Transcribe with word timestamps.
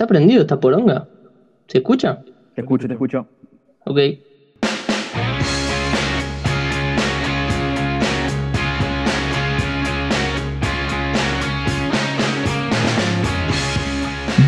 ¿Está 0.00 0.08
prendido 0.08 0.40
esta 0.40 0.58
poronga? 0.58 1.06
¿Se 1.66 1.76
escucha? 1.76 2.22
Te 2.54 2.62
escucho, 2.62 2.88
te 2.88 2.94
escucho. 2.94 3.28
Ok. 3.84 3.98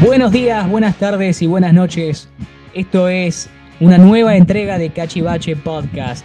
Buenos 0.02 0.32
días, 0.32 0.70
buenas 0.70 0.96
tardes 0.96 1.42
y 1.42 1.46
buenas 1.46 1.74
noches. 1.74 2.30
Esto 2.72 3.08
es 3.08 3.50
una 3.78 3.98
nueva 3.98 4.38
entrega 4.38 4.78
de 4.78 4.88
Cachivache 4.88 5.54
Podcast. 5.56 6.24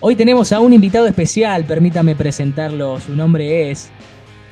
Hoy 0.00 0.16
tenemos 0.16 0.50
a 0.50 0.60
un 0.60 0.72
invitado 0.72 1.06
especial, 1.06 1.64
permítame 1.64 2.16
presentarlo. 2.16 2.98
Su 3.00 3.14
nombre 3.14 3.70
es 3.70 3.90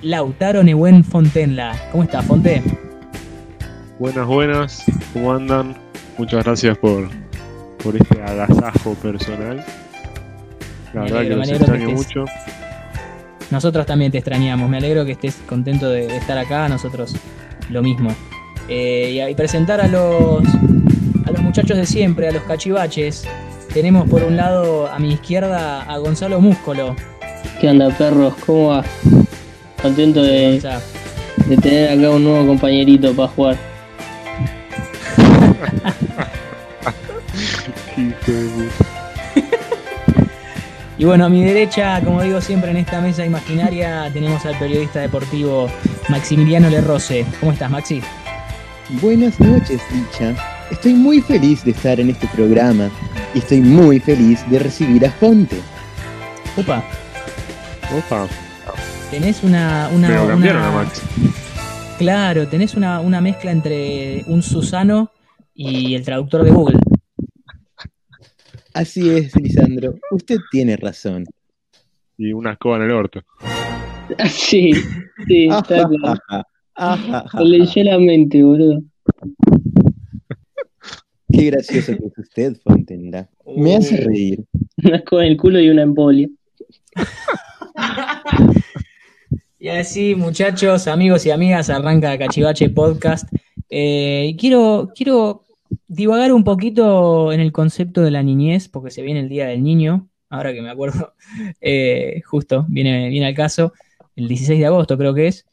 Lautaro 0.02 0.62
Nehuen 0.62 1.04
Fontenla. 1.04 1.74
¿Cómo 1.90 2.02
está, 2.02 2.20
Fonte? 2.20 2.62
Buenas, 4.02 4.26
buenas, 4.26 4.84
¿cómo 5.12 5.32
andan? 5.32 5.76
Muchas 6.18 6.42
gracias 6.42 6.76
por, 6.76 7.08
por 7.84 7.94
este 7.96 8.20
agasajo 8.20 8.94
personal. 8.94 9.64
La 10.92 11.02
Me 11.02 11.12
verdad 11.12 11.18
alegro, 11.20 11.34
que 11.34 11.36
los 11.36 11.48
que 11.48 11.54
extraño 11.54 11.90
mucho. 11.90 12.24
Nosotros 13.52 13.86
también 13.86 14.10
te 14.10 14.18
extrañamos. 14.18 14.68
Me 14.68 14.78
alegro 14.78 15.04
que 15.04 15.12
estés 15.12 15.36
contento 15.46 15.88
de, 15.88 16.08
de 16.08 16.16
estar 16.16 16.36
acá. 16.36 16.68
Nosotros 16.68 17.14
lo 17.70 17.80
mismo. 17.80 18.10
Eh, 18.68 19.24
y, 19.30 19.34
presentar 19.36 19.80
a 19.80 19.86
los, 19.86 20.42
a 21.24 21.30
los 21.30 21.40
muchachos 21.40 21.76
de 21.76 21.86
siempre, 21.86 22.26
a 22.26 22.32
los 22.32 22.42
cachivaches. 22.42 23.24
Tenemos 23.72 24.10
por 24.10 24.24
un 24.24 24.36
lado 24.36 24.88
a 24.88 24.98
mi 24.98 25.12
izquierda 25.12 25.82
a 25.82 25.98
Gonzalo 25.98 26.40
Múscolo. 26.40 26.96
¿Qué 27.60 27.68
onda, 27.68 27.88
perros? 27.90 28.34
¿Cómo 28.44 28.70
va? 28.70 28.84
Contento 29.80 30.24
de, 30.24 30.60
de 31.46 31.56
tener 31.56 31.96
acá 31.96 32.10
un 32.10 32.24
nuevo 32.24 32.48
compañerito 32.48 33.14
para 33.14 33.28
jugar. 33.28 33.71
Y 40.98 41.04
bueno, 41.04 41.24
a 41.24 41.28
mi 41.28 41.42
derecha, 41.42 42.00
como 42.04 42.22
digo 42.22 42.40
siempre 42.40 42.70
en 42.70 42.76
esta 42.76 43.00
mesa 43.00 43.24
imaginaria, 43.24 44.08
tenemos 44.12 44.44
al 44.46 44.56
periodista 44.58 45.00
deportivo 45.00 45.68
Maximiliano 46.08 46.68
Lerrose. 46.70 47.26
¿Cómo 47.40 47.50
estás, 47.52 47.70
Maxi? 47.70 48.00
Buenas 49.00 49.40
noches, 49.40 49.80
Licha. 49.92 50.34
Estoy 50.70 50.94
muy 50.94 51.20
feliz 51.20 51.64
de 51.64 51.72
estar 51.72 51.98
en 51.98 52.10
este 52.10 52.26
programa 52.28 52.88
y 53.34 53.38
estoy 53.38 53.60
muy 53.62 53.98
feliz 54.00 54.44
de 54.48 54.58
recibir 54.60 55.04
a 55.06 55.10
Fonte. 55.10 55.56
Opa, 56.56 56.84
Opa, 57.96 58.26
tenés 59.10 59.42
una. 59.42 59.88
una, 59.92 60.08
me 60.08 60.14
lo 60.14 60.28
cambiaron 60.28 60.62
una- 60.62 60.70
a 60.70 60.84
Max. 60.84 61.02
Claro, 61.98 62.46
tenés 62.48 62.74
una, 62.74 63.00
una 63.00 63.20
mezcla 63.20 63.50
entre 63.50 64.24
un 64.26 64.42
Susano 64.42 65.10
y 65.54 65.94
el 65.94 66.04
traductor 66.04 66.44
de 66.44 66.50
Google. 66.50 66.78
Así 68.74 69.10
es, 69.10 69.34
Lisandro. 69.36 69.94
Usted 70.10 70.38
tiene 70.50 70.76
razón. 70.76 71.24
Y 72.16 72.32
una 72.32 72.52
escoba 72.52 72.76
en 72.76 72.82
el 72.82 72.90
orto. 72.92 73.20
Sí, 74.28 74.72
sí, 75.26 75.48
está 75.50 75.88
claro. 75.88 77.24
Leyó 77.44 77.84
la 77.84 77.98
mente, 77.98 78.42
boludo. 78.42 78.82
Qué 81.32 81.44
gracioso 81.46 81.96
que 81.96 82.06
es 82.08 82.18
usted, 82.18 82.56
Fontenla. 82.62 83.30
Me 83.56 83.76
hace 83.76 84.02
Uh. 84.04 84.08
reír. 84.08 84.44
Una 84.84 84.96
escoba 84.96 85.24
en 85.24 85.30
el 85.32 85.36
culo 85.38 85.60
y 85.60 85.70
una 85.70 85.82
embolia. 85.82 86.28
Y 89.58 89.68
así, 89.68 90.14
muchachos, 90.14 90.88
amigos 90.88 91.24
y 91.24 91.30
amigas, 91.30 91.70
arranca 91.70 92.18
Cachivache 92.18 92.68
Podcast. 92.68 93.28
Eh, 93.74 94.36
quiero, 94.38 94.90
quiero 94.94 95.44
divagar 95.88 96.34
un 96.34 96.44
poquito 96.44 97.32
en 97.32 97.40
el 97.40 97.52
concepto 97.52 98.02
de 98.02 98.10
la 98.10 98.22
niñez, 98.22 98.68
porque 98.68 98.90
se 98.90 99.00
viene 99.00 99.20
el 99.20 99.30
Día 99.30 99.46
del 99.46 99.62
Niño, 99.62 100.10
ahora 100.28 100.52
que 100.52 100.60
me 100.60 100.68
acuerdo, 100.68 101.14
eh, 101.62 102.20
justo, 102.26 102.66
viene, 102.68 103.08
viene 103.08 103.26
al 103.26 103.34
caso, 103.34 103.72
el 104.14 104.28
16 104.28 104.60
de 104.60 104.66
agosto 104.66 104.98
creo 104.98 105.14
que 105.14 105.28
es. 105.28 105.46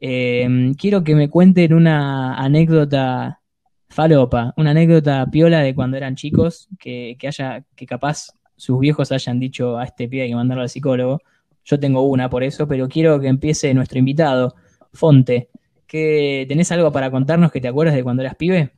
Eh, 0.00 0.72
quiero 0.78 1.04
que 1.04 1.14
me 1.14 1.28
cuenten 1.28 1.74
una 1.74 2.38
anécdota 2.38 3.42
falopa, 3.90 4.54
una 4.56 4.70
anécdota 4.70 5.26
piola 5.30 5.60
de 5.60 5.74
cuando 5.74 5.98
eran 5.98 6.16
chicos, 6.16 6.68
que, 6.78 7.16
que 7.18 7.28
haya, 7.28 7.64
que 7.76 7.84
capaz 7.84 8.28
sus 8.56 8.80
viejos 8.80 9.12
hayan 9.12 9.38
dicho 9.38 9.76
a 9.76 9.84
este 9.84 10.08
pie 10.08 10.22
hay 10.22 10.30
que 10.30 10.36
mandarlo 10.36 10.62
al 10.62 10.70
psicólogo. 10.70 11.20
Yo 11.64 11.78
tengo 11.78 12.00
una 12.00 12.30
por 12.30 12.44
eso, 12.44 12.66
pero 12.66 12.88
quiero 12.88 13.20
que 13.20 13.28
empiece 13.28 13.74
nuestro 13.74 13.98
invitado, 13.98 14.54
Fonte. 14.94 15.50
¿Qué, 15.88 16.44
¿Tenés 16.48 16.70
algo 16.70 16.92
para 16.92 17.10
contarnos 17.10 17.50
que 17.50 17.60
te 17.60 17.66
acuerdas 17.68 17.96
de 17.96 18.04
cuando 18.04 18.22
eras 18.22 18.36
pibe? 18.36 18.70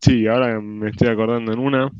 Sí, 0.00 0.26
ahora 0.26 0.58
me 0.58 0.88
estoy 0.88 1.08
acordando 1.08 1.52
en 1.52 1.58
una 1.58 1.90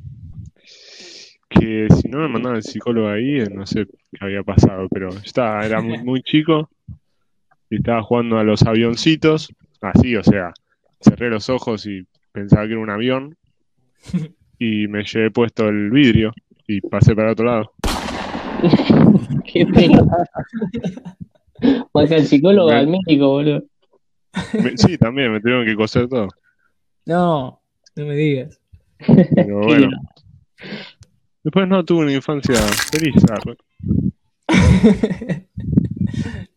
que 1.48 1.86
si 1.90 2.08
no 2.08 2.18
me 2.20 2.28
mandaban 2.28 2.56
al 2.56 2.62
psicólogo 2.62 3.08
ahí, 3.08 3.40
eh, 3.40 3.48
no 3.50 3.66
sé 3.66 3.86
qué 3.86 4.18
había 4.20 4.42
pasado, 4.42 4.88
pero 4.90 5.10
yo 5.10 5.20
estaba, 5.24 5.64
era 5.64 5.80
muy, 5.80 5.98
muy 5.98 6.22
chico 6.22 6.68
y 7.70 7.76
estaba 7.76 8.02
jugando 8.02 8.38
a 8.38 8.44
los 8.44 8.62
avioncitos, 8.62 9.52
así, 9.80 10.16
o 10.16 10.22
sea, 10.24 10.52
cerré 11.00 11.30
los 11.30 11.48
ojos 11.48 11.86
y 11.86 12.06
pensaba 12.32 12.66
que 12.66 12.72
era 12.72 12.80
un 12.80 12.90
avión 12.90 13.36
y 14.58 14.86
me 14.88 15.04
llevé 15.04 15.30
puesto 15.30 15.68
el 15.68 15.90
vidrio 15.90 16.32
y 16.66 16.80
pasé 16.80 17.14
para 17.14 17.32
otro 17.32 17.46
lado. 17.46 17.72
Qué 19.44 19.66
pena. 19.66 20.02
Más 21.94 22.08
que 22.08 22.14
al 22.16 22.24
psicólogo, 22.26 22.70
Me- 22.70 22.76
al 22.76 22.86
médico, 22.88 23.28
boludo. 23.28 23.64
Me- 24.62 24.76
sí, 24.76 24.98
también 24.98 25.32
me 25.32 25.40
tuvieron 25.40 25.64
que 25.64 25.74
coser 25.74 26.08
todo, 26.08 26.28
No, 27.06 27.60
no 27.94 28.06
me 28.06 28.14
digas. 28.14 28.60
pero 29.06 29.60
bueno. 29.66 29.88
Después 31.44 31.68
no 31.68 31.84
tuve 31.84 32.00
una 32.04 32.12
infancia 32.12 32.56
feliz, 32.90 33.14
ah, 33.30 33.38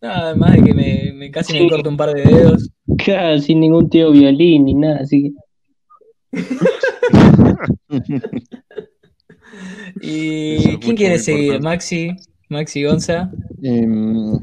Nada 0.01 0.35
más 0.37 0.53
de 0.53 0.63
que 0.63 0.73
me, 0.73 1.13
me 1.13 1.29
casi 1.31 1.53
me 1.53 1.69
corto 1.69 1.89
un 1.89 1.97
par 1.97 2.13
de 2.13 2.23
dedos. 2.23 2.69
Claro, 2.97 3.39
sin 3.39 3.59
ningún 3.59 3.89
tío 3.89 4.11
violín 4.11 4.65
ni 4.65 4.73
nada, 4.73 5.01
así 5.01 5.33
que. 6.31 6.39
¿Y 10.01 10.77
quién 10.77 10.95
quiere 10.95 11.19
seguir? 11.19 11.43
importante. 11.53 11.63
¿Maxi? 11.65 12.15
¿Maxi 12.49 12.83
Gonza? 12.83 13.31
Em, 13.61 14.39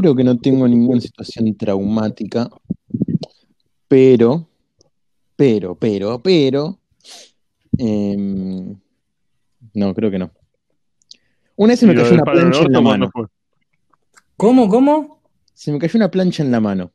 creo 0.00 0.14
que 0.14 0.24
no 0.24 0.38
tengo 0.38 0.66
ninguna 0.66 1.00
situación 1.00 1.54
traumática, 1.56 2.48
pero, 3.86 4.48
pero, 5.36 5.74
pero, 5.74 6.22
pero, 6.22 6.78
em, 7.76 8.74
no, 9.74 9.94
creo 9.94 10.10
que 10.10 10.18
no. 10.18 10.30
Una 11.56 11.72
vez 11.72 11.80
se 11.80 11.86
me 11.86 11.92
¿Y 11.92 11.96
lo 11.96 12.02
cayó 12.02 12.14
una 12.14 12.24
plancha 12.24 12.62
en 12.62 12.72
la 12.72 12.80
mano. 12.80 13.10
fue? 13.12 13.26
¿Cómo? 14.36 14.68
¿Cómo? 14.68 15.20
Se 15.52 15.70
me 15.70 15.78
cayó 15.78 15.98
una 15.98 16.10
plancha 16.10 16.42
en 16.42 16.50
la 16.50 16.60
mano. 16.60 16.92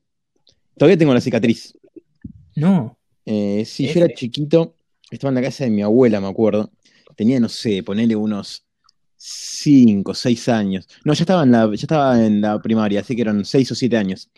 Todavía 0.76 0.98
tengo 0.98 1.14
la 1.14 1.22
cicatriz. 1.22 1.78
No. 2.56 2.98
Eh, 3.26 3.64
sí, 3.66 3.88
yo 3.88 4.04
era 4.04 4.14
chiquito, 4.14 4.76
estaba 5.12 5.30
en 5.30 5.36
la 5.36 5.42
casa 5.44 5.64
de 5.64 5.70
mi 5.70 5.84
abuela, 5.84 6.20
me 6.20 6.28
acuerdo. 6.28 6.72
Tenía, 7.16 7.40
no 7.40 7.50
sé, 7.50 7.84
ponerle 7.84 8.16
unos 8.16 8.65
5, 9.18 10.14
6 10.14 10.50
años. 10.50 10.88
No, 11.04 11.14
ya 11.14 11.24
estaba 11.24 11.44
en 11.44 11.52
la, 11.52 11.66
ya 11.68 11.74
estaba 11.74 12.26
en 12.26 12.42
la 12.42 12.62
primaria, 12.62 13.00
así 13.02 13.16
que 13.16 13.22
eran 13.22 13.46
6 13.46 13.72
o 13.72 13.76
7 13.76 13.98
años. 13.98 14.30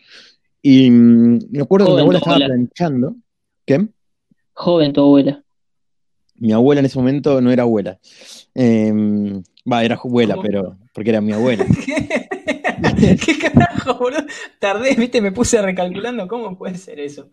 Y 0.61 0.89
mm, 0.89 1.39
me 1.51 1.61
acuerdo 1.61 1.88
que 1.88 1.93
mi 1.93 1.99
abuela 2.01 2.19
estaba 2.19 2.35
abuela. 2.38 2.53
planchando. 2.53 3.15
¿Qué? 3.65 3.88
Joven 4.53 4.93
tu 4.93 5.01
abuela. 5.01 5.43
Mi 6.35 6.51
abuela 6.51 6.79
en 6.79 6.85
ese 6.85 6.97
momento 6.99 7.41
no 7.41 7.51
era 7.51 7.63
abuela. 7.63 7.99
Em, 8.53 9.41
Va, 9.71 9.83
era 9.83 9.95
abuela, 9.95 10.35
¿Cómo? 10.35 10.45
pero 10.47 10.77
porque 10.94 11.09
era 11.09 11.19
mi 11.19 11.33
abuela. 11.33 11.65
¿Qué? 11.85 12.07
¿Qué 13.25 13.38
carajo, 13.39 13.95
boludo? 13.97 14.23
Tardé, 14.59 14.94
viste, 14.95 15.19
me 15.21 15.31
puse 15.31 15.61
recalculando. 15.61 16.27
¿Cómo 16.27 16.57
puede 16.57 16.77
ser 16.77 16.99
eso? 16.99 17.27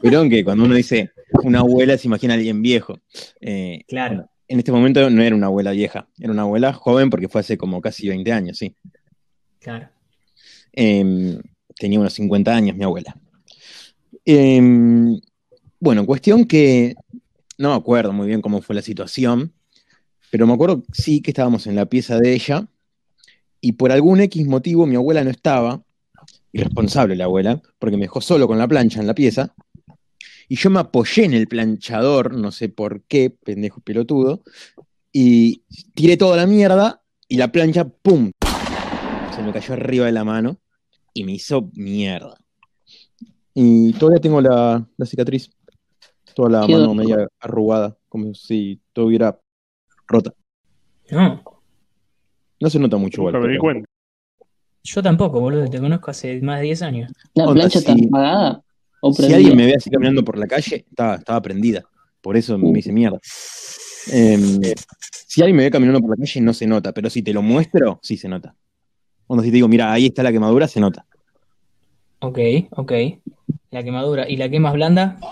Pero 0.00 0.28
que 0.28 0.44
cuando 0.44 0.64
uno 0.64 0.74
dice 0.74 1.10
una 1.42 1.60
abuela 1.60 1.98
se 1.98 2.06
imagina 2.06 2.34
a 2.34 2.36
alguien 2.36 2.62
viejo. 2.62 2.98
Eh, 3.40 3.84
Claro. 3.88 4.28
En 4.48 4.58
este 4.58 4.72
momento 4.72 5.08
no 5.10 5.22
era 5.22 5.36
una 5.36 5.46
abuela 5.46 5.72
vieja, 5.72 6.08
era 6.18 6.32
una 6.32 6.42
abuela 6.42 6.72
joven 6.72 7.10
porque 7.10 7.28
fue 7.28 7.42
hace 7.42 7.58
como 7.58 7.80
casi 7.80 8.08
20 8.08 8.32
años, 8.32 8.58
sí. 8.58 8.74
Claro. 9.60 9.88
Em, 10.72 11.40
tenía 11.76 12.00
unos 12.00 12.14
50 12.14 12.54
años 12.54 12.76
mi 12.76 12.84
abuela. 12.84 13.14
Em, 14.24 15.20
bueno, 15.78 16.06
cuestión 16.06 16.46
que 16.46 16.94
no 17.58 17.70
me 17.70 17.76
acuerdo 17.76 18.12
muy 18.12 18.26
bien 18.26 18.40
cómo 18.40 18.62
fue 18.62 18.74
la 18.74 18.82
situación, 18.82 19.52
pero 20.30 20.46
me 20.46 20.54
acuerdo 20.54 20.82
sí 20.92 21.20
que 21.20 21.30
estábamos 21.30 21.66
en 21.66 21.76
la 21.76 21.86
pieza 21.86 22.18
de 22.18 22.32
ella 22.32 22.66
y 23.60 23.72
por 23.72 23.92
algún 23.92 24.20
X 24.20 24.46
motivo 24.46 24.86
mi 24.86 24.96
abuela 24.96 25.24
no 25.24 25.30
estaba, 25.30 25.82
irresponsable 26.52 27.16
la 27.16 27.24
abuela, 27.24 27.60
porque 27.78 27.96
me 27.96 28.04
dejó 28.04 28.20
solo 28.20 28.46
con 28.46 28.58
la 28.58 28.68
plancha 28.68 29.00
en 29.00 29.06
la 29.06 29.14
pieza, 29.14 29.54
y 30.48 30.56
yo 30.56 30.70
me 30.70 30.80
apoyé 30.80 31.24
en 31.24 31.34
el 31.34 31.46
planchador, 31.48 32.34
no 32.34 32.50
sé 32.52 32.68
por 32.68 33.02
qué, 33.02 33.30
pendejo 33.30 33.80
pelotudo, 33.80 34.42
y 35.12 35.62
tiré 35.94 36.16
toda 36.16 36.36
la 36.36 36.46
mierda 36.46 37.02
y 37.28 37.36
la 37.36 37.50
plancha, 37.52 37.86
¡pum! 37.88 38.30
Se 39.34 39.42
me 39.42 39.52
cayó 39.52 39.74
arriba 39.74 40.06
de 40.06 40.12
la 40.12 40.24
mano 40.24 40.58
y 41.14 41.24
me 41.24 41.32
hizo 41.32 41.70
mierda. 41.74 42.34
Y 43.54 43.92
todavía 43.94 44.20
tengo 44.20 44.40
la, 44.40 44.86
la 44.96 45.06
cicatriz. 45.06 45.50
Toda 46.34 46.48
la 46.60 46.66
Qué 46.66 46.72
mano 46.74 46.94
media 46.94 47.26
arrugada, 47.40 47.96
como 48.08 48.32
si 48.34 48.80
estuviera 48.88 49.38
rota. 50.06 50.32
No, 51.10 51.42
No 52.60 52.70
se 52.70 52.78
nota 52.78 52.96
mucho 52.96 53.20
igual. 53.20 53.34
Nunca 53.34 53.46
me 53.46 53.52
di 53.52 53.58
pero- 53.58 53.62
cuenta. 53.62 53.88
yo 54.84 55.02
tampoco, 55.02 55.40
boludo. 55.40 55.68
Te 55.68 55.80
conozco 55.80 56.10
hace 56.10 56.40
más 56.40 56.58
de 56.60 56.66
10 56.66 56.82
años. 56.82 57.12
¿La 57.34 57.52
plancha 57.52 57.78
está 57.80 57.92
apagada? 57.92 58.62
¿O 59.00 59.12
Si 59.12 59.32
alguien 59.32 59.56
me 59.56 59.66
ve 59.66 59.74
así 59.76 59.90
caminando 59.90 60.24
por 60.24 60.36
la 60.38 60.46
calle, 60.46 60.86
estaba, 60.88 61.16
estaba 61.16 61.40
prendida. 61.40 61.84
Por 62.20 62.36
eso 62.36 62.58
me 62.58 62.78
hice 62.78 62.92
mierda. 62.92 63.18
Em, 64.10 64.60
si 65.26 65.40
alguien 65.42 65.56
me 65.56 65.64
ve 65.64 65.70
caminando 65.70 66.00
por 66.00 66.10
la 66.10 66.16
calle, 66.16 66.40
no 66.40 66.52
se 66.52 66.66
nota. 66.66 66.92
Pero 66.92 67.08
si 67.10 67.22
te 67.22 67.32
lo 67.32 67.42
muestro, 67.42 68.00
sí 68.02 68.16
se 68.16 68.28
nota. 68.28 68.54
Cuando 69.26 69.42
si 69.44 69.50
te 69.50 69.54
digo, 69.56 69.68
mira, 69.68 69.92
ahí 69.92 70.06
está 70.06 70.22
la 70.22 70.32
quemadura, 70.32 70.66
se 70.66 70.80
nota. 70.80 71.04
Ok, 72.20 72.38
ok. 72.70 72.92
La 73.70 73.84
quemadura. 73.84 74.28
¿Y 74.28 74.36
la 74.36 74.48
que 74.48 74.58
más 74.58 74.72
blanda? 74.72 75.18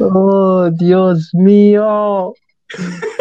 ¡Oh, 0.00 0.70
Dios 0.70 1.30
mío! 1.32 2.34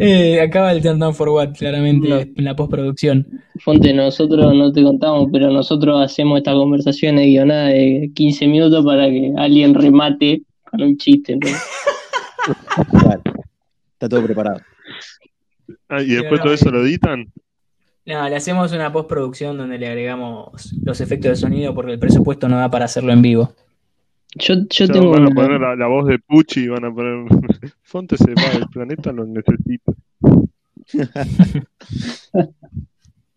Eh, 0.00 0.40
acaba 0.40 0.72
el 0.72 0.82
turn 0.82 0.98
down 0.98 1.14
for 1.14 1.28
what, 1.28 1.50
claramente, 1.56 2.08
No. 2.08 2.16
en 2.18 2.44
la 2.44 2.54
postproducción. 2.54 3.26
Fonte, 3.60 3.92
nosotros 3.92 4.54
no 4.54 4.72
te 4.72 4.82
contamos, 4.82 5.28
pero 5.32 5.50
nosotros 5.50 6.00
hacemos 6.04 6.38
esta 6.38 6.52
conversación 6.52 7.16
guionada 7.16 7.68
de 7.68 8.10
15 8.14 8.46
minutos 8.46 8.84
para 8.84 9.08
que 9.08 9.32
alguien 9.36 9.74
remate 9.74 10.42
con 10.70 10.82
un 10.82 10.96
chiste. 10.96 11.38
Está 13.92 14.08
todo 14.08 14.22
preparado. 14.22 14.60
Ah, 15.88 16.02
y 16.02 16.08
después 16.08 16.40
todo 16.40 16.52
eso 16.52 16.70
lo 16.70 16.84
editan. 16.84 17.26
No, 18.06 18.28
le 18.28 18.36
hacemos 18.36 18.72
una 18.72 18.90
postproducción 18.92 19.58
donde 19.58 19.78
le 19.78 19.88
agregamos 19.88 20.74
los 20.82 21.00
efectos 21.00 21.30
de 21.30 21.36
sonido 21.36 21.74
porque 21.74 21.92
el 21.92 21.98
presupuesto 21.98 22.48
no 22.48 22.56
da 22.56 22.70
para 22.70 22.86
hacerlo 22.86 23.12
en 23.12 23.20
vivo. 23.22 23.52
Yo, 24.34 24.54
yo 24.54 24.86
Ya 24.86 24.92
tengo 24.92 25.10
van 25.10 25.22
a 25.24 25.26
una- 25.28 25.34
poner 25.34 25.60
la, 25.60 25.74
la 25.76 25.86
voz 25.86 26.06
de 26.06 26.18
Pucci 26.18 26.60
y 26.64 26.68
van 26.68 26.84
a 26.84 26.92
poner 26.94 27.24
Fonte 27.82 28.16
se 28.16 28.34
va 28.34 28.50
del 28.52 28.68
planeta, 28.68 29.12
lo 29.12 29.24
necesito. 29.26 29.94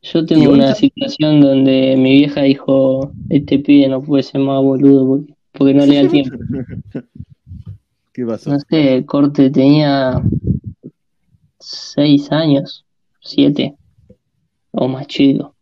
Yo 0.03 0.25
tengo 0.25 0.51
una 0.51 0.73
situación 0.73 1.41
donde 1.41 1.95
mi 1.95 2.11
vieja 2.13 2.41
dijo, 2.41 3.11
este 3.29 3.59
pibe 3.59 3.87
no 3.87 4.01
puede 4.01 4.23
ser 4.23 4.41
más 4.41 4.61
boludo 4.61 5.07
porque, 5.07 5.33
porque 5.51 5.73
no 5.75 5.85
le 5.85 5.95
da 5.95 6.01
el 6.01 6.09
tiempo. 6.09 6.37
¿Qué 8.13 8.25
pasó? 8.25 8.49
No 8.51 8.59
sé, 8.59 8.95
el 8.95 9.05
corte 9.05 9.49
tenía 9.51 10.21
seis 11.59 12.31
años, 12.31 12.83
siete, 13.21 13.75
o 14.71 14.87
más 14.87 15.05
chico. 15.07 15.53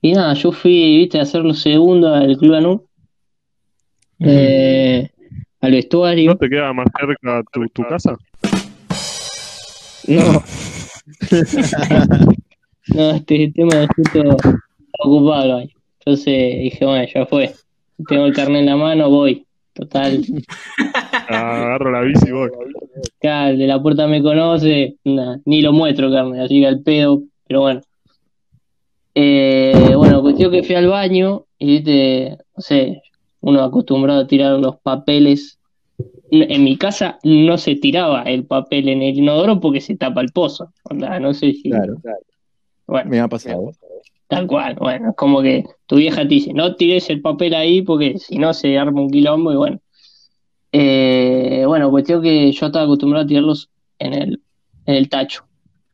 Y 0.00 0.12
nada, 0.12 0.34
yo 0.34 0.52
fui, 0.52 0.96
viste, 0.98 1.18
a 1.18 1.22
hacer 1.22 1.42
lo 1.42 1.52
segundo 1.54 2.14
al 2.14 2.36
Club 2.38 2.86
Eh, 4.26 5.08
al 5.60 5.72
vestuario. 5.72 6.30
¿No 6.32 6.36
te 6.38 6.48
queda 6.48 6.72
más 6.72 6.86
cerca 6.98 7.42
tu, 7.52 7.66
tu 7.68 7.82
casa? 7.84 8.16
No. 10.06 10.42
No, 12.88 13.12
este 13.12 13.50
tema 13.54 13.76
de 13.76 13.86
justo 13.96 14.36
ocupado. 14.98 15.56
ahí. 15.56 15.70
Entonces 16.00 16.58
dije, 16.64 16.84
bueno, 16.84 17.08
ya 17.12 17.24
fue. 17.24 17.54
Tengo 18.06 18.26
el 18.26 18.34
carnet 18.34 18.60
en 18.60 18.66
la 18.66 18.76
mano, 18.76 19.08
voy. 19.08 19.46
Total, 19.72 20.22
Ah, 21.30 21.62
agarro 21.62 21.90
la 21.90 22.02
bici 22.02 22.28
y 22.28 22.32
voy. 22.32 22.50
acá 23.18 23.48
el 23.50 23.58
de 23.58 23.66
la 23.66 23.80
puerta 23.82 24.06
me 24.06 24.22
conoce, 24.22 24.96
nah, 25.04 25.38
ni 25.46 25.62
lo 25.62 25.72
muestro 25.72 26.12
carnet, 26.12 26.42
así 26.42 26.60
que 26.60 26.66
al 26.66 26.80
pedo, 26.82 27.22
pero 27.48 27.62
bueno. 27.62 27.80
Eh, 29.14 29.92
bueno, 29.96 30.20
cuestión 30.22 30.52
que 30.52 30.62
fui 30.62 30.74
al 30.74 30.88
baño 30.88 31.44
y 31.58 31.66
viste, 31.66 32.36
no 32.56 32.60
sé, 32.62 33.00
uno 33.44 33.62
acostumbrado 33.62 34.22
a 34.22 34.26
tirar 34.26 34.58
los 34.58 34.76
papeles. 34.80 35.58
En 36.30 36.64
mi 36.64 36.76
casa 36.76 37.18
no 37.22 37.58
se 37.58 37.76
tiraba 37.76 38.22
el 38.22 38.44
papel 38.46 38.88
en 38.88 39.02
el 39.02 39.16
inodoro 39.18 39.60
porque 39.60 39.80
se 39.80 39.96
tapa 39.96 40.20
el 40.22 40.32
pozo. 40.32 40.72
Onda, 40.90 41.20
no 41.20 41.32
sé 41.34 41.52
si. 41.52 41.70
Claro, 41.70 41.96
claro. 42.02 42.18
Bueno, 42.86 43.10
Me 43.10 43.20
ha 43.20 43.28
pasado. 43.28 43.70
Tal 44.28 44.46
cual, 44.46 44.74
bueno, 44.76 45.10
es 45.10 45.16
como 45.16 45.42
que 45.42 45.64
tu 45.86 45.96
vieja 45.96 46.22
te 46.22 46.28
dice, 46.28 46.52
no 46.54 46.74
tires 46.76 47.08
el 47.10 47.20
papel 47.20 47.54
ahí 47.54 47.82
porque 47.82 48.18
si 48.18 48.38
no 48.38 48.52
se 48.54 48.76
arma 48.78 49.00
un 49.02 49.10
quilombo 49.10 49.52
y 49.52 49.56
bueno. 49.56 49.78
Eh, 50.72 51.64
bueno, 51.66 51.90
cuestión 51.90 52.22
que 52.22 52.50
yo 52.50 52.66
estaba 52.66 52.84
acostumbrado 52.84 53.24
a 53.24 53.28
tirarlos 53.28 53.68
en 53.98 54.14
el, 54.14 54.40
en 54.86 54.94
el 54.96 55.08
tacho. 55.08 55.44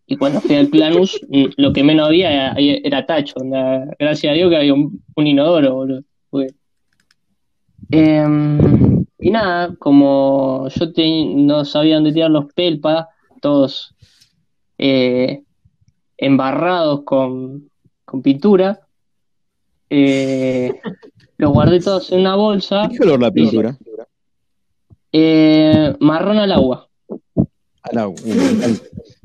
Y 0.07 0.17
cuando 0.17 0.41
fui 0.41 0.57
al 0.57 0.69
Planus, 0.69 1.21
lo 1.57 1.73
que 1.73 1.85
menos 1.85 2.07
había 2.09 2.53
era, 2.53 2.55
era 2.59 3.07
tacho. 3.07 3.35
onda, 3.41 3.85
gracias 3.99 4.31
a 4.33 4.35
Dios 4.35 4.49
que 4.51 4.57
había 4.57 4.75
un, 4.75 5.03
un 5.17 5.27
inodoro, 5.27 5.75
boludo. 5.75 6.03
porque- 6.31 6.55
Em, 7.91 9.05
y 9.19 9.31
nada, 9.31 9.75
como 9.79 10.69
yo 10.69 10.93
te- 10.93 11.25
no 11.35 11.65
sabía 11.65 11.97
dónde 11.97 12.13
tirar 12.13 12.31
los 12.31 12.53
pelpas, 12.55 13.07
todos 13.41 13.95
eh, 14.79 15.43
embarrados 16.17 17.03
con, 17.05 17.69
con 18.05 18.23
pintura. 18.23 18.81
Eh, 19.91 20.71
los 21.39 21.53
guardé 21.53 21.81
todos 21.81 22.13
en 22.13 22.21
una 22.21 22.37
bolsa, 22.37 22.89
¿Qué 22.91 22.99
color 22.99 23.21
la 23.21 23.31
pintura? 23.31 23.77
eh, 25.13 25.95
marrón 26.01 26.39
al 26.39 26.53
agua. 26.53 26.89
Al 27.83 27.99
agua. 27.99 28.17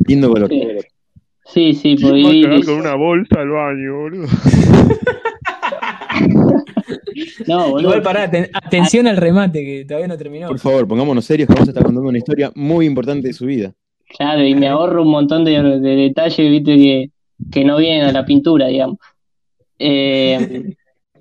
Lindo 0.07 0.29
color. 0.31 0.50
Sí, 0.50 1.73
sí, 1.73 1.73
sí, 1.75 1.95
¿Quién 1.97 2.15
va 2.15 2.17
a 2.19 2.21
porque 2.23 2.41
cagar 2.41 2.65
con 2.65 2.75
una 2.75 2.95
bolsa 2.95 3.39
al 3.41 3.50
baño, 3.50 3.95
boludo? 3.97 4.27
no, 7.48 7.70
boludo, 7.70 7.90
Igual 7.90 8.02
pará, 8.04 8.32
aten- 8.32 8.50
atención 8.54 9.08
al 9.08 9.18
remate 9.18 9.64
que 9.64 9.86
todavía 9.86 10.08
no 10.08 10.18
terminó. 10.18 10.48
Por 10.48 10.60
favor, 10.60 10.88
pongámonos 10.88 11.26
serios 11.26 11.48
que 11.48 11.54
vamos 11.54 11.68
a 11.68 11.72
estar 11.72 11.84
contando 11.84 12.10
una 12.10 12.18
historia 12.18 12.52
muy 12.56 12.86
importante 12.86 13.28
de 13.28 13.34
su 13.34 13.46
vida. 13.46 13.74
claro, 14.18 14.44
y 14.44 14.54
me 14.56 14.68
ahorro 14.68 15.02
un 15.04 15.12
montón 15.12 15.44
de, 15.46 15.62
de 15.62 15.96
detalles, 15.96 16.50
viste, 16.50 16.76
que, 16.76 17.10
que 17.52 17.64
no 17.66 17.78
vienen 17.78 18.04
a 18.06 18.12
la 18.12 18.26
pintura, 18.26 18.68
digamos. 18.68 18.98
Eh, 19.80 20.64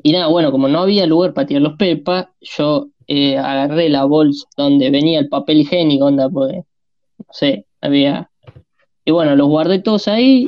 y 0.03 0.13
nada, 0.13 0.27
bueno, 0.29 0.51
como 0.53 0.69
no 0.69 0.81
había 0.81 1.07
lugar 1.07 1.33
para 1.35 1.47
tirar 1.47 1.63
los 1.63 1.77
pepas, 1.77 2.27
yo 2.41 2.89
eh, 3.07 3.37
agarré 3.39 3.89
la 3.89 4.05
bolsa 4.05 4.47
donde 4.57 4.91
venía 4.91 5.19
el 5.19 5.29
papel 5.29 5.59
higiénico, 5.61 6.07
onda, 6.07 6.29
pues, 6.29 6.53
no 6.55 7.27
sé, 7.33 7.67
había. 7.81 8.31
Y 9.05 9.11
bueno, 9.13 9.37
los 9.37 9.49
guardé 9.49 9.81
todos 9.81 10.09
ahí 10.09 10.47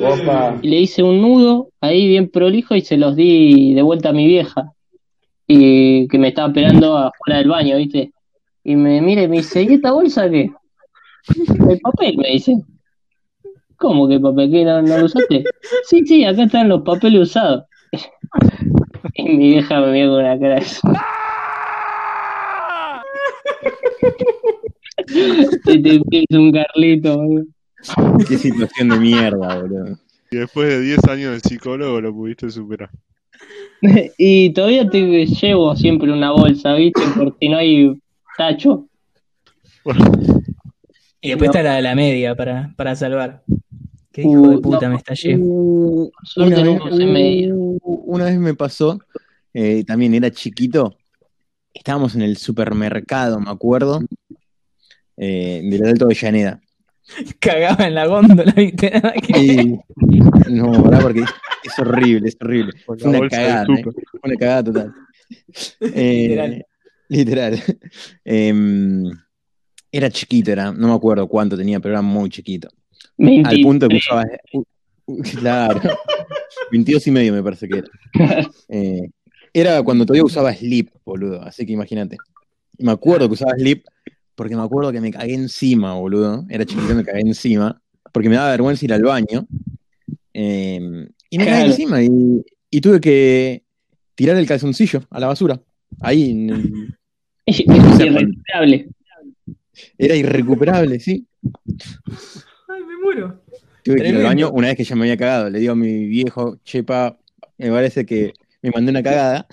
y 0.61 0.67
le 0.69 0.77
hice 0.77 1.03
un 1.03 1.21
nudo 1.21 1.69
ahí 1.81 2.07
bien 2.07 2.29
prolijo 2.29 2.75
y 2.75 2.81
se 2.81 2.97
los 2.97 3.15
di 3.15 3.73
de 3.73 3.81
vuelta 3.83 4.09
a 4.09 4.13
mi 4.13 4.25
vieja. 4.27 4.73
Y 5.47 6.07
que 6.09 6.19
me 6.19 6.29
estaba 6.29 6.49
esperando 6.49 6.97
afuera 6.97 7.39
del 7.39 7.49
baño, 7.49 7.77
¿viste? 7.77 8.11
Y 8.63 8.75
me 8.75 9.01
mira 9.01 9.23
y 9.23 9.27
me 9.27 9.37
dice, 9.37 9.63
¿y 9.63 9.73
esta 9.73 9.91
bolsa 9.91 10.29
qué? 10.29 10.51
El 11.69 11.79
papel, 11.79 12.17
me 12.17 12.29
dice. 12.31 12.53
¿Cómo 13.77 14.07
que 14.07 14.19
papel? 14.19 14.51
¿Qué 14.51 14.65
no, 14.65 14.81
no 14.81 14.97
lo 14.97 15.05
usaste? 15.05 15.43
Sí, 15.85 16.05
sí, 16.05 16.25
acá 16.25 16.43
están 16.43 16.67
los 16.69 16.81
papeles 16.81 17.21
usados. 17.21 17.63
Y 19.13 19.23
mi 19.23 19.49
vieja 19.51 19.79
me 19.79 19.93
vio 19.93 20.11
con 20.11 20.25
una 20.25 20.37
cara 20.39 20.55
de... 20.55 20.65
Este 25.07 25.79
pibe 25.79 26.25
es 26.29 26.37
un 26.37 26.51
Carlito, 26.51 27.17
boludo. 27.17 27.45
Qué 28.27 28.37
situación 28.37 28.89
de 28.89 28.99
mierda, 28.99 29.61
boludo. 29.61 29.97
Y 30.29 30.37
después 30.37 30.67
de 30.67 30.81
10 30.81 31.03
años 31.05 31.31
de 31.31 31.39
psicólogo 31.39 32.01
lo 32.01 32.13
pudiste 32.13 32.49
superar. 32.49 32.89
Y 34.17 34.51
todavía 34.53 34.89
te 34.89 35.25
llevo 35.25 35.75
siempre 35.75 36.11
una 36.11 36.31
bolsa, 36.31 36.73
¿viste? 36.73 37.01
Por 37.15 37.35
si 37.39 37.49
no 37.49 37.57
hay 37.57 37.99
tacho. 38.37 38.87
Y 41.21 41.29
después 41.29 41.49
está 41.49 41.63
la 41.63 41.75
de 41.75 41.81
la 41.81 41.95
media 41.95 42.35
para, 42.35 42.73
para 42.75 42.95
salvar. 42.95 43.43
¿Qué 44.11 44.21
hijo 44.21 44.49
de 44.49 44.57
Uh, 44.57 44.61
puta 44.61 44.87
no. 44.87 44.93
me 44.93 44.97
estallé? 44.97 45.37
Uh, 45.39 46.09
Suerte 46.23 46.61
una, 46.61 47.13
vez, 47.13 47.51
uh, 47.53 47.77
una 47.83 48.25
vez 48.25 48.39
me 48.39 48.55
pasó, 48.55 48.99
eh, 49.53 49.83
también 49.85 50.13
era 50.15 50.31
chiquito, 50.31 50.97
estábamos 51.73 52.15
en 52.15 52.23
el 52.23 52.37
supermercado, 52.37 53.39
me 53.39 53.51
acuerdo, 53.51 54.01
eh, 55.17 55.61
del 55.63 55.85
Alto 55.85 56.05
Avellaneda. 56.05 56.59
Cagaba 57.39 57.87
en 57.87 57.95
la 57.95 58.05
góndola, 58.07 58.51
¿viste? 58.53 58.91
Nada 59.03 59.13
que- 59.13 59.39
Y, 59.39 59.79
no, 60.51 60.83
¿verdad? 60.83 61.01
Porque 61.01 61.21
es 61.21 61.79
horrible, 61.79 62.29
es 62.29 62.37
horrible. 62.41 62.73
Con 62.85 62.99
Fue 62.99 63.09
una 63.09 63.29
cagada, 63.29 63.63
¿eh? 63.73 63.83
una 64.23 64.35
cagada 64.35 64.63
total. 64.63 64.93
Eh, 65.81 66.27
Literal. 66.29 66.65
literal. 67.09 67.63
Em, 68.23 69.03
era 69.91 70.09
chiquito, 70.09 70.51
era, 70.51 70.71
no 70.71 70.87
me 70.87 70.93
acuerdo 70.93 71.27
cuánto 71.27 71.57
tenía, 71.57 71.79
pero 71.81 71.95
era 71.95 72.01
muy 72.01 72.29
chiquito. 72.29 72.69
Al 73.19 73.25
23. 73.25 73.63
punto 73.65 73.87
que 73.89 73.97
usaba. 73.97 74.25
u- 74.53 74.63
Claro. 75.39 75.81
22 76.71 77.07
y 77.07 77.11
medio 77.11 77.33
me 77.33 77.41
parece 77.43 77.67
que 77.67 77.77
era. 77.79 77.87
Eh, 78.69 79.01
era 79.53 79.81
cuando 79.83 80.05
todavía 80.05 80.23
usaba 80.25 80.53
slip, 80.53 80.89
boludo. 81.05 81.41
Así 81.41 81.65
que 81.65 81.73
imagínate. 81.73 82.17
Y 82.77 82.83
me 82.85 82.91
acuerdo 82.91 83.27
que 83.27 83.33
usaba 83.35 83.53
slip 83.57 83.85
porque 84.37 84.55
me 84.55 84.61
acuerdo 84.61 84.91
que 84.91 85.01
me 85.01 85.11
cagué 85.11 85.33
encima, 85.33 85.95
boludo. 85.95 86.45
Era 86.47 86.63
chiquito, 86.63 86.93
me 86.93 87.03
cagué 87.03 87.21
encima. 87.21 87.81
Porque 88.13 88.29
me 88.29 88.35
daba 88.35 88.51
vergüenza 88.51 88.85
ir 88.85 88.93
al 88.93 89.01
baño. 89.01 89.47
Eh, 90.33 90.79
y 91.31 91.37
me 91.39 91.45
cagué 91.45 91.57
Claro. 91.57 91.71
encima. 91.71 92.03
Y, 92.03 92.09
y 92.69 92.81
tuve 92.81 93.01
que 93.01 93.63
tirar 94.13 94.37
el 94.37 94.45
calzoncillo 94.45 95.01
a 95.09 95.19
la 95.19 95.27
basura. 95.27 95.59
Ahí 96.01 96.29
en 96.31 96.49
el- 96.51 96.97
Es 97.47 97.59
irrecuperable. 97.61 98.89
era 99.97 100.15
irrecuperable, 100.15 100.99
sí. 100.99 101.25
Ay, 102.67 102.81
me 102.87 102.97
muero. 103.03 103.41
Tuve 103.83 103.95
que 104.01 104.09
ir 104.09 104.15
al 104.17 104.23
baño 104.23 104.51
una 104.51 104.67
vez 104.67 104.77
que 104.77 104.83
ya 104.83 104.95
me 104.95 105.01
había 105.03 105.17
cagado. 105.17 105.49
Le 105.49 105.59
digo 105.59 105.71
a 105.71 105.75
mi 105.75 106.05
viejo, 106.05 106.59
chepa, 106.63 107.17
me 107.57 107.69
parece 107.71 108.05
que 108.05 108.33
me 108.61 108.69
mandé 108.71 108.91
una 108.91 109.01
cagada. 109.01 109.47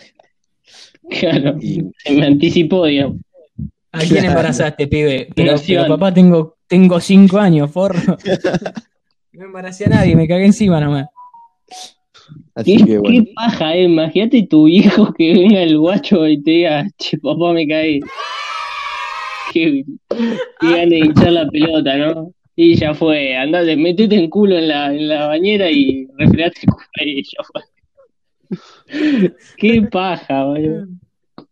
Claro. 1.08 1.56
Y 1.60 1.82
Se 2.04 2.12
me 2.12 2.26
anticipó, 2.26 2.84
digamos. 2.86 3.16
¿A 3.94 3.98
quién 3.98 4.08
Claro. 4.10 4.28
embarazaste, 4.28 4.86
pibe? 4.88 5.28
Pero, 5.34 5.54
pero 5.66 5.86
papá, 5.86 6.12
tengo, 6.12 6.56
tengo 6.66 7.00
cinco 7.00 7.38
años, 7.38 7.70
forro. 7.70 8.16
No 9.32 9.46
embaracé 9.46 9.86
a 9.86 9.88
nadie, 9.88 10.14
me 10.14 10.28
cagué 10.28 10.44
encima 10.46 10.78
nomás. 10.80 11.06
así 12.54 12.76
¿Qué, 12.76 12.84
que 12.84 12.98
bueno. 12.98 13.24
qué 13.24 13.32
paja, 13.34 13.74
eh. 13.74 13.82
Imagínate 13.82 14.46
tu 14.46 14.66
viejo 14.66 15.12
que 15.18 15.32
venga 15.34 15.60
el 15.60 15.76
guacho 15.76 16.24
y 16.28 16.40
te 16.40 16.50
diga, 16.52 16.86
che, 16.98 17.18
papá, 17.18 17.52
me 17.52 17.66
caí. 17.66 17.98
Qué, 19.52 19.84
qué 20.60 20.66
ganas 20.70 20.88
de 20.90 20.98
hinchar 20.98 21.32
la 21.32 21.48
pelota, 21.48 21.96
¿no? 21.96 22.32
Y 22.54 22.76
ya 22.76 22.94
fue, 22.94 23.36
andate, 23.36 23.76
metete 23.76 24.14
en 24.14 24.30
culo 24.30 24.56
en 24.56 24.68
la, 24.68 24.94
en 24.94 25.08
la 25.08 25.26
bañera 25.26 25.68
y 25.70 26.06
refregate 26.16 26.60
el 26.62 26.66
culo 26.72 26.86
ahí, 27.00 27.22
ya 27.24 27.42
fue. 27.52 27.62
Qué 29.56 29.82
paja, 29.90 30.44
boludo. 30.44 30.86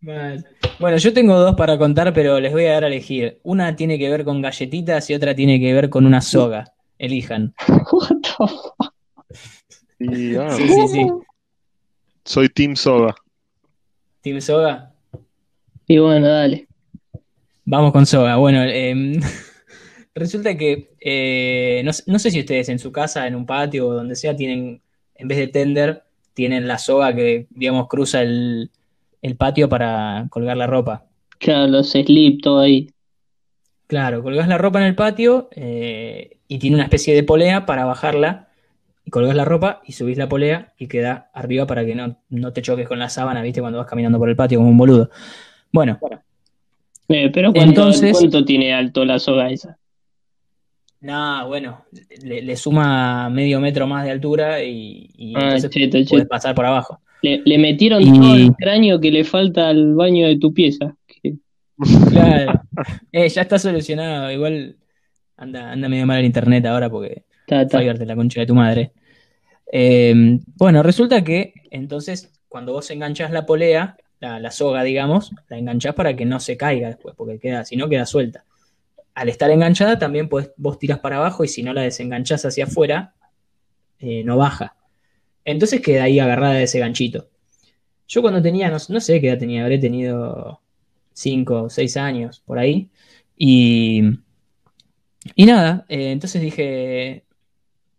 Mal. 0.02 0.44
Bueno, 0.80 0.96
yo 0.96 1.12
tengo 1.12 1.38
dos 1.38 1.54
para 1.54 1.78
contar, 1.78 2.12
pero 2.12 2.40
les 2.40 2.52
voy 2.52 2.66
a 2.66 2.72
dar 2.72 2.84
a 2.84 2.86
elegir. 2.88 3.38
Una 3.44 3.76
tiene 3.76 3.98
que 3.98 4.10
ver 4.10 4.24
con 4.24 4.42
galletitas 4.42 5.08
y 5.10 5.14
otra 5.14 5.34
tiene 5.34 5.60
que 5.60 5.72
ver 5.72 5.88
con 5.90 6.06
una 6.06 6.20
soga. 6.20 6.72
Elijan. 6.98 7.54
What 7.92 8.08
the 8.22 8.28
fuck? 8.36 8.74
Ah, 8.80 10.50
Sí, 10.56 10.68
sí, 10.68 10.88
sí. 10.88 11.06
soy 12.24 12.48
Team 12.48 12.74
Soda. 12.74 13.14
Team 14.22 14.40
Soga. 14.40 14.92
Y 15.86 15.98
bueno, 15.98 16.26
dale. 16.28 16.66
Vamos 17.64 17.92
con 17.92 18.04
soga. 18.06 18.36
Bueno, 18.36 18.62
em, 18.64 19.20
resulta 20.14 20.56
que 20.56 20.90
eh, 21.00 21.82
no, 21.84 21.92
sé- 21.92 22.02
no 22.08 22.18
sé 22.18 22.30
si 22.32 22.40
ustedes 22.40 22.68
en 22.68 22.80
su 22.80 22.90
casa, 22.90 23.26
en 23.28 23.36
un 23.36 23.46
patio 23.46 23.86
o 23.88 23.94
donde 23.94 24.16
sea, 24.16 24.34
tienen, 24.34 24.80
en 25.14 25.28
vez 25.28 25.38
de 25.38 25.46
tender, 25.46 26.02
tienen 26.34 26.66
la 26.66 26.78
soga 26.78 27.14
que, 27.14 27.46
digamos, 27.50 27.86
cruza 27.88 28.22
el, 28.22 28.70
el 29.22 29.36
patio 29.36 29.68
para 29.68 30.26
colgar 30.30 30.56
la 30.56 30.66
ropa. 30.66 31.04
Claro, 31.38 31.68
los 31.68 31.90
slip, 31.90 32.42
todo 32.42 32.60
ahí. 32.60 32.90
Claro, 33.86 34.22
colgás 34.22 34.48
la 34.48 34.58
ropa 34.58 34.80
en 34.80 34.86
el 34.86 34.94
patio 34.94 35.48
eh, 35.54 36.38
y 36.48 36.58
tiene 36.58 36.76
una 36.76 36.84
especie 36.84 37.14
de 37.14 37.22
polea 37.22 37.66
para 37.66 37.84
bajarla. 37.84 38.48
Y 39.04 39.10
colgás 39.10 39.34
la 39.34 39.44
ropa 39.44 39.80
y 39.84 39.92
subís 39.92 40.16
la 40.16 40.28
polea 40.28 40.72
y 40.78 40.86
queda 40.86 41.28
arriba 41.34 41.66
para 41.66 41.84
que 41.84 41.94
no, 41.96 42.16
no 42.30 42.52
te 42.52 42.62
choques 42.62 42.86
con 42.86 43.00
la 43.00 43.08
sábana, 43.08 43.42
¿viste? 43.42 43.60
Cuando 43.60 43.78
vas 43.78 43.88
caminando 43.88 44.18
por 44.18 44.28
el 44.28 44.36
patio 44.36 44.58
como 44.60 44.70
un 44.70 44.78
boludo. 44.78 45.10
Bueno, 45.72 45.98
Eh, 47.08 47.30
pero 47.34 47.52
¿cuánto, 47.52 47.80
Entonces- 47.82 48.12
¿cuánto 48.12 48.44
tiene 48.44 48.72
alto 48.72 49.04
la 49.04 49.18
soga 49.18 49.50
esa? 49.50 49.76
nada, 51.00 51.44
bueno, 51.44 51.84
le, 52.22 52.42
le 52.42 52.56
suma 52.56 53.28
medio 53.28 53.58
metro 53.60 53.88
más 53.88 54.04
de 54.04 54.12
altura 54.12 54.62
y, 54.62 55.10
y 55.16 55.34
Ah, 55.36 55.56
entonces 55.56 55.70
cheto, 55.70 55.90
puedes 55.92 56.08
cheto. 56.08 56.28
pasar 56.28 56.54
por 56.54 56.64
abajo. 56.64 57.00
Le, 57.22 57.40
le 57.44 57.58
metieron 57.58 58.02
Y- 58.02 58.12
todo 58.12 58.34
el 58.34 58.52
cráneo 58.56 59.00
que 59.00 59.10
le 59.10 59.24
falta 59.24 59.68
al 59.68 59.94
baño 59.94 60.26
de 60.26 60.38
tu 60.38 60.52
pieza. 60.52 60.94
Que- 61.22 61.36
Claro. 62.10 62.60
Eh, 63.12 63.28
ya 63.28 63.42
está 63.42 63.58
solucionado. 63.58 64.30
Igual 64.30 64.76
anda, 65.36 65.70
anda 65.72 65.88
medio 65.88 66.06
mal 66.06 66.18
el 66.20 66.24
internet 66.26 66.64
ahora 66.66 66.88
porque 66.90 67.24
ta, 67.46 67.66
ta. 67.66 67.82
La 67.82 68.16
concha 68.16 68.40
de 68.40 68.46
tu 68.46 68.54
madre. 68.54 68.92
Eh, 69.70 70.38
bueno, 70.56 70.82
resulta 70.82 71.22
que 71.22 71.52
entonces 71.70 72.32
cuando 72.48 72.72
vos 72.72 72.90
enganchás 72.90 73.30
la 73.30 73.46
polea, 73.46 73.96
la, 74.20 74.38
la 74.40 74.50
soga, 74.50 74.82
digamos, 74.82 75.32
la 75.48 75.58
enganchás 75.58 75.94
para 75.94 76.14
que 76.16 76.24
no 76.24 76.40
se 76.40 76.56
caiga 76.56 76.88
después, 76.88 77.14
porque 77.16 77.38
queda, 77.38 77.64
si 77.64 77.76
no 77.76 77.88
queda 77.88 78.06
suelta. 78.06 78.44
Al 79.14 79.28
estar 79.28 79.50
enganchada 79.50 79.98
también 79.98 80.28
podés- 80.28 80.52
vos 80.56 80.78
tirás 80.78 80.98
para 81.00 81.16
abajo 81.16 81.44
y 81.44 81.48
si 81.48 81.62
no 81.62 81.72
la 81.74 81.82
desenganchás 81.82 82.44
hacia 82.46 82.64
afuera, 82.64 83.14
eh, 83.98 84.22
no 84.24 84.36
baja. 84.36 84.74
Entonces 85.44 85.80
queda 85.80 86.04
ahí 86.04 86.18
agarrada 86.18 86.54
de 86.54 86.64
ese 86.64 86.78
ganchito. 86.78 87.28
Yo 88.08 88.22
cuando 88.22 88.42
tenía, 88.42 88.68
no, 88.68 88.76
no 88.88 89.00
sé 89.00 89.20
qué 89.20 89.28
edad 89.28 89.38
tenía, 89.38 89.62
habré 89.62 89.78
tenido 89.78 90.60
5 91.14 91.62
o 91.62 91.70
6 91.70 91.96
años 91.96 92.42
por 92.44 92.58
ahí. 92.58 92.90
Y, 93.36 94.02
y 95.34 95.46
nada, 95.46 95.84
eh, 95.88 96.12
entonces 96.12 96.42
dije, 96.42 97.24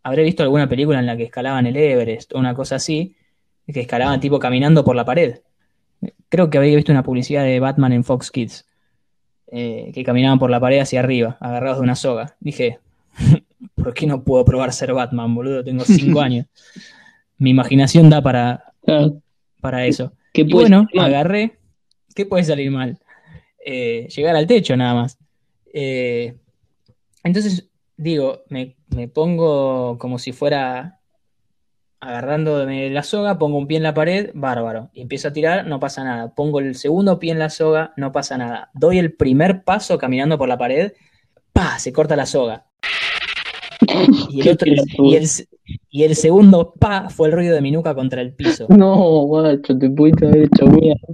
habré 0.03 0.23
visto 0.23 0.43
alguna 0.43 0.69
película 0.69 0.99
en 0.99 1.05
la 1.05 1.17
que 1.17 1.23
escalaban 1.23 1.65
el 1.65 1.77
Everest 1.77 2.33
o 2.33 2.39
una 2.39 2.53
cosa 2.53 2.75
así, 2.75 3.15
que 3.65 3.81
escalaban 3.81 4.19
tipo 4.19 4.39
caminando 4.39 4.83
por 4.83 4.95
la 4.95 5.05
pared. 5.05 5.39
Creo 6.29 6.49
que 6.49 6.57
había 6.57 6.75
visto 6.75 6.91
una 6.91 7.03
publicidad 7.03 7.43
de 7.43 7.59
Batman 7.59 7.93
en 7.93 8.03
Fox 8.03 8.29
Kids, 8.29 8.65
eh, 9.47 9.91
que 9.93 10.03
caminaban 10.03 10.39
por 10.39 10.49
la 10.49 10.59
pared 10.59 10.79
hacia 10.79 10.99
arriba, 10.99 11.37
agarrados 11.39 11.77
de 11.77 11.83
una 11.83 11.95
soga. 11.95 12.35
Dije, 12.39 12.79
¿por 13.75 13.93
qué 13.93 14.05
no 14.05 14.23
puedo 14.23 14.43
probar 14.43 14.73
ser 14.73 14.93
Batman, 14.93 15.33
boludo? 15.33 15.63
Tengo 15.63 15.85
5 15.85 16.21
años. 16.21 16.47
Mi 17.43 17.49
imaginación 17.49 18.09
da 18.09 18.21
para, 18.21 18.71
Claro, 18.85 19.21
para 19.59 19.85
eso. 19.85 20.13
¿qué 20.31 20.43
Y 20.43 20.45
puede 20.45 20.69
bueno, 20.69 20.87
agarré. 20.97 21.59
¿Qué 22.15 22.25
puede 22.25 22.45
salir 22.45 22.71
mal? 22.71 22.97
Eh, 23.65 24.07
llegar 24.15 24.37
al 24.37 24.47
techo 24.47 24.77
nada 24.77 24.93
más. 24.93 25.17
Eh, 25.73 26.37
entonces, 27.21 27.67
digo, 27.97 28.43
me, 28.47 28.77
me 28.95 29.09
pongo 29.09 29.97
como 29.97 30.19
si 30.19 30.31
fuera 30.31 31.01
agarrándome 31.99 32.89
la 32.89 33.03
soga, 33.03 33.37
pongo 33.37 33.57
un 33.57 33.67
pie 33.67 33.75
en 33.75 33.83
la 33.83 33.93
pared, 33.93 34.29
bárbaro. 34.33 34.89
Y 34.93 35.01
empiezo 35.01 35.27
a 35.27 35.33
tirar, 35.33 35.67
no 35.67 35.81
pasa 35.81 36.05
nada. 36.05 36.33
Pongo 36.33 36.61
el 36.61 36.75
segundo 36.75 37.19
pie 37.19 37.33
en 37.33 37.39
la 37.39 37.49
soga, 37.49 37.91
no 37.97 38.13
pasa 38.13 38.37
nada. 38.37 38.69
Doy 38.73 38.99
el 38.99 39.15
primer 39.15 39.65
paso 39.65 39.97
caminando 39.97 40.37
por 40.37 40.47
la 40.47 40.57
pared, 40.57 40.93
¡pa! 41.51 41.77
Se 41.77 41.91
corta 41.91 42.15
la 42.15 42.25
soga. 42.25 42.67
Y 44.29 44.41
el, 44.41 44.49
otro- 44.49 44.71
y 44.71 45.15
el, 45.15 45.27
y 45.89 46.03
el 46.03 46.15
segundo 46.15 46.73
pa 46.79 47.09
fue 47.09 47.27
el 47.29 47.33
ruido 47.33 47.55
de 47.55 47.61
mi 47.61 47.71
nuca 47.71 47.93
contra 47.95 48.21
el 48.21 48.33
piso. 48.33 48.67
No, 48.69 48.95
guacho, 49.25 49.77
te 49.77 49.89
pudiste 49.89 50.27
haber 50.27 50.43
hecho 50.43 50.65
mierda. 50.67 51.07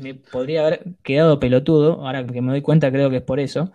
Me 0.00 0.14
podría 0.14 0.66
haber 0.66 0.84
quedado 1.02 1.38
pelotudo, 1.40 2.06
ahora 2.06 2.26
que 2.26 2.40
me 2.40 2.52
doy 2.52 2.62
cuenta 2.62 2.90
creo 2.90 3.10
que 3.10 3.16
es 3.16 3.22
por 3.22 3.40
eso. 3.40 3.70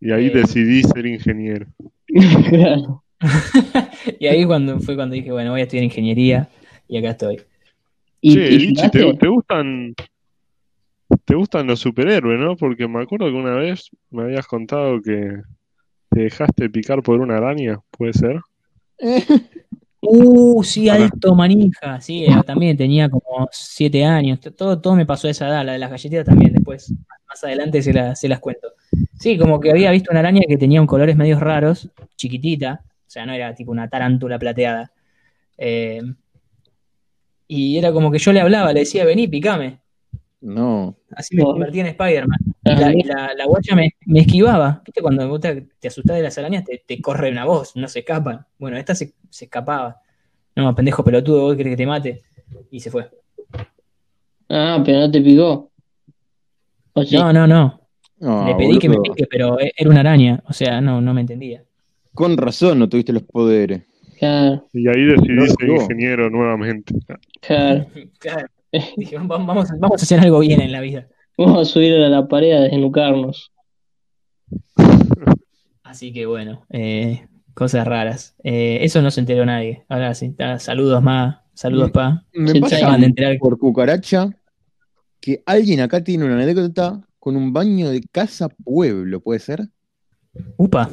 Y 0.00 0.12
ahí 0.12 0.26
Eh. 0.26 0.30
decidí 0.34 0.82
ser 0.82 1.06
ingeniero. 1.06 1.66
Claro. 2.48 3.04
Y 4.20 4.26
ahí 4.26 4.44
cuando 4.46 4.78
fue 4.80 4.94
cuando 4.96 5.14
dije, 5.14 5.30
bueno, 5.32 5.50
voy 5.50 5.60
a 5.60 5.64
estudiar 5.64 5.84
ingeniería 5.84 6.48
y 6.88 6.96
acá 6.98 7.10
estoy. 7.10 7.40
¿Y, 8.20 8.34
Che, 8.34 8.48
y 8.52 8.58
Lichi? 8.58 8.90
¿te, 8.90 9.14
te 9.14 9.28
gustan 9.28 9.94
te 11.24 11.34
gustan 11.34 11.66
los 11.66 11.80
superhéroes, 11.80 12.38
no? 12.40 12.56
Porque 12.56 12.86
me 12.88 13.02
acuerdo 13.02 13.26
que 13.26 13.32
una 13.36 13.54
vez 13.54 13.90
me 14.10 14.22
habías 14.22 14.46
contado 14.46 15.00
que 15.02 15.42
te 16.10 16.20
dejaste 16.22 16.68
picar 16.70 17.02
por 17.02 17.20
una 17.20 17.36
araña, 17.36 17.78
¿puede 17.90 18.12
ser? 18.12 18.40
Uh, 20.00 20.62
sí, 20.62 20.88
alto 20.88 21.34
manija. 21.34 22.00
Sí, 22.00 22.24
eh, 22.24 22.30
también 22.46 22.76
tenía 22.76 23.10
como 23.10 23.48
siete 23.50 24.04
años. 24.04 24.38
Todo, 24.56 24.80
todo 24.80 24.94
me 24.94 25.04
pasó 25.04 25.26
a 25.26 25.32
esa 25.32 25.48
edad, 25.48 25.64
la 25.66 25.72
de 25.72 25.78
las 25.80 25.90
galletitas 25.90 26.24
también. 26.24 26.52
Después, 26.54 26.94
más 27.28 27.42
adelante 27.42 27.82
se, 27.82 27.92
la- 27.92 28.14
se 28.14 28.28
las 28.28 28.38
cuento. 28.38 28.68
Sí, 29.18 29.36
como 29.36 29.58
que 29.58 29.72
había 29.72 29.90
visto 29.90 30.12
una 30.12 30.20
araña 30.20 30.42
que 30.48 30.56
tenía 30.56 30.80
un 30.80 30.86
colores 30.86 31.16
medios 31.16 31.40
raros, 31.40 31.90
chiquitita. 32.16 32.80
O 32.84 33.10
sea, 33.10 33.26
no 33.26 33.32
era 33.32 33.52
tipo 33.56 33.72
una 33.72 33.88
tarántula 33.88 34.38
plateada. 34.38 34.92
Eh, 35.58 36.00
y 37.46 37.78
era 37.78 37.92
como 37.92 38.10
que 38.10 38.18
yo 38.18 38.32
le 38.32 38.40
hablaba, 38.40 38.72
le 38.72 38.80
decía, 38.80 39.04
vení, 39.04 39.26
picame. 39.26 39.80
No. 40.40 40.96
Así 41.10 41.34
me 41.34 41.42
convertí 41.42 41.80
en 41.80 41.86
Spider-Man. 41.86 42.38
La, 42.74 42.92
la, 42.92 43.34
la 43.34 43.46
guacha 43.46 43.74
me, 43.74 43.90
me 44.06 44.20
esquivaba. 44.20 44.82
¿Viste? 44.84 45.00
Cuando 45.02 45.28
vos 45.28 45.40
te, 45.40 45.68
te 45.78 45.88
asustás 45.88 46.16
de 46.16 46.22
las 46.22 46.36
arañas, 46.38 46.64
te, 46.64 46.82
te 46.86 47.00
corre 47.00 47.30
una 47.30 47.44
voz, 47.44 47.76
no 47.76 47.88
se 47.88 48.00
escapan. 48.00 48.46
Bueno, 48.58 48.76
esta 48.76 48.94
se, 48.94 49.14
se 49.30 49.44
escapaba. 49.46 50.00
No, 50.56 50.74
pendejo 50.74 51.04
pelotudo, 51.04 51.42
vos 51.42 51.56
querés 51.56 51.72
que 51.72 51.76
te 51.76 51.86
mate. 51.86 52.22
Y 52.70 52.80
se 52.80 52.90
fue. 52.90 53.08
Ah, 54.48 54.82
pero 54.84 55.00
no 55.00 55.10
te 55.10 55.20
picó. 55.20 55.70
O 56.94 57.02
sí. 57.04 57.16
No, 57.16 57.32
no, 57.32 57.46
no. 57.46 57.80
No, 58.20 58.46
Le 58.48 58.54
pedí 58.56 58.78
que 58.78 58.88
me 58.88 58.96
pique, 59.00 59.26
pero 59.30 59.60
e- 59.60 59.72
era 59.76 59.90
una 59.90 60.00
araña. 60.00 60.42
O 60.48 60.52
sea, 60.52 60.80
no, 60.80 61.00
no 61.00 61.14
me 61.14 61.20
entendía. 61.20 61.62
Con 62.14 62.36
razón 62.36 62.78
no 62.80 62.88
tuviste 62.88 63.12
los 63.12 63.22
poderes. 63.22 63.82
Claro, 64.18 64.66
Y 64.72 64.88
ahí 64.88 65.04
decidí 65.04 65.34
No, 65.68 65.74
ingeniero 65.82 66.28
nuevamente. 66.28 66.92
claro. 67.40 67.86
Claro. 68.18 68.48
Dije, 68.96 69.16
vamos, 69.16 69.68
vamos 69.78 70.02
a 70.02 70.04
hacer 70.04 70.20
algo 70.20 70.40
bien 70.40 70.60
en 70.60 70.72
la 70.72 70.80
vida. 70.80 71.06
Vamos 71.38 71.62
a 71.62 71.64
subir 71.64 71.94
a 71.94 72.08
la 72.08 72.26
pared 72.26 72.52
a 72.52 72.60
desnucarnos. 72.62 73.52
Así 75.84 76.12
que 76.12 76.26
bueno, 76.26 76.66
eh, 76.68 77.28
cosas 77.54 77.86
raras. 77.86 78.34
Eh, 78.42 78.78
eso 78.82 79.00
no 79.02 79.12
se 79.12 79.20
enteró 79.20 79.46
nadie. 79.46 79.84
Ahora 79.88 80.14
sí, 80.14 80.30
ta, 80.32 80.58
saludos 80.58 81.00
más, 81.00 81.38
saludos 81.54 81.92
pa. 81.92 82.24
Me 82.32 82.50
Se 82.50 82.60
pasa 82.60 82.96
de 82.96 83.06
enterar. 83.06 83.38
por 83.38 83.56
cucaracha 83.56 84.28
que 85.20 85.40
alguien 85.46 85.80
acá 85.80 86.02
tiene 86.02 86.24
una 86.24 86.34
anécdota 86.34 87.00
con 87.20 87.36
un 87.36 87.52
baño 87.52 87.88
de 87.90 88.02
casa 88.10 88.48
pueblo, 88.48 89.20
¿puede 89.20 89.38
ser? 89.38 89.60
Upa. 90.56 90.90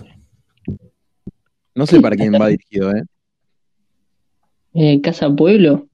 No 1.74 1.88
sé 1.88 2.00
para 2.00 2.16
quién 2.16 2.34
va 2.34 2.50
dirigido, 2.50 2.92
¿eh? 2.92 3.02
Eh, 4.76 5.02
Casa 5.02 5.30
Pueblo. 5.30 5.88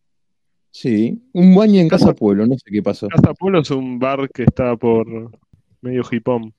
Sí, 0.71 1.21
un 1.33 1.53
baño 1.55 1.79
en 1.81 1.89
Casa 1.89 2.13
Pueblo, 2.13 2.45
no 2.47 2.55
sé 2.55 2.71
qué 2.71 2.81
pasó. 2.81 3.07
Casa 3.09 3.33
Pueblo 3.33 3.59
es 3.59 3.71
un 3.71 3.99
bar 3.99 4.29
que 4.33 4.43
está 4.43 4.75
por 4.77 5.05
medio 5.81 6.01
hipón. 6.09 6.53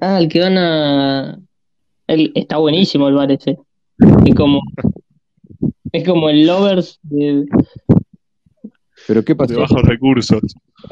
Ah, 0.00 0.18
el 0.20 0.28
que 0.28 0.40
van 0.40 0.58
a. 0.58 1.38
el- 2.06 2.32
está 2.34 2.58
buenísimo 2.58 3.08
el 3.08 3.14
bar 3.14 3.32
ese. 3.32 3.56
Es 4.26 4.34
como. 4.34 4.60
Es 5.92 6.04
como 6.06 6.28
el 6.28 6.46
Lovers 6.46 6.98
de. 7.02 7.46
¿Pero 9.06 9.22
qué 9.24 9.32
De 9.32 9.36
pasó? 9.36 9.58
bajos 9.60 9.82
recursos. 9.82 10.42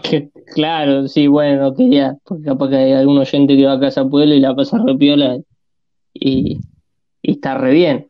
que- 0.02 0.30
claro, 0.54 1.06
sí, 1.08 1.26
bueno, 1.26 1.74
quería. 1.74 2.16
Porque 2.24 2.44
capaz 2.44 2.70
que 2.70 2.76
hay 2.76 2.92
algún 2.92 3.18
oyente 3.18 3.56
que 3.56 3.66
va 3.66 3.74
a 3.74 3.80
Casa 3.80 4.08
Pueblo 4.08 4.34
y 4.34 4.40
la 4.40 4.54
pasa 4.56 4.78
re 4.84 4.96
piola 4.96 5.36
y, 6.14 6.60
y 7.20 7.30
está 7.32 7.58
re 7.58 7.72
bien. 7.74 8.08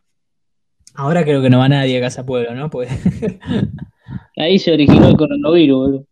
Ahora 0.95 1.25
creo 1.25 1.43
que 1.43 1.51
no 1.51 1.59
va 1.59 1.69
nadie 1.69 1.99
a 1.99 2.01
Casa 2.01 2.25
Pueblo, 2.25 2.55
¿no? 2.55 2.71
Pues, 2.71 2.89
Ahí 4.37 4.59
se 4.59 4.73
originó 4.73 5.09
el 5.09 5.17
coronavirus, 5.17 5.77
boludo. 5.79 6.07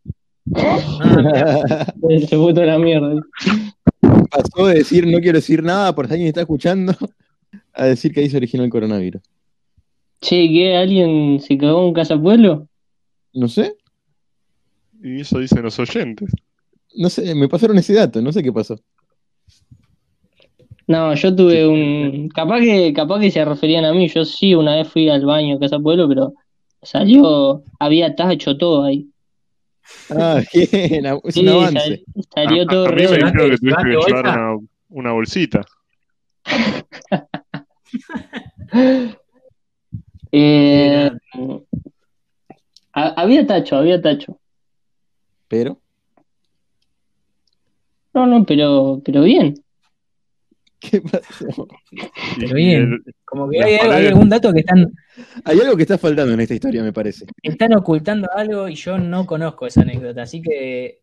ah, 0.57 1.87
Se 2.29 2.37
fue 2.37 2.53
toda 2.55 2.67
la 2.67 2.79
mierda. 2.79 3.15
Pasó 4.31 4.67
de 4.67 4.75
decir 4.77 5.07
no 5.07 5.19
quiero 5.21 5.39
decir 5.39 5.63
nada 5.63 5.95
por 5.95 6.07
si 6.07 6.13
alguien 6.15 6.29
está 6.29 6.41
escuchando 6.41 6.95
a 7.75 7.87
decir 7.87 8.13
que 8.13 8.21
ahí 8.21 8.31
se 8.31 8.37
originó 8.37 8.65
el 8.65 8.71
coronavirus. 8.71 9.23
Che, 10.21 10.49
¿qué? 10.49 10.77
¿Alguien 10.77 11.41
se 11.41 11.59
cagó 11.59 11.87
en 11.87 11.95
Casa 11.95 12.21
Pueblo? 12.21 12.69
No 13.35 13.49
sé, 13.49 13.75
Y 15.03 15.21
eso 15.21 15.39
dicen 15.39 15.63
los 15.63 15.79
oyentes. 15.79 16.31
no 16.95 17.09
sé, 17.11 17.35
me 17.35 17.49
pasaron 17.49 17.79
ese 17.79 17.95
dato, 17.95 18.21
no 18.23 18.31
sé 18.33 18.43
qué 18.43 18.53
pasó. 18.53 18.79
No, 20.87 21.15
yo 21.15 21.35
tuve 21.35 21.67
un. 21.67 22.29
Capaz 22.35 22.61
que, 22.61 22.93
capaz 22.93 23.21
que 23.21 23.31
se 23.31 23.45
referían 23.45 23.85
a 23.85 23.93
mí. 23.93 24.09
Yo 24.09 24.25
sí, 24.25 24.55
una 24.55 24.77
vez 24.77 24.89
fui 24.89 25.09
al 25.09 25.25
baño 25.25 25.57
a 25.57 25.61
Casa 25.61 25.79
Pueblo, 25.79 26.09
pero 26.09 26.33
salió. 26.83 27.63
Había 27.79 28.15
tacho 28.15 28.57
todo 28.57 28.85
ahí. 28.85 29.07
Ah, 30.11 30.41
bien, 30.55 31.07
es 31.07 31.35
Sí, 31.35 31.41
un 31.41 31.49
avance. 31.49 31.79
sal- 31.81 32.05
salió 32.35 32.63
A- 32.63 32.67
todo 32.67 32.87
a, 32.87 32.91
mí 32.91 32.97
re. 32.97 33.09
me 33.09 33.17
¿Llevaste- 33.17 33.25
dijeron 33.33 33.51
que 33.51 33.57
tuviste 33.59 33.83
que 33.83 34.13
llevar 34.13 34.39
una, 34.39 34.59
una 34.91 35.13
bolsita. 35.13 35.61
Eh, 40.35 41.11
ha- 42.95 43.15
había 43.21 43.47
tacho, 43.47 43.77
había 43.77 44.01
tacho. 44.01 44.39
Pero, 45.49 45.79
No, 48.15 48.27
no, 48.27 48.45
pero, 48.45 49.01
pero 49.05 49.23
bien. 49.23 49.62
¿qué 50.91 51.01
pasó? 51.01 51.69
Pero 52.39 52.55
bien. 52.55 53.01
el- 53.07 53.15
como 53.25 53.49
que 53.49 53.63
hay, 53.63 54.07
algún 54.07 54.29
dato 54.29 54.53
que 54.53 54.61
están, 54.61 54.93
Hay 55.45 55.59
algo 55.61 55.77
que 55.77 55.83
está 55.83 55.97
faltando 55.99 56.33
en 56.35 56.41
esta 56.41 56.55
historia, 56.55 56.83
me 56.83 56.93
parece. 56.93 57.27
están 57.43 57.75
ocultando 57.75 58.29
algo 58.35 58.69
y 58.69 58.75
yo 58.75 58.99
no 58.99 59.25
conozco 59.27 59.67
esa 59.67 59.83
anécdota, 59.83 60.23
así 60.23 60.43
que 60.43 61.01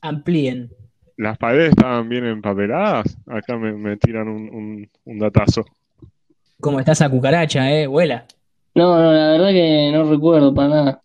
amplíen. 0.00 0.70
las 1.16 1.38
paredes 1.38 1.70
estaban 1.70 2.08
bien 2.08 2.24
empapeladas. 2.26 3.16
Acá 3.26 3.56
me, 3.56 3.72
me 3.72 3.96
tiran 3.96 4.28
un, 4.28 4.48
un, 4.48 4.90
un 5.04 5.18
datazo. 5.18 5.64
¿Cómo 6.60 6.80
está 6.80 6.92
esa 6.92 7.08
cucaracha, 7.10 7.70
eh? 7.72 7.86
Vuela. 7.86 8.24
No, 8.74 8.96
no, 9.00 9.12
la 9.12 9.32
verdad 9.32 9.50
que 9.50 9.90
no 9.92 10.08
recuerdo 10.10 10.54
para 10.54 10.68
nada. 10.68 11.02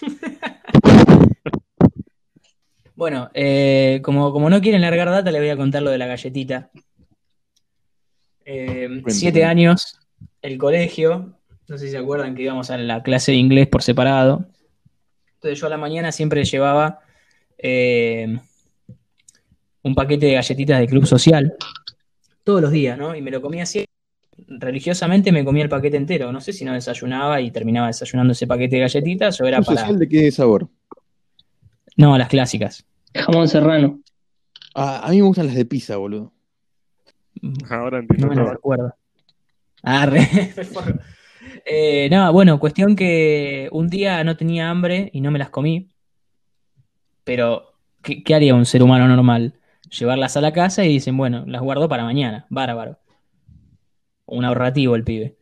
Bueno, 3.00 3.30
eh, 3.32 4.00
como, 4.02 4.30
como 4.30 4.50
no 4.50 4.60
quieren 4.60 4.82
largar 4.82 5.08
data, 5.08 5.30
les 5.30 5.40
voy 5.40 5.48
a 5.48 5.56
contar 5.56 5.80
lo 5.80 5.90
de 5.90 5.96
la 5.96 6.06
galletita. 6.06 6.70
Eh, 8.44 9.02
siete 9.06 9.42
años, 9.42 9.98
el 10.42 10.58
colegio, 10.58 11.38
no 11.66 11.78
sé 11.78 11.86
si 11.86 11.92
se 11.92 11.96
acuerdan 11.96 12.34
que 12.34 12.42
íbamos 12.42 12.70
a 12.70 12.76
la 12.76 13.02
clase 13.02 13.32
de 13.32 13.38
inglés 13.38 13.68
por 13.68 13.82
separado. 13.82 14.44
Entonces 15.36 15.58
yo 15.58 15.66
a 15.68 15.70
la 15.70 15.78
mañana 15.78 16.12
siempre 16.12 16.44
llevaba 16.44 16.98
eh, 17.56 18.38
un 19.82 19.94
paquete 19.94 20.26
de 20.26 20.34
galletitas 20.34 20.78
de 20.78 20.86
club 20.86 21.06
social, 21.06 21.54
todos 22.44 22.60
los 22.60 22.70
días, 22.70 22.98
¿no? 22.98 23.16
Y 23.16 23.22
me 23.22 23.30
lo 23.30 23.40
comía 23.40 23.62
así. 23.62 23.86
Religiosamente 24.46 25.32
me 25.32 25.42
comía 25.42 25.62
el 25.62 25.70
paquete 25.70 25.96
entero. 25.96 26.32
No 26.32 26.42
sé 26.42 26.52
si 26.52 26.66
no 26.66 26.74
desayunaba 26.74 27.40
y 27.40 27.50
terminaba 27.50 27.86
desayunando 27.86 28.32
ese 28.32 28.46
paquete 28.46 28.76
de 28.76 28.82
galletitas 28.82 29.40
o 29.40 29.46
era 29.46 29.56
¿Un 29.56 29.64
para... 29.64 29.80
social 29.80 29.98
de 29.98 30.06
qué 30.06 30.30
sabor? 30.30 30.68
No, 31.96 32.18
las 32.18 32.28
clásicas. 32.28 32.84
Jamón 33.14 33.48
serrano. 33.48 34.00
Ah, 34.74 35.00
a 35.04 35.10
mí 35.10 35.16
me 35.16 35.22
gustan 35.22 35.46
las 35.46 35.54
de 35.56 35.64
pizza, 35.64 35.96
boludo. 35.96 36.32
Ahora 37.70 37.98
entiendo 37.98 38.26
No 38.26 38.30
me 38.30 38.36
lo 38.36 38.42
todo. 38.44 38.52
recuerdo. 38.54 38.94
Ah, 39.82 40.06
re- 40.06 40.28
Eh, 41.64 42.08
no, 42.10 42.32
bueno, 42.32 42.60
cuestión 42.60 42.94
que 42.94 43.68
un 43.72 43.88
día 43.88 44.22
no 44.24 44.36
tenía 44.36 44.68
hambre 44.70 45.10
y 45.12 45.20
no 45.20 45.30
me 45.30 45.38
las 45.38 45.48
comí. 45.50 45.88
Pero, 47.24 47.72
¿qué, 48.02 48.22
qué 48.22 48.34
haría 48.34 48.54
un 48.54 48.66
ser 48.66 48.82
humano 48.82 49.08
normal? 49.08 49.54
Llevarlas 49.98 50.36
a 50.36 50.40
la 50.42 50.52
casa 50.52 50.84
y 50.84 50.88
dicen, 50.88 51.16
bueno, 51.16 51.44
las 51.46 51.62
guardo 51.62 51.88
para 51.88 52.04
mañana. 52.04 52.46
Bárbaro. 52.50 52.98
Un 54.26 54.44
ahorrativo 54.44 54.96
el 54.96 55.04
pibe. 55.04 55.36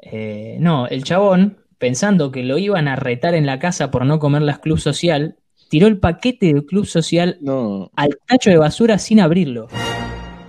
Eh, 0.00 0.56
no, 0.60 0.86
el 0.88 1.04
chabón, 1.04 1.58
pensando 1.78 2.30
que 2.30 2.42
lo 2.42 2.58
iban 2.58 2.88
a 2.88 2.96
retar 2.96 3.34
en 3.34 3.46
la 3.46 3.58
casa 3.58 3.90
por 3.90 4.04
no 4.06 4.18
comer 4.18 4.42
las 4.42 4.58
club 4.58 4.78
social, 4.78 5.36
tiró 5.68 5.86
el 5.86 5.98
paquete 5.98 6.46
del 6.46 6.64
club 6.64 6.86
social 6.86 7.38
No, 7.40 7.90
al 7.96 8.18
tacho 8.26 8.50
de 8.50 8.58
basura 8.58 8.98
sin 8.98 9.20
abrirlo. 9.20 9.68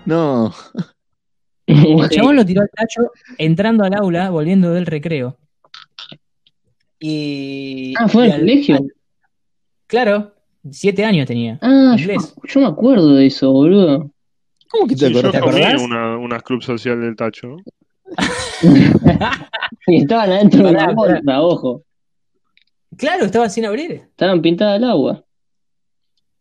no. 0.05 0.53
El 1.67 2.09
chabón 2.09 2.35
lo 2.35 2.43
tiró 2.43 2.61
al 2.63 2.69
tacho 2.75 3.11
entrando 3.37 3.83
al 3.83 3.93
aula, 3.93 4.31
volviendo 4.31 4.71
del 4.71 4.87
recreo. 4.87 5.37
Y. 6.99 7.93
Ah, 7.97 8.07
fue 8.07 8.27
y 8.27 8.31
al 8.31 8.39
colegio. 8.39 8.79
claro, 9.87 10.33
siete 10.71 11.05
años 11.05 11.27
tenía. 11.27 11.59
Ah, 11.61 11.95
yo, 11.97 12.13
yo 12.43 12.59
me 12.61 12.65
acuerdo 12.65 13.13
de 13.13 13.27
eso, 13.27 13.51
boludo. 13.51 14.09
¿Cómo 14.71 14.87
que 14.87 14.95
te 14.95 15.07
Sí, 15.07 15.13
yo 15.13 15.19
acordás? 15.19 15.31
¿Te 15.33 15.39
comí 15.47 15.61
acordás? 15.63 15.81
una, 15.83 16.17
una 16.17 16.39
club 16.39 16.63
social 16.63 16.99
del 17.01 17.15
tacho. 17.15 17.55
Y 19.87 19.97
estaban 20.01 20.31
adentro 20.31 20.63
de 20.65 20.71
una 20.71 20.91
bolsa, 20.91 21.41
ojo. 21.41 21.83
Claro, 22.97 23.25
estaba 23.25 23.49
sin 23.49 23.65
abrir. 23.65 23.91
Estaban 23.91 24.41
pintadas 24.41 24.77
al 24.77 24.89
agua. 24.89 25.25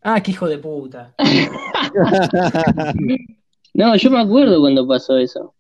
Ah, 0.03 0.23
qué 0.23 0.31
hijo 0.31 0.49
de 0.49 0.59
puta. 0.59 1.15
No, 3.75 3.95
yo 3.95 4.11
me 4.11 4.19
acuerdo 4.19 4.59
cuando 4.61 4.89
pasó 4.89 5.17
eso. 5.19 5.55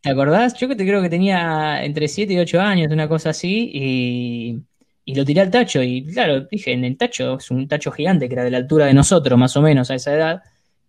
¿Te 0.00 0.08
acordás? 0.10 0.54
Yo 0.58 0.68
que 0.68 0.76
te 0.76 0.86
creo 0.86 1.02
que 1.02 1.10
tenía 1.10 1.84
entre 1.84 2.08
7 2.08 2.32
y 2.32 2.38
8 2.38 2.60
años, 2.60 2.90
una 2.90 3.08
cosa 3.08 3.30
así, 3.30 3.70
y, 3.74 4.58
y 5.04 5.14
lo 5.14 5.24
tiré 5.24 5.42
al 5.42 5.50
tacho. 5.50 5.82
Y 5.82 6.04
claro, 6.06 6.46
dije, 6.50 6.72
en 6.72 6.84
el 6.84 6.96
tacho, 6.96 7.36
es 7.36 7.50
un 7.50 7.68
tacho 7.68 7.92
gigante 7.92 8.26
que 8.26 8.34
era 8.34 8.44
de 8.44 8.50
la 8.50 8.56
altura 8.56 8.86
de 8.86 8.94
nosotros, 8.94 9.38
más 9.38 9.54
o 9.58 9.60
menos, 9.60 9.90
a 9.90 9.96
esa 9.96 10.14
edad. 10.14 10.42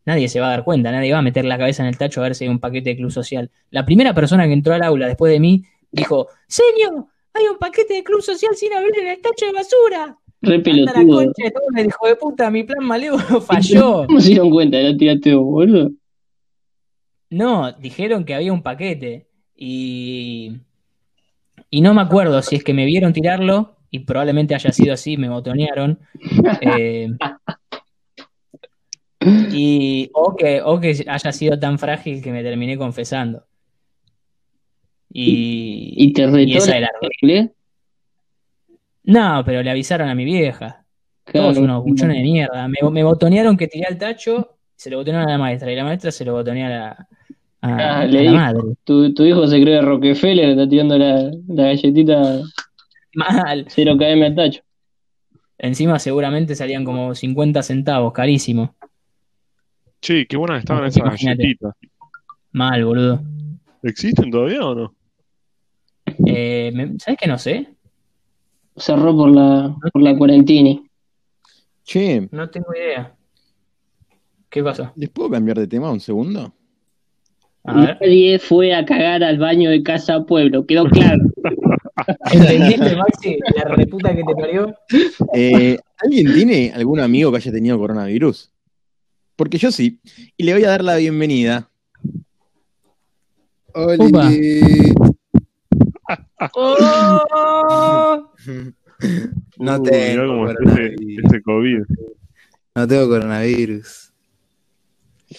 Nadie 0.06 0.30
se 0.30 0.40
va 0.40 0.48
a 0.48 0.50
dar 0.52 0.64
cuenta, 0.64 0.90
nadie 0.92 1.12
va 1.12 1.20
a 1.20 1.22
meter 1.22 1.44
la 1.44 1.58
cabeza 1.58 1.84
en 1.84 1.90
el 1.90 1.98
tacho 1.98 2.22
a 2.22 2.24
ver 2.24 2.36
si 2.36 2.46
hay 2.46 2.50
un 2.50 2.60
paquete 2.60 2.92
de 2.92 2.96
club 2.96 3.12
social. 3.12 3.52
La 3.70 3.86
primera 3.86 4.14
persona 4.14 4.48
que 4.48 4.54
entró 4.54 4.74
al 4.74 4.84
aula 4.84 5.08
después 5.08 5.34
de 5.34 5.40
mí 5.42 5.66
dijo, 5.92 6.30
Señor, 6.48 7.08
hay 7.34 7.46
un 7.46 7.58
paquete 7.58 7.96
de 7.96 8.04
club 8.04 8.22
social 8.22 8.56
sin 8.56 8.74
abrir 8.74 8.98
en 9.00 9.08
el 9.08 9.22
tacho 9.22 9.46
de 9.46 9.52
basura. 9.52 10.18
Re 10.42 10.58
la 10.58 10.64
pelotudo. 10.64 11.18
concha 11.18 11.44
de 11.44 11.52
todo, 11.52 12.20
puta, 12.20 12.52
mi 12.52 12.64
plan 12.64 12.86
malévolo 12.86 13.42
falló. 13.42 14.06
¿Cómo 14.08 14.20
se 14.20 14.30
dieron 14.30 14.50
cuenta? 14.50 14.78
Lo 14.80 14.96
tiraste 14.98 15.34
vos, 15.36 15.46
boludo. 15.46 15.92
No, 17.30 17.72
dijeron 17.72 18.26
que 18.26 18.36
había 18.36 18.54
un 18.54 18.62
paquete 18.62 19.28
y, 19.56 20.58
y 21.70 21.82
no 21.82 21.94
me 21.94 22.02
acuerdo 22.02 22.42
si 22.44 22.58
es 22.58 22.64
que 22.64 22.74
me 22.74 22.86
vieron 22.86 23.14
tirarlo 23.14 23.78
y 23.90 24.00
probablemente 24.00 24.54
haya 24.54 24.72
sido 24.72 24.94
así, 24.94 25.18
me 25.18 25.30
botonearon. 25.30 26.00
eh, 26.62 27.10
y, 29.52 30.10
o, 30.14 30.36
que, 30.36 30.62
o 30.62 30.80
que 30.80 31.06
haya 31.08 31.32
sido 31.32 31.58
tan 31.58 31.80
frágil 31.80 32.22
que 32.22 32.32
me 32.32 32.44
terminé 32.44 32.78
confesando. 32.78 33.46
Y, 35.16 35.94
Y 35.96 36.14
te 36.14 36.26
retó 36.26 36.40
y 36.40 36.58
esa 36.58 36.72
la 36.72 36.78
era. 36.78 36.90
No, 39.04 39.44
pero 39.46 39.62
le 39.62 39.70
avisaron 39.70 40.10
a 40.10 40.16
mi 40.16 40.26
vieja. 40.26 40.86
Todos 41.32 41.54
Claro. 41.54 41.62
unos 41.62 41.84
buchones 41.84 42.18
de 42.18 42.24
mierda. 42.24 42.68
Me, 42.68 42.78
me 42.90 43.04
botonearon 43.04 43.56
que 43.58 43.68
tiré 43.68 43.86
al 43.86 43.98
tacho, 43.98 44.58
se 44.76 44.90
lo 44.90 44.98
botonearon 44.98 45.30
a 45.30 45.34
la 45.34 45.38
maestra 45.38 45.72
y 45.72 45.76
la 45.76 45.84
maestra 45.84 46.12
se 46.12 46.26
lo 46.26 46.34
botoneó 46.34 46.66
a 46.66 46.70
la, 46.70 46.88
a- 46.90 46.98
Ah, 47.62 48.00
a 48.02 48.06
le 48.06 48.14
la 48.14 48.22
dijo. 48.22 48.34
madre. 48.34 48.62
Tu, 48.84 49.14
tu 49.14 49.24
hijo 49.24 49.48
se 49.48 49.62
cree 49.62 49.82
Rockefeller, 49.82 50.50
está 50.50 50.68
tirando 50.68 50.98
la, 50.98 51.32
la 51.48 51.64
galletita 51.64 52.42
Mal. 53.16 53.66
0 53.70 53.98
km 53.98 54.24
al 54.26 54.36
tacho. 54.36 54.62
Encima 55.60 56.00
seguramente 56.00 56.56
salían 56.56 56.84
como 56.84 57.14
50 57.16 57.62
centavos, 57.64 58.12
carísimo. 58.12 58.76
Che, 60.02 60.26
qué 60.28 60.36
buenas 60.36 60.60
estaban 60.60 60.86
esas 60.86 60.98
imagínate. 60.98 61.44
galletitas. 61.44 61.74
Mal, 62.52 62.84
boludo. 62.84 63.22
¿Existen 63.84 64.30
todavía 64.32 64.66
o 64.66 64.76
no? 64.76 64.94
Eh, 66.26 66.72
¿Sabes 67.00 67.20
qué 67.20 67.28
no 67.28 67.38
sé? 67.38 67.68
Cerró 68.76 69.16
por 69.16 69.30
la, 69.30 69.76
por 69.92 70.02
la 70.02 70.18
cuarentini. 70.18 70.88
Che, 71.84 72.28
No 72.32 72.50
tengo 72.50 72.74
idea. 72.76 73.16
¿Qué 74.50 74.64
pasó? 74.64 74.92
¿les 74.96 75.10
puedo 75.10 75.32
cambiar 75.32 75.58
de 75.58 75.68
tema 75.68 75.92
un 75.92 76.00
segundo? 76.00 76.54
A 77.64 77.74
ver. 77.80 77.98
Nadie 78.02 78.40
fue 78.40 78.74
a 78.74 78.86
cagar 78.86 79.24
al 79.24 79.38
baño 79.38 79.70
de 79.70 79.82
casa 79.82 80.24
pueblo, 80.26 80.66
quedó 80.66 80.86
claro. 80.86 81.22
¿Entendiste, 82.32 82.96
Maxi? 82.96 83.38
La 83.56 83.76
reputa 83.76 84.16
que 84.16 84.24
te 84.24 84.36
parió. 84.36 84.76
Eh, 85.34 85.78
¿Alguien 85.98 86.34
tiene 86.34 86.72
algún 86.76 87.00
amigo 87.00 87.32
que 87.32 87.38
haya 87.38 87.52
tenido 87.52 87.78
coronavirus? 87.78 88.52
Porque 89.36 89.58
yo 89.58 89.72
sí. 89.72 90.00
Y 90.38 90.44
le 90.44 90.54
voy 90.54 90.64
a 90.66 90.70
dar 90.70 90.84
la 90.84 90.98
bienvenida. 90.98 91.70
Oli. 93.74 94.94
No 99.58 99.76
Uh, 99.76 99.84
tengo 99.84 100.50
ese, 100.50 100.56
coronavirus. 100.56 101.26
ese 101.26 101.42
COVID. 101.42 101.82
No 102.76 102.88
tengo 102.88 103.08
coronavirus. 103.10 104.14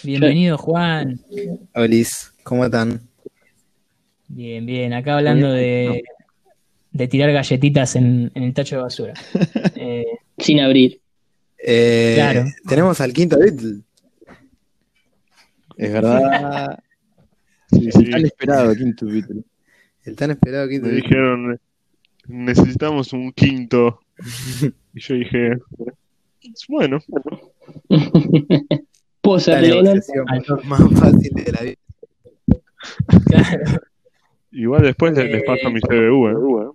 Bienvenido, 0.02 0.58
Juan. 0.58 1.20
Olis, 1.74 2.32
¿cómo 2.42 2.64
están? 2.64 3.00
Bien, 4.28 4.64
bien. 4.66 4.92
Acá 4.92 5.16
hablando 5.16 5.50
de, 5.52 6.02
de 6.92 7.08
tirar 7.08 7.32
galletitas 7.32 7.96
en, 7.96 8.30
en 8.34 8.42
el 8.42 8.54
tacho 8.54 8.76
de 8.76 8.82
basura. 8.82 9.14
Eh, 9.76 10.04
Sin 10.38 10.60
abrir. 10.60 11.00
Eh, 11.58 12.14
Claro. 12.16 12.44
Tenemos 12.68 13.00
al 13.00 13.12
quinto 13.12 13.38
Beatle. 13.38 13.80
Es 15.76 15.92
verdad. 15.92 16.78
Sí, 17.70 17.90
sí. 17.90 18.08
Tan 18.10 18.24
esperado 18.24 18.72
quinto 18.76 19.06
título. 19.06 19.42
El 20.04 20.16
tan 20.16 20.30
esperado 20.30 20.68
quinto 20.68 20.86
Me 20.88 20.92
dijeron, 20.94 21.60
necesitamos 22.26 23.12
un 23.12 23.32
quinto. 23.32 24.00
Y 24.96 25.00
yo 25.00 25.14
dije, 25.16 25.58
bueno, 26.68 27.00
Posa 29.20 29.52
La 29.52 29.60
Lennon. 29.62 30.00
más 30.66 30.80
fácil 31.00 31.30
de 31.34 31.52
la 31.52 31.60
vida. 31.62 31.76
claro. 33.26 33.80
igual 34.52 34.82
después 34.82 35.14
les, 35.16 35.32
les 35.32 35.42
paso 35.42 35.68
mi 35.70 35.80
CBU, 35.80 36.28
¿eh? 36.62 36.72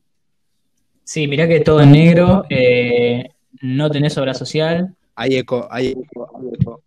Sí, 1.06 1.28
mirá 1.30 1.48
que 1.48 1.62
todo 1.62 1.80
en 1.82 1.92
negro. 1.94 2.44
eh, 2.50 3.30
no 3.62 3.90
tenés 3.90 4.18
obra 4.18 4.34
social. 4.34 4.94
Hay 5.16 5.36
eco, 5.38 5.66
hay 5.72 5.88
eco, 5.92 6.30
hay 6.38 6.48
eco. 6.60 6.84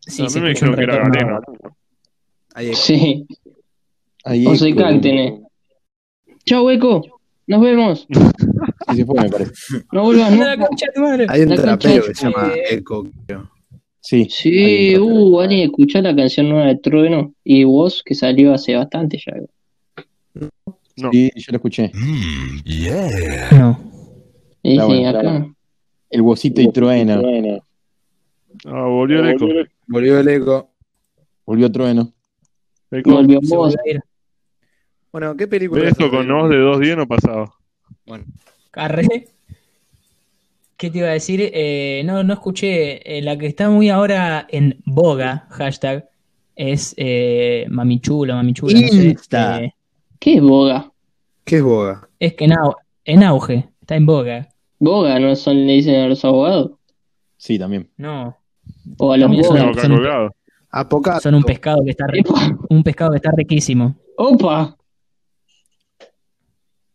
Sí, 0.00 0.24
a 0.24 0.28
se 0.30 0.38
mí 0.40 0.44
me 0.44 0.48
dijeron 0.54 0.74
que 0.74 0.82
era 0.84 1.06
galeno. 1.08 1.40
Hay 2.54 2.68
eco. 2.68 2.76
Sí. 2.76 3.26
Ahí 4.24 4.46
O 4.46 4.56
soy 4.56 4.70
eco. 4.72 5.00
tenés. 5.00 5.40
Chau, 6.46 6.70
Eco. 6.70 7.02
Nos 7.46 7.60
vemos. 7.60 8.06
Sí, 8.88 8.98
se 8.98 9.04
fue, 9.04 9.20
me 9.20 9.28
parece. 9.28 9.52
No 9.90 10.04
vuelvas 10.04 10.38
la 10.38 10.56
concha 10.56 10.86
de 10.86 10.92
tu 10.94 11.00
madre. 11.00 11.26
Hay 11.28 11.40
un 11.42 11.48
La 11.48 11.56
trapero 11.56 11.94
concha 12.02 12.06
que 12.08 12.14
se 12.14 12.24
llama 12.30 12.52
Eco, 12.70 13.08
creo. 13.26 13.50
Sí. 14.00 14.28
Sí, 14.30 14.58
Ahí, 14.64 14.96
uh, 14.98 15.30
vale, 15.32 15.64
escuchá 15.64 16.00
la 16.02 16.14
canción 16.14 16.48
nueva 16.48 16.66
de 16.66 16.76
Trueno 16.76 17.34
y 17.42 17.64
vos 17.64 18.02
que 18.04 18.14
salió 18.14 18.54
hace 18.54 18.76
bastante 18.76 19.18
ya. 19.18 19.32
No, 20.96 21.10
Sí, 21.12 21.32
yo 21.34 21.44
lo 21.50 21.56
escuché. 21.56 21.90
No. 23.50 23.80
Y 24.62 24.72
Está 24.72 24.82
sí, 24.86 24.88
bueno, 24.92 25.08
acá. 25.08 25.18
está 25.18 25.30
bueno. 25.32 25.56
El 26.10 26.22
bocito 26.22 26.60
y 26.60 26.70
trueno. 26.70 27.22
ah, 28.66 28.84
volvió 28.86 29.18
el 29.20 29.28
eco. 29.30 29.46
Volvió 29.88 30.20
el 30.20 30.28
eco. 30.28 30.70
Volvió 31.44 31.72
trueno. 31.72 32.12
Eco. 32.92 33.10
Volvió 33.10 33.40
Se 33.42 33.56
vos. 33.56 33.74
volvió 33.74 33.80
a 33.84 33.90
ir. 33.96 34.00
Bueno, 35.12 35.36
¿qué 35.36 35.46
película? 35.46 35.88
Esto 35.88 36.10
con 36.10 36.28
voz 36.28 36.50
de 36.50 36.56
2.10 36.56 36.96
no 36.96 37.06
pasaba. 37.06 37.52
Carré. 38.70 39.28
¿Qué 40.76 40.90
te 40.90 40.98
iba 40.98 41.08
a 41.08 41.12
decir? 41.12 41.40
Eh, 41.54 42.02
no, 42.04 42.22
no 42.22 42.34
escuché. 42.34 43.18
Eh, 43.18 43.22
la 43.22 43.38
que 43.38 43.46
está 43.46 43.70
muy 43.70 43.88
ahora 43.88 44.46
en 44.50 44.78
boga, 44.84 45.46
hashtag, 45.50 46.08
es 46.54 46.94
eh, 46.98 47.66
Mamichula, 47.70 48.34
Mamichula, 48.34 48.78
no 48.78 48.88
sé. 48.88 49.04
Insta. 49.08 49.62
Eh, 49.62 49.72
¿Qué 50.18 50.34
es 50.34 50.42
Boga? 50.42 50.90
¿Qué 51.44 51.56
es 51.56 51.62
Boga? 51.62 52.08
es 52.18 52.34
que 52.34 52.44
en, 52.46 52.52
au- 52.52 52.76
en 53.04 53.22
auge, 53.22 53.68
está 53.80 53.94
en 53.96 54.06
boga. 54.06 54.48
Boga, 54.78 55.18
¿no 55.18 55.34
son, 55.36 55.66
le 55.66 55.74
dicen 55.74 55.94
a 56.00 56.08
los 56.08 56.24
abogados? 56.24 56.72
Sí, 57.36 57.58
también. 57.58 57.88
No, 57.96 58.36
O 58.98 59.12
a 59.12 59.16
los 59.16 59.30
bogas. 59.30 59.62
son- 59.74 59.74
son- 61.22 61.34
un 61.34 61.42
pescado 61.44 61.82
que 61.84 61.90
está 61.90 62.06
un 62.68 62.82
pescado 62.82 63.10
que 63.12 63.16
está 63.16 63.30
riquísimo. 63.34 63.94
Opa. 64.18 64.75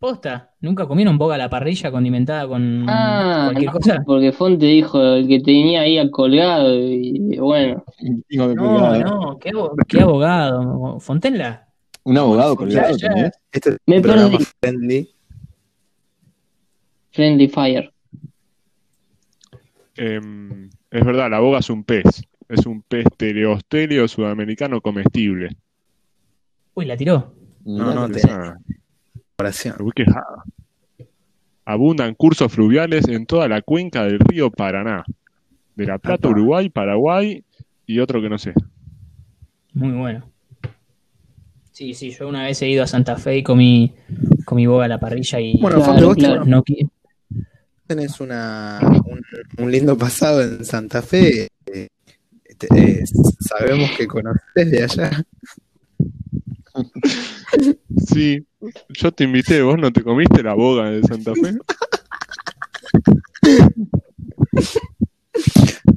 Posta, 0.02 0.56
¿nunca 0.62 0.88
comieron 0.88 1.20
boga 1.20 1.36
a 1.36 1.38
la 1.38 1.48
parrilla 1.48 1.92
condimentada 1.92 2.48
con 2.48 2.90
Ah, 2.90 3.50
cualquier 3.52 3.66
no, 3.68 3.72
cosa? 3.80 4.04
porque 4.04 4.32
Fonte 4.32 4.66
dijo 4.66 5.00
el 5.00 5.28
que 5.28 5.40
tenía 5.42 5.82
ahí 5.82 6.00
al 6.00 6.10
colgado 6.10 6.74
y 6.76 7.38
bueno. 7.38 7.84
Que 8.28 8.36
No, 8.36 8.48
no, 8.56 9.38
qué, 9.40 9.52
abo- 9.52 9.76
qué 9.88 10.02
abogado. 10.02 11.00
Fontenla. 11.00 11.68
Un 12.04 12.18
abogado 12.18 12.56
colgado 12.56 12.98
Ya, 12.98 13.10
ya. 13.10 13.14
tenés. 13.14 13.32
Este 13.52 13.70
es 13.70 13.78
Me 13.86 14.02
perdí. 14.02 14.38
friendly. 14.60 15.10
Friendly 17.12 17.48
Fire. 17.48 17.94
Em, 19.98 20.68
es 20.90 21.06
verdad, 21.06 21.30
la 21.30 21.40
boga 21.42 21.60
es 21.60 21.70
un 21.70 21.84
pez. 21.84 22.06
Es 22.50 22.66
un 22.66 22.82
pez 22.82 23.06
teleostelio 23.18 24.08
sudamericano 24.08 24.82
comestible. 24.82 25.50
Uy, 26.74 26.86
la 26.86 26.98
tiró. 26.98 27.36
No, 27.66 27.94
no, 27.94 28.08
Esa- 28.16 28.28
tenés 28.28 28.56
Abundan 31.66 32.16
cursos 32.16 32.52
fluviales 32.52 33.08
en 33.08 33.26
toda 33.26 33.48
la 33.48 33.62
cuenca 33.62 34.04
del 34.06 34.20
río 34.20 34.50
Paraná. 34.52 35.04
De 35.76 35.86
La 35.86 35.98
Plata. 35.98 36.28
Uruguay, 36.28 36.70
Paraguay 36.70 37.44
y 37.86 38.00
otro 38.00 38.22
que 38.22 38.30
no 38.30 38.38
sé. 38.38 38.54
Muy 39.74 39.92
bueno. 39.92 40.30
Sí, 41.72 41.94
sí, 41.94 42.12
yo 42.12 42.28
una 42.28 42.44
vez 42.44 42.62
he 42.62 42.68
ido 42.70 42.84
a 42.84 42.88
Santa 42.88 43.16
Fe 43.16 43.38
y 43.38 43.44
comí, 43.44 43.94
comí 44.46 44.68
boga 44.68 44.86
a 44.86 44.88
la 44.90 45.00
parrilla 45.00 45.40
y 45.40 45.60
Bueno, 45.62 45.78
Claro, 45.78 45.92
Fonte, 45.92 46.06
vos 46.06 46.16
claro. 46.18 46.46
no, 46.46 46.64
tenés 47.88 48.20
una, 48.20 48.80
un, 49.06 49.22
un 49.64 49.72
lindo 49.72 49.98
pasado 49.98 50.42
en 50.42 50.64
Santa 50.66 51.02
Fe. 51.02 51.48
eh, 51.66 51.88
te- 52.58 52.68
eh, 52.76 53.04
sabemos 53.40 53.92
que 53.98 54.08
conoces 54.08 54.42
de 54.72 54.84
allá. 54.84 55.24
Sí, 58.08 58.46
yo 58.90 59.12
te 59.12 59.24
invité, 59.24 59.62
vos 59.62 59.78
no 59.78 59.92
te 59.92 60.04
comiste 60.04 60.44
la 60.44 60.54
boga 60.54 60.90
de 60.90 61.04
Santa 61.04 61.34
Fe. 61.34 61.58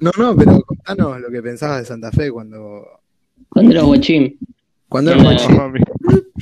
No, 0.01 0.11
no, 0.19 0.37
pero 0.37 0.61
contanos 0.63 1.21
lo 1.21 1.31
que 1.31 1.43
pensabas 1.43 1.81
de 1.81 1.85
Santa 1.87 2.11
Fe 2.11 2.31
cuando, 2.31 2.87
Cuando 3.49 3.73
eras 3.73 3.85
guachín. 3.85 4.39
cuando 4.89 5.13
eras 5.13 5.25
guachín. 5.25 5.59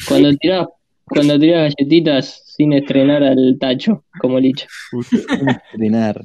Cuando 0.09 0.37
tirabas, 0.37 0.69
cuando 1.07 1.39
galletitas 1.39 2.43
sin 2.57 2.73
estrenar 2.73 3.23
al 3.23 3.57
tacho, 3.61 4.05
como 4.21 4.39
Licha. 4.39 4.67
Estrenar. 5.73 6.25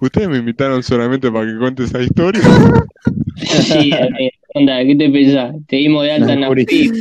Ustedes 0.00 0.28
me 0.28 0.38
invitaron 0.38 0.82
solamente 0.82 1.30
para 1.30 1.46
que 1.46 1.58
cuente 1.58 1.84
esa 1.84 2.00
historia. 2.02 2.42
Sí, 3.36 3.92
amigo. 3.92 4.30
Onda, 4.58 4.78
¿qué 4.86 4.96
te 4.96 5.10
pensás? 5.10 5.54
Te 5.66 5.76
dimos 5.76 6.02
de 6.04 6.12
alta 6.12 6.32
en 6.32 6.40
la 6.40 6.46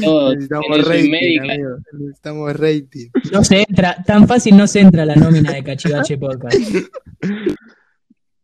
todo. 0.04 0.32
Un 0.34 0.84
rating, 0.84 1.40
amigo. 1.40 1.70
Necesitamos 1.94 2.54
rating. 2.60 3.08
no 3.32 3.44
se 3.46 3.62
entra, 3.68 3.96
tan 4.06 4.28
fácil 4.28 4.58
no 4.58 4.68
se 4.68 4.82
entra 4.82 5.06
la 5.06 5.16
nómina 5.16 5.54
de 5.54 5.64
Cachivache 5.64 6.18
Podcast. 6.20 6.60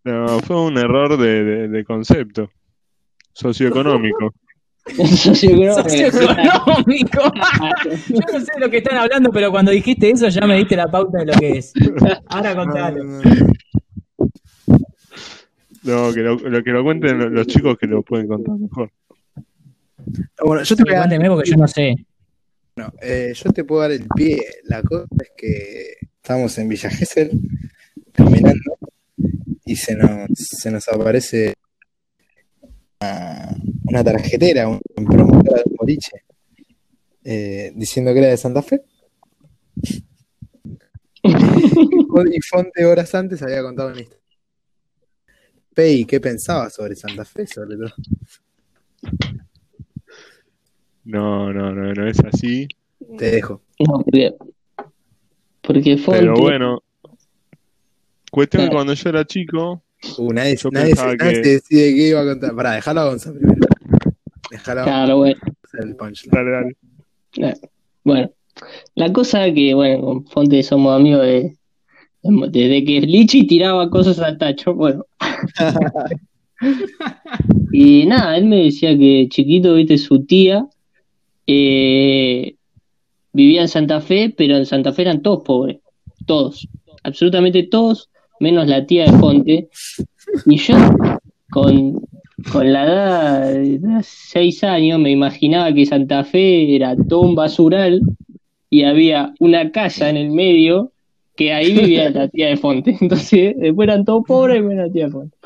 No, 0.05 0.39
fue 0.39 0.61
un 0.65 0.77
error 0.77 1.17
de, 1.17 1.43
de- 1.43 1.67
de 1.67 1.83
concepto 1.83 2.49
socioeconómico. 3.33 4.33
Socioeconómico. 4.95 5.89
Socioeconómico. 5.89 7.21
Yo 8.07 8.19
no 8.33 8.39
sé 8.39 8.51
de 8.55 8.59
lo 8.61 8.69
que 8.69 8.77
están 8.77 8.97
hablando, 8.97 9.29
pero 9.31 9.51
cuando 9.51 9.71
dijiste 9.71 10.09
eso 10.09 10.29
ya 10.29 10.47
me 10.47 10.55
diste 10.55 10.77
la 10.77 10.89
pauta 10.89 11.19
de 11.19 11.25
lo 11.25 11.33
que 11.33 11.49
es. 11.57 11.73
Ahora 12.27 12.53
No, 12.55 12.63
contalo. 12.63 13.03
no, 13.03 13.21
no. 13.21 13.51
No, 15.83 16.13
que 16.13 16.19
lo, 16.21 16.35
lo 16.35 16.63
que 16.63 16.69
lo 16.71 16.83
cuenten 16.83 17.17
lo- 17.19 17.29
los 17.29 17.45
chicos 17.47 17.77
que 17.77 17.87
lo 17.87 18.03
pueden 18.03 18.27
contar 18.27 18.55
mejor. 18.57 18.89
Bueno, 20.43 20.63
yo 20.63 20.75
te 20.75 20.83
voy 20.83 20.93
a 20.93 21.07
dar 21.07 21.29
porque 21.29 21.49
yo 21.49 21.57
no 21.57 21.67
sé. 21.67 21.95
Bueno, 22.75 22.93
eh, 23.01 23.33
yo 23.35 23.51
te 23.51 23.63
puedo 23.63 23.81
dar 23.81 23.91
el 23.91 24.07
pie. 24.15 24.39
La 24.63 24.81
cosa 24.81 25.05
es 25.21 25.31
que 25.35 25.95
estamos 26.15 26.57
en 26.57 26.69
Villa 26.69 26.89
Gesell 26.89 27.31
caminando 28.11 28.77
y 29.65 29.75
se 29.75 29.95
nos, 29.95 30.29
se 30.33 30.71
nos 30.71 30.87
aparece 30.87 31.53
una, 32.99 33.55
una 33.85 34.03
tarjetera, 34.03 34.67
un, 34.67 34.79
un 34.95 35.05
promotor 35.05 35.63
de 35.63 35.75
boliche, 35.77 36.23
eh, 37.23 37.71
diciendo 37.75 38.13
que 38.13 38.19
era 38.19 38.29
de 38.29 38.37
Santa 38.37 38.61
Fe. 38.61 38.81
y 41.23 42.41
Fonte 42.41 42.85
horas 42.85 43.13
antes 43.15 43.41
había 43.41 43.61
contado 43.61 43.89
una 43.89 44.01
historia. 44.01 44.21
Pei, 45.73 46.05
¿qué 46.05 46.19
pensabas 46.19 46.73
sobre 46.73 46.95
Santa 46.95 47.23
Fe? 47.23 47.47
Sobre 47.47 47.77
todo. 47.77 47.93
No, 51.03 51.51
no, 51.51 51.71
no, 51.71 51.93
no 51.93 52.07
es 52.07 52.19
así. 52.19 52.67
Te 53.17 53.31
dejo. 53.31 53.61
No, 53.79 53.99
porque, 54.03 54.33
porque 55.61 55.97
Fonte. 55.97 56.19
Pero 56.21 56.35
bueno, 56.35 56.83
cuestión 58.31 58.61
que 58.63 58.69
Claro. 58.69 58.77
cuando 58.77 58.93
yo 58.93 59.09
era 59.09 59.25
chico, 59.25 59.83
Uh, 60.17 60.33
nadie, 60.33 60.55
Yo 60.55 60.69
nadie, 60.71 60.93
nadie 60.95 61.17
que- 61.17 61.35
se 61.43 61.49
decide 61.51 61.95
qué 61.95 62.07
iba 62.09 62.21
a 62.21 62.25
contar. 62.25 62.55
Pará, 62.55 62.71
dejalo 62.73 63.01
a 63.01 63.09
Gonza 63.09 63.31
primero. 63.33 63.59
Gonza 64.49 64.83
Claro, 64.83 65.17
bueno. 65.17 65.39
el 65.73 65.95
dale, 66.31 66.51
dale. 66.51 66.75
Eh, 67.37 67.53
Bueno, 68.03 68.31
La 68.95 69.13
cosa 69.13 69.51
que, 69.53 69.75
bueno, 69.75 70.01
con 70.01 70.25
Fonte 70.25 70.63
somos 70.63 70.95
amigos 70.99 71.21
de, 71.21 71.55
desde 72.23 72.83
que 72.83 73.01
Lichi 73.01 73.45
tiraba 73.45 73.89
cosas 73.91 74.17
al 74.19 74.39
tacho, 74.39 74.73
bueno. 74.73 75.05
y 77.71 78.05
nada, 78.05 78.37
él 78.37 78.45
me 78.45 78.63
decía 78.65 78.97
que 78.97 79.27
chiquito, 79.29 79.75
viste, 79.75 79.97
su 79.97 80.23
tía 80.25 80.65
eh, 81.47 82.55
vivía 83.33 83.61
en 83.61 83.67
Santa 83.67 84.01
Fe, 84.01 84.33
pero 84.35 84.57
en 84.57 84.65
Santa 84.65 84.93
Fe 84.93 85.03
eran 85.03 85.21
todos 85.21 85.43
pobres, 85.43 85.79
todos, 86.25 86.67
absolutamente 87.03 87.63
todos, 87.63 88.09
menos 88.39 88.67
la 88.67 88.85
tía 88.85 89.05
de 89.05 89.17
Fonte. 89.17 89.69
Y 90.45 90.57
yo, 90.57 90.75
con, 91.49 92.01
con 92.51 92.71
la 92.71 92.85
edad 92.85 93.53
de 93.53 94.01
6 94.01 94.63
años, 94.63 94.99
me 94.99 95.11
imaginaba 95.11 95.73
que 95.73 95.85
Santa 95.85 96.23
Fe 96.23 96.75
era 96.75 96.95
todo 96.95 97.21
un 97.21 97.35
basural 97.35 98.01
y 98.69 98.83
había 98.83 99.33
una 99.39 99.71
casa 99.71 100.09
en 100.09 100.17
el 100.17 100.31
medio 100.31 100.91
que 101.35 101.53
ahí 101.53 101.73
vivía 101.73 102.09
la 102.09 102.27
tía 102.27 102.47
de 102.47 102.57
Fonte. 102.57 102.97
Entonces, 103.01 103.55
después 103.57 103.87
eran 103.87 104.05
todos 104.05 104.23
pobres 104.25 104.59
y 104.59 104.61
menos 104.61 104.87
la 104.87 104.93
tía 104.93 105.05
de 105.05 105.11
Fonte. 105.11 105.37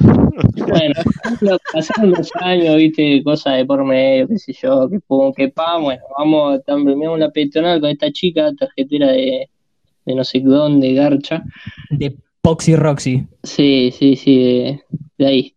Bueno, 0.00 0.94
lo- 1.40 1.58
pasaron 1.72 2.10
los 2.12 2.30
años, 2.36 2.76
viste, 2.76 3.22
cosas 3.24 3.56
de 3.58 3.64
por 3.66 3.84
medio, 3.84 4.28
qué 4.28 4.38
sé 4.38 4.52
yo, 4.52 4.88
que 4.88 5.00
pum, 5.00 5.32
que 5.32 5.48
pa, 5.48 5.78
bueno, 5.78 6.02
vamos, 6.18 6.60
terminamos 6.64 7.18
la 7.18 7.30
peatonal 7.30 7.80
con 7.80 7.90
esta 7.90 8.10
chica, 8.12 8.52
tarjetera 8.54 9.08
de, 9.12 9.48
de 10.04 10.14
no 10.14 10.24
sé 10.24 10.40
dónde, 10.40 10.94
Garcha. 10.94 11.42
De 11.90 12.14
Poxy 12.42 12.76
Roxy. 12.76 13.26
Sí, 13.42 13.90
sí, 13.92 14.16
sí, 14.16 14.38
de, 14.38 14.80
de 15.18 15.26
ahí. 15.26 15.54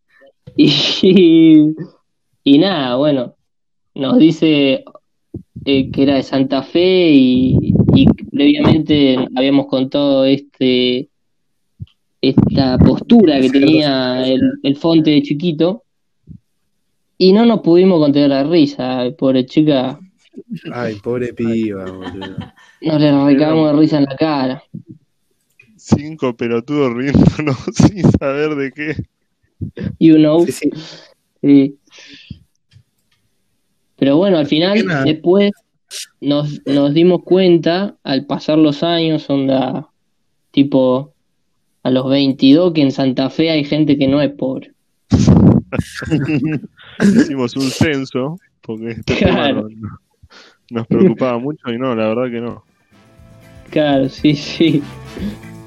Y, 0.55 0.71
y 2.43 2.57
nada, 2.57 2.95
bueno, 2.95 3.35
nos 3.93 4.17
dice 4.17 4.83
eh, 5.65 5.91
que 5.91 6.03
era 6.03 6.15
de 6.15 6.23
Santa 6.23 6.63
Fe 6.63 7.09
y, 7.11 7.73
y 7.93 8.05
previamente 8.31 9.17
habíamos 9.35 9.67
contado 9.67 10.25
este 10.25 11.09
esta 12.21 12.77
postura 12.77 13.41
que 13.41 13.49
tenía 13.49 14.25
el, 14.27 14.41
el 14.63 14.75
Fonte 14.75 15.11
de 15.11 15.23
chiquito 15.23 15.83
y 17.17 17.33
no 17.33 17.45
nos 17.45 17.61
pudimos 17.61 17.99
contener 17.99 18.29
la 18.29 18.43
risa, 18.43 19.03
pobre 19.17 19.45
chica, 19.45 19.99
Ay, 20.73 20.95
pobre 20.95 21.33
piba, 21.33 21.85
boludo. 21.85 22.37
nos 22.81 23.01
le 23.01 23.25
recagamos 23.25 23.71
de 23.71 23.79
risa 23.79 23.97
en 23.97 24.05
la 24.05 24.15
cara. 24.15 24.63
Cinco 25.75 26.35
pelotudos 26.35 26.93
riéndonos 26.93 27.57
sin 27.73 28.09
saber 28.11 28.55
de 28.55 28.71
qué. 28.71 28.95
You 29.99 30.15
know. 30.15 30.45
Sí, 30.45 30.51
sí. 30.51 30.71
Sí. 31.41 31.77
Pero 33.97 34.17
bueno, 34.17 34.37
al 34.37 34.47
final, 34.47 34.83
después 35.05 35.51
nos, 36.19 36.61
nos 36.65 36.93
dimos 36.93 37.21
cuenta, 37.23 37.97
al 38.03 38.25
pasar 38.25 38.57
los 38.57 38.81
años, 38.81 39.29
onda, 39.29 39.89
tipo, 40.49 41.13
a 41.83 41.89
los 41.89 42.09
22, 42.09 42.73
que 42.73 42.81
en 42.81 42.91
Santa 42.91 43.29
Fe 43.29 43.49
hay 43.49 43.63
gente 43.63 43.97
que 43.97 44.07
no 44.07 44.21
es 44.21 44.29
pobre. 44.31 44.71
Hicimos 46.99 47.55
un 47.55 47.69
censo 47.69 48.37
porque 48.61 48.91
este 48.91 49.15
Claro. 49.17 49.67
tema 49.67 49.79
no- 49.81 49.99
nos 50.69 50.87
preocupaba 50.87 51.37
mucho 51.39 51.69
y 51.71 51.77
no, 51.77 51.95
la 51.95 52.07
verdad 52.07 52.31
que 52.31 52.39
no. 52.41 52.63
Claro, 53.71 54.07
sí, 54.09 54.35
sí. 54.35 54.81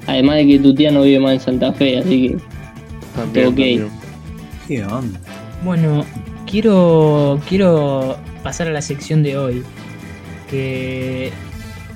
Además 0.07 0.37
de 0.37 0.47
que 0.47 0.59
tu 0.59 0.73
tía 0.73 0.91
no 0.91 1.01
vive 1.03 1.19
más 1.19 1.33
en 1.33 1.39
Santa 1.39 1.73
Fe, 1.73 1.97
así 1.99 2.29
que 2.29 2.37
También, 3.15 3.45
Ok. 3.47 3.55
también. 3.55 3.89
¿Qué 4.67 4.83
onda? 4.83 5.19
Bueno, 5.63 6.05
quiero, 6.49 7.39
quiero 7.47 8.17
pasar 8.43 8.67
a 8.67 8.71
la 8.71 8.81
sección 8.81 9.21
de 9.23 9.37
hoy. 9.37 9.63
Que 10.49 11.31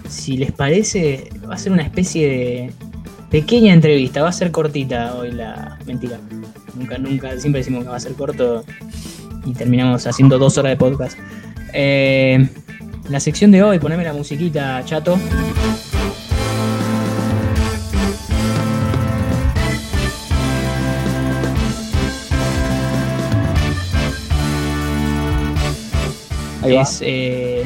si 0.08 0.38
les 0.38 0.52
parece, 0.52 1.30
va 1.50 1.56
a 1.56 1.58
ser 1.58 1.72
una 1.72 1.84
especie 1.84 2.28
de 2.28 2.72
pequeña 3.30 3.74
entrevista. 3.74 4.22
Va 4.22 4.30
a 4.30 4.34
ser 4.34 4.52
cortita 4.52 5.16
hoy 5.16 5.32
la. 5.32 5.78
Mentira. 5.86 6.20
Nunca, 6.76 6.98
nunca, 6.98 7.38
siempre 7.38 7.60
decimos 7.60 7.84
que 7.84 7.90
va 7.90 7.98
a 7.98 8.00
ser 8.00 8.14
corto 8.14 8.64
y 9.46 9.54
terminamos 9.54 10.06
haciendo 10.08 10.38
dos 10.38 10.58
horas 10.58 10.72
de 10.72 10.78
podcast. 10.78 11.18
Eh, 11.74 12.48
la 13.10 13.20
sección 13.20 13.52
de 13.52 13.64
hoy, 13.64 13.80
poneme 13.80 14.04
la 14.04 14.14
musiquita, 14.14 14.84
chato. 14.86 15.20
Ahí 26.62 26.78
es 26.78 27.00
eh, 27.02 27.66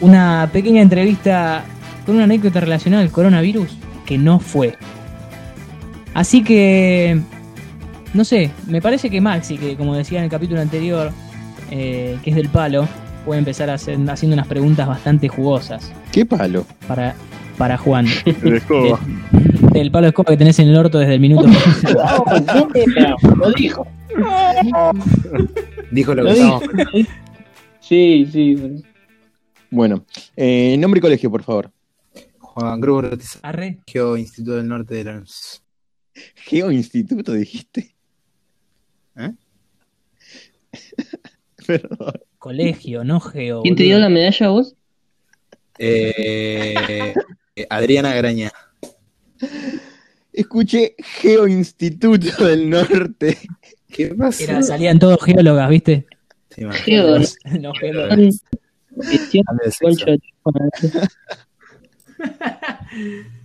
una 0.00 0.50
pequeña 0.52 0.82
entrevista 0.82 1.64
con 2.04 2.16
una 2.16 2.24
anécdota 2.24 2.60
relacionada 2.60 3.02
al 3.02 3.10
coronavirus 3.10 3.76
que 4.10 4.18
no 4.18 4.40
fue. 4.40 4.74
Así 6.14 6.42
que, 6.42 7.20
no 8.12 8.24
sé, 8.24 8.50
me 8.66 8.82
parece 8.82 9.08
que 9.08 9.20
Maxi, 9.20 9.56
que 9.56 9.76
como 9.76 9.94
decía 9.94 10.18
en 10.18 10.24
el 10.24 10.30
capítulo 10.30 10.60
anterior, 10.60 11.12
eh, 11.70 12.18
que 12.24 12.30
es 12.30 12.36
del 12.36 12.48
palo, 12.48 12.88
puede 13.24 13.38
empezar 13.38 13.70
a 13.70 13.74
hacer, 13.74 13.96
haciendo 14.10 14.34
unas 14.34 14.48
preguntas 14.48 14.88
bastante 14.88 15.28
jugosas 15.28 15.92
¿Qué 16.10 16.26
palo? 16.26 16.66
para, 16.88 17.14
para 17.56 17.78
Juan. 17.78 18.06
El 18.42 18.54
escoba. 18.54 18.98
Del 19.72 19.92
palo 19.92 20.06
de 20.06 20.08
escoba 20.08 20.32
que 20.32 20.36
tenés 20.36 20.58
en 20.58 20.66
el 20.68 20.76
orto 20.76 20.98
desde 20.98 21.14
el 21.14 21.20
minuto. 21.20 21.46
lo 23.36 23.52
dijo. 23.52 23.86
Dijo 25.92 26.14
lo 26.16 26.22
Lo 26.24 26.28
que 26.30 26.34
dijo. 26.34 26.60
estábamos 26.62 27.06
Sí, 27.78 28.28
sí. 28.32 28.82
Bueno, 29.70 30.04
eh, 30.36 30.74
nombre 30.80 30.98
y 30.98 31.02
colegio, 31.02 31.30
por 31.30 31.44
favor. 31.44 31.70
Juan 32.52 32.80
Cruz 32.80 33.38
Arre. 33.42 33.78
Geo, 33.86 34.16
Instituto 34.16 34.56
del 34.56 34.66
Norte 34.66 34.96
de 34.96 35.04
Lanús. 35.04 35.62
Geo 36.34 36.72
Instituto, 36.72 37.32
dijiste. 37.32 37.94
¿Eh? 39.16 39.32
Perdón. 41.66 42.12
Colegio, 42.38 43.04
no 43.04 43.20
geo. 43.20 43.62
¿Quién 43.62 43.76
te 43.76 43.84
dio 43.84 43.98
la 44.00 44.08
medalla 44.08 44.48
vos? 44.48 44.74
Eh, 45.78 46.74
eh, 47.54 47.66
Adriana 47.70 48.14
Graña. 48.14 48.50
Escuché 50.32 50.96
Geo 50.98 51.46
Instituto 51.46 52.44
del 52.44 52.68
Norte. 52.68 53.38
¿Qué 53.88 54.08
pasa? 54.14 54.42
Era, 54.42 54.62
salían 54.62 54.98
todos 54.98 55.22
geólogas, 55.22 55.70
¿viste? 55.70 56.06
Sí. 56.50 56.64
Geo, 56.84 57.18
¿no? 57.44 57.58
no, 57.60 57.74
geólogas. 57.74 58.42
Concha 58.92 59.70
sexo. 59.70 60.06
de 60.06 60.18
tu 60.18 60.50
madre. 60.52 61.08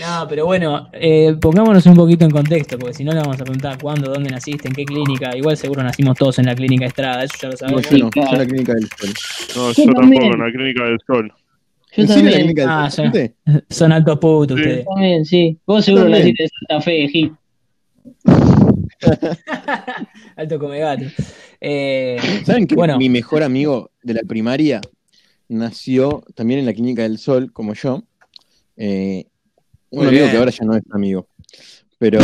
No, 0.00 0.26
pero 0.26 0.46
bueno, 0.46 0.88
eh, 0.94 1.36
pongámonos 1.38 1.84
un 1.84 1.94
poquito 1.94 2.24
en 2.24 2.30
contexto, 2.30 2.78
porque 2.78 2.94
si 2.94 3.04
no 3.04 3.12
le 3.12 3.18
vamos 3.20 3.38
a 3.38 3.44
preguntar 3.44 3.76
cuándo, 3.78 4.10
dónde 4.10 4.30
naciste, 4.30 4.68
en 4.68 4.74
qué 4.74 4.86
clínica. 4.86 5.36
Igual 5.36 5.54
seguro 5.58 5.82
nacimos 5.82 6.16
todos 6.16 6.38
en 6.38 6.46
la 6.46 6.54
clínica 6.54 6.86
Estrada, 6.86 7.22
eso 7.24 7.34
ya 7.40 7.48
lo 7.48 7.52
No, 7.52 7.58
sabemos. 7.58 7.90
yo 7.90 7.98
no, 7.98 8.10
yo 8.14 8.22
en 8.32 8.38
la 8.38 8.46
clínica 8.46 8.72
del 8.72 8.88
sol. 8.88 9.10
No, 9.54 9.72
Yo 9.72 9.84
yo 9.84 9.92
también. 9.92 10.22
tampoco, 10.22 10.34
en 10.34 10.40
la 10.40 10.52
clínica 10.52 10.84
del 10.86 10.98
sol. 11.06 11.32
Yo 11.94 12.02
¿En 12.02 12.08
serio 12.08 12.20
en 12.20 12.24
la 12.24 12.30
también, 12.30 12.40
clínica 12.46 12.62
del 12.62 12.70
Ah, 12.70 12.90
sol? 12.90 13.04
¿Viste? 13.12 13.34
Son 13.68 13.92
altos 13.92 14.18
putos 14.18 14.56
Sí. 14.56 14.62
ustedes. 14.62 14.86
también, 14.86 15.24
sí. 15.26 15.58
Vos 15.66 15.84
seguro 15.84 16.04
También. 16.04 16.20
naciste 16.22 16.42
en 16.44 16.48
Santa 16.48 16.80
Fe, 16.80 17.08
Gil. 17.08 17.32
Alto 20.36 20.58
come 20.58 20.78
gato. 20.78 21.04
Eh, 21.60 22.16
¿Saben 22.46 22.66
que 22.66 22.74
Bueno. 22.74 22.96
mi 22.96 23.08
mejor 23.10 23.42
amigo 23.42 23.90
de 24.02 24.14
la 24.14 24.22
primaria 24.26 24.80
nació 25.52 26.24
también 26.34 26.60
en 26.60 26.66
la 26.66 26.72
Clínica 26.72 27.02
del 27.02 27.18
Sol, 27.18 27.52
como 27.52 27.74
yo? 27.74 28.02
Eh, 28.76 29.26
un 29.90 29.98
Muy 30.00 30.08
amigo 30.08 30.22
bien. 30.22 30.32
que 30.32 30.38
ahora 30.38 30.50
ya 30.50 30.64
no 30.64 30.74
es 30.76 30.82
amigo. 30.90 31.26
Pero, 31.98 32.18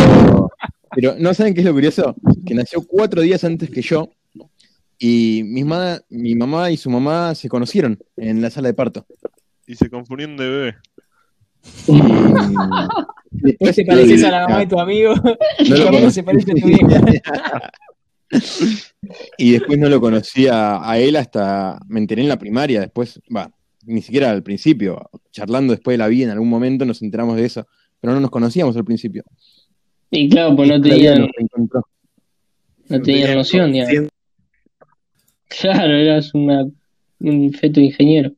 pero 0.94 1.14
¿no 1.18 1.32
saben 1.34 1.54
qué 1.54 1.60
es 1.60 1.66
lo 1.66 1.72
curioso? 1.72 2.16
Que 2.44 2.54
nació 2.54 2.82
cuatro 2.86 3.22
días 3.22 3.44
antes 3.44 3.70
que 3.70 3.82
yo 3.82 4.10
y 4.98 5.42
mi, 5.44 5.62
ma- 5.64 6.00
mi 6.08 6.34
mamá 6.34 6.70
y 6.70 6.76
su 6.76 6.90
mamá 6.90 7.34
se 7.34 7.48
conocieron 7.48 7.98
en 8.16 8.42
la 8.42 8.50
sala 8.50 8.68
de 8.68 8.74
parto. 8.74 9.06
Y 9.66 9.76
se 9.76 9.88
confundieron 9.90 10.36
de 10.36 10.48
bebé. 10.48 10.74
Y 11.86 11.92
después 13.30 13.76
te 13.76 13.84
pareces 13.84 14.24
a 14.24 14.30
la 14.30 14.48
mamá 14.48 14.60
de 14.60 14.66
tu 14.66 14.80
amigo. 14.80 15.14
No 15.14 15.76
y 15.76 15.82
conocí. 15.84 16.10
se 16.12 16.22
parece 16.22 16.52
a 16.52 16.54
tu 16.54 16.66
vieja. 16.66 17.00
Y 19.38 19.52
después 19.52 19.78
no 19.78 19.88
lo 19.88 20.00
conocí 20.00 20.46
a, 20.50 20.98
él 20.98 21.16
hasta 21.16 21.78
me 21.88 22.00
enteré 22.00 22.22
en 22.22 22.28
la 22.28 22.38
primaria, 22.38 22.80
después, 22.80 23.20
va, 23.34 23.50
ni 23.86 24.02
siquiera 24.02 24.30
al 24.30 24.42
principio, 24.42 25.08
charlando 25.30 25.72
después 25.72 25.94
de 25.94 25.98
la 25.98 26.08
vida 26.08 26.24
en 26.24 26.30
algún 26.30 26.48
momento 26.48 26.84
nos 26.84 27.02
enteramos 27.02 27.36
de 27.36 27.44
eso, 27.44 27.66
pero 28.00 28.12
no 28.12 28.20
nos 28.20 28.30
conocíamos 28.30 28.76
al 28.76 28.84
principio. 28.84 29.24
Y 30.10 30.28
claro, 30.28 30.56
pues 30.56 30.68
no 30.68 30.80
tenían, 30.80 31.28
no 32.88 33.02
tenían 33.02 33.34
noción, 33.34 33.72
digamos. 33.72 34.10
Claro, 35.48 35.94
eras 35.94 36.34
una, 36.34 36.66
un 37.20 37.52
feto 37.52 37.80
ingeniero. 37.80 38.32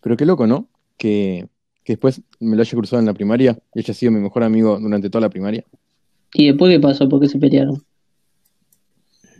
Pero 0.00 0.16
qué 0.16 0.26
loco, 0.26 0.46
¿no? 0.46 0.68
Que, 0.96 1.48
que 1.84 1.94
después 1.94 2.22
me 2.40 2.56
lo 2.56 2.62
haya 2.62 2.72
cruzado 2.72 3.00
en 3.00 3.06
la 3.06 3.14
primaria 3.14 3.58
y 3.74 3.80
haya 3.80 3.94
sido 3.94 4.12
mi 4.12 4.20
mejor 4.20 4.42
amigo 4.42 4.78
durante 4.80 5.10
toda 5.10 5.22
la 5.22 5.30
primaria. 5.30 5.64
¿Y 6.34 6.48
después 6.48 6.72
qué 6.72 6.80
pasó? 6.80 7.08
¿Por 7.08 7.20
qué 7.20 7.28
se 7.28 7.38
pelearon? 7.38 7.82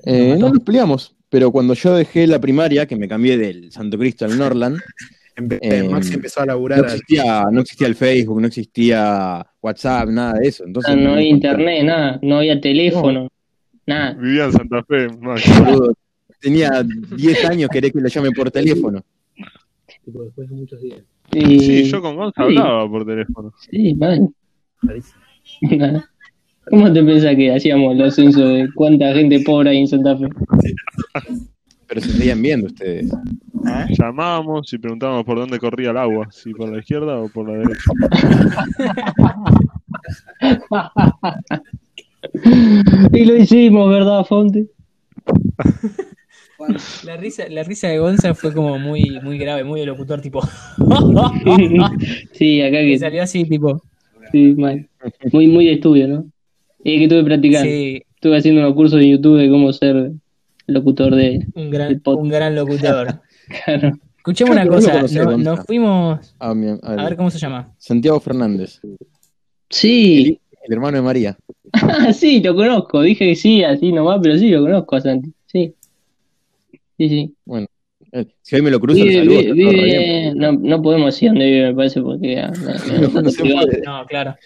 Eh, 0.05 0.37
no 0.39 0.49
nos 0.51 0.61
peleamos, 0.61 1.15
pero 1.29 1.51
cuando 1.51 1.75
yo 1.75 1.95
dejé 1.95 2.27
la 2.27 2.41
primaria, 2.41 2.87
que 2.87 2.97
me 2.97 3.09
cambié 3.09 3.37
del 3.39 3.71
Santo 3.73 3.99
Cristo 3.99 4.25
al 4.25 4.37
Norland, 4.39 4.79
Empe- 5.35 5.59
Eh, 5.63 5.83
Maxi 5.89 6.13
empezó 6.15 6.41
a 6.41 6.45
No 6.45 6.53
laburar. 6.53 6.81
al- 6.81 6.85
existía, 6.85 7.45
no 7.51 7.61
existía 7.63 7.87
el 7.87 7.95
Facebook, 7.95 8.39
no 8.41 8.47
existía 8.49 9.47
WhatsApp, 9.63 10.09
nada 10.11 10.35
de 10.35 10.49
eso. 10.49 10.65
Entonces, 10.67 10.93
Ah, 10.93 10.97
no 10.97 11.15
había 11.15 11.29
internet, 11.29 11.85
nada, 11.85 12.19
no 12.21 12.37
había 12.37 12.61
teléfono, 12.61 13.29
nada. 13.87 14.13
Vivía 14.13 14.45
en 14.45 14.53
Santa 14.53 14.83
Fe, 14.85 15.09
Max. 15.21 15.43
Boludo, 15.81 15.95
Tenía 16.39 16.85
10 17.17 17.45
años, 17.47 17.71
querés 17.73 17.93
que 17.93 18.01
lo 18.01 18.09
llame 18.09 18.31
por 18.33 18.51
teléfono. 18.51 19.03
Tipo, 20.05 20.25
después 20.25 20.51
de 20.51 20.55
muchos 20.57 20.83
días. 20.83 21.01
Y- 21.33 21.61
Sí, 21.61 21.85
yo 21.85 22.03
con 22.03 22.17
Gonza 22.17 22.35
Sí. 22.43 22.43
hablaba 22.59 22.91
por 22.91 23.07
teléfono. 23.07 23.55
Sí, 23.71 23.95
mal. 23.95 24.29
¿Cómo 26.71 26.93
te 26.93 27.03
pensás 27.03 27.37
que 27.37 27.55
hacíamos 27.55 27.97
los 27.97 28.15
censos 28.15 28.49
de 28.49 28.69
cuánta 28.75 29.13
gente 29.15 29.41
pobre 29.41 29.71
hay 29.71 29.79
en 29.79 29.89
Santa 29.89 30.17
Fe? 30.17 30.29
Pero 31.87 32.01
se 32.01 32.13
seguían 32.13 32.41
viendo 32.41 32.69
ustedes. 32.69 33.13
Llamábamos 33.99 34.73
y 34.73 34.79
preguntábamos 34.79 35.25
por 35.25 35.39
dónde 35.39 35.59
corría 35.59 35.91
el 35.91 35.97
agua, 35.97 36.29
si 36.31 36.55
por 36.55 36.71
la 36.71 36.79
izquierda 36.79 37.19
o 37.19 37.29
por 37.29 37.49
la 37.49 37.59
derecha. 37.59 37.93
Y 43.13 43.25
lo 43.25 43.37
hicimos, 43.37 43.91
¿verdad, 43.91 44.25
Fonte? 44.25 44.67
La 47.05 47.17
risa, 47.17 47.49
la 47.49 47.65
risa 47.65 47.89
de 47.89 47.99
Gonza 47.99 48.35
fue 48.35 48.55
como 48.55 48.79
muy, 48.79 49.19
muy 49.23 49.39
grave, 49.39 49.65
muy 49.65 49.81
de 49.81 49.87
locutor, 49.87 50.21
tipo. 50.21 50.41
Sí, 52.33 52.63
acá 52.63 52.79
que 52.79 52.87
que 52.87 52.99
salió 52.99 53.23
así, 53.23 53.45
tipo. 53.45 53.83
sí, 54.31 54.55
mal. 54.57 54.89
Muy, 55.33 55.49
muy 55.49 55.67
de 55.67 55.73
estudio, 55.73 56.09
¿no? 56.09 56.32
Y 56.85 56.99
que 56.99 57.05
estuve 57.05 57.25
practicando. 57.25 57.69
Sí, 57.71 58.03
Estuve 58.15 58.37
haciendo 58.39 58.61
unos 58.61 58.75
cursos 58.75 59.01
en 59.01 59.11
YouTube 59.11 59.39
de 59.39 59.49
cómo 59.51 59.73
ser 59.73 60.13
locutor 60.67 61.15
de. 61.15 61.47
un 61.55 61.71
gran, 61.71 62.01
un 62.05 62.29
gran 62.29 62.55
locutor. 62.55 63.21
Claro. 63.65 63.93
Escuchemos 64.19 64.53
una 64.53 64.63
Creo 64.63 64.75
cosa, 64.75 64.93
conocí 64.93 65.15
no- 65.17 65.37
nos 65.39 65.67
fuimos. 65.67 66.35
A 66.39 66.55
mi- 66.55 66.69
al- 66.83 66.99
A 67.01 67.05
ver 67.05 67.17
cómo 67.17 67.29
se 67.31 67.39
llama. 67.39 67.73
Santiago 67.79 68.21
Fernández, 68.21 68.81
Sí, 69.69 70.39
el 70.65 70.73
hermano 70.73 70.99
de 70.99 71.03
María. 71.03 71.37
ah, 71.73 72.13
sí, 72.13 72.41
lo 72.41 72.55
conozco. 72.55 73.01
Dije 73.03 73.27
que 73.31 73.35
sí, 73.35 73.65
así 73.65 73.91
nomás, 73.93 74.21
pero 74.23 74.39
sí, 74.39 74.51
lo 74.51 74.61
conozco 74.63 74.97
a 74.97 75.01
Santi. 75.01 75.33
Sí. 75.47 75.75
Sí, 76.99 77.09
sí. 77.09 77.35
Eh, 78.13 78.27
Si 78.43 78.55
hoy 78.57 78.63
me 78.63 78.71
lo 78.71 78.79
cruzo, 78.79 78.99
lo 78.99 79.05
Vive, 79.07 79.19
saludo. 79.19 79.55
bien. 79.55 79.55
vive- 79.55 80.33
no, 80.37 80.53
no 80.53 80.83
podemos 80.83 81.15
decir 81.15 81.31
dónde 81.31 81.47
vive, 81.47 81.67
me 81.69 81.75
parece, 81.75 82.01
porque. 82.03 82.39
ah. 82.39 82.53
No, 83.85 84.07
claro. 84.07 84.37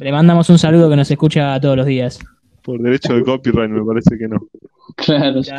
Le 0.00 0.12
mandamos 0.12 0.48
un 0.48 0.58
saludo 0.58 0.88
que 0.88 0.96
nos 0.96 1.10
escucha 1.10 1.60
todos 1.60 1.76
los 1.76 1.86
días. 1.86 2.18
Por 2.62 2.80
derecho 2.80 3.14
de 3.14 3.22
copyright 3.22 3.70
me 3.70 3.84
parece 3.84 4.16
que 4.18 4.28
no. 4.28 4.38
Claro, 4.96 5.42
sí. 5.42 5.52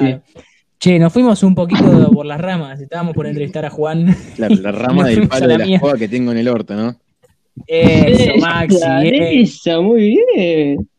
Che, 0.80 0.98
nos 0.98 1.14
fuimos 1.14 1.44
un 1.44 1.54
poquito 1.54 2.10
por 2.14 2.26
las 2.26 2.42
ramas. 2.42 2.82
Estábamos 2.82 3.14
por 3.14 3.28
entrevistar 3.28 3.66
a 3.66 3.70
Juan. 3.70 4.16
Claro, 4.36 4.56
la 4.56 4.72
rama 4.72 5.04
del 5.08 5.28
palo 5.28 5.46
la 5.46 5.58
de 5.58 5.66
la 5.68 5.76
escoba 5.76 5.98
que 5.98 6.08
tengo 6.08 6.32
en 6.32 6.40
el 6.40 6.48
orto, 6.48 6.74
¿no? 6.76 6.96
Eso, 7.68 8.32
Maxi. 8.40 8.78
Esa, 8.78 9.04
eh. 9.06 9.42
esa, 9.42 9.80
muy 9.80 10.18
bien. 10.36 10.90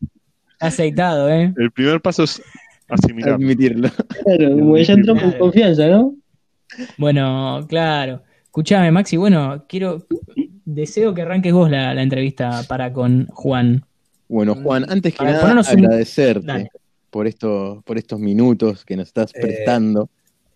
Aceitado, 0.61 1.29
¿eh? 1.29 1.53
El 1.57 1.73
primer 1.73 2.01
paso 2.01 2.23
es 2.23 2.41
asimilar. 2.89 3.35
Admitirlo. 3.35 3.91
Claro, 4.25 4.51
como 4.57 4.77
ya 4.79 4.93
entramos 4.95 5.23
en 5.25 5.29
Claro. 5.31 5.45
confianza, 5.45 5.89
¿no? 5.89 6.15
Bueno, 6.97 7.67
claro. 7.69 8.23
Escuchame, 8.45 8.93
Maxi. 8.93 9.17
Bueno, 9.17 9.65
quiero. 9.69 10.07
Deseo 10.64 11.12
que 11.14 11.22
arranques 11.22 11.53
vos 11.53 11.70
la, 11.70 11.92
la 11.94 12.03
entrevista 12.03 12.62
para 12.68 12.92
con 12.92 13.27
Juan. 13.27 13.85
Bueno, 14.29 14.55
Juan, 14.55 14.85
antes 14.88 15.12
que 15.12 15.18
Para 15.18 15.33
nada, 15.33 15.53
un- 15.53 15.59
agradecerte 15.66 16.68
por, 17.11 17.27
estos, 17.27 17.83
por 17.85 17.98
estos 17.98 18.20
minutos 18.20 18.85
que 18.85 18.96
nos 18.96 19.09
estás 19.09 19.33
Eh, 19.35 19.40
prestando. 19.40 20.09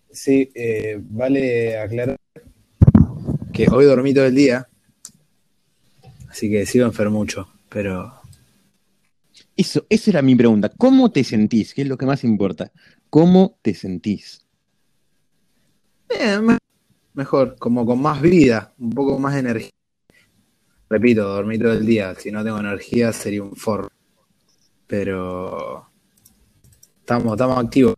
Sí, 0.09 0.49
eh, 0.55 0.97
vale 1.01 1.77
aclarar 1.77 2.15
que 3.53 3.67
hoy 3.69 3.85
dormí 3.85 4.13
todo 4.13 4.25
el 4.25 4.35
día. 4.35 4.67
Así 6.29 6.49
que 6.49 6.65
sigo 6.65 6.85
enfermucho, 6.85 7.47
pero 7.69 8.13
Eso, 9.55 9.85
esa 9.89 10.11
era 10.11 10.21
mi 10.21 10.35
pregunta. 10.35 10.69
¿Cómo 10.69 11.11
te 11.11 11.23
sentís? 11.23 11.73
¿Qué 11.73 11.81
es 11.81 11.87
lo 11.87 11.97
que 11.97 12.05
más 12.05 12.23
importa? 12.23 12.71
¿Cómo 13.09 13.57
te 13.61 13.73
sentís? 13.73 14.45
Eh, 16.09 16.39
me- 16.41 16.57
mejor, 17.13 17.55
como 17.59 17.85
con 17.85 18.01
más 18.01 18.21
vida, 18.21 18.73
un 18.79 18.91
poco 18.91 19.19
más 19.19 19.33
de 19.33 19.39
energía. 19.41 19.69
Repito, 20.89 21.23
dormí 21.27 21.57
todo 21.59 21.73
el 21.73 21.85
día. 21.85 22.15
Si 22.15 22.31
no 22.31 22.43
tengo 22.43 22.59
energía 22.59 23.11
sería 23.11 23.43
un 23.43 23.55
forro. 23.55 23.89
Pero 24.87 25.85
estamos, 26.99 27.33
estamos 27.33 27.57
activos. 27.57 27.95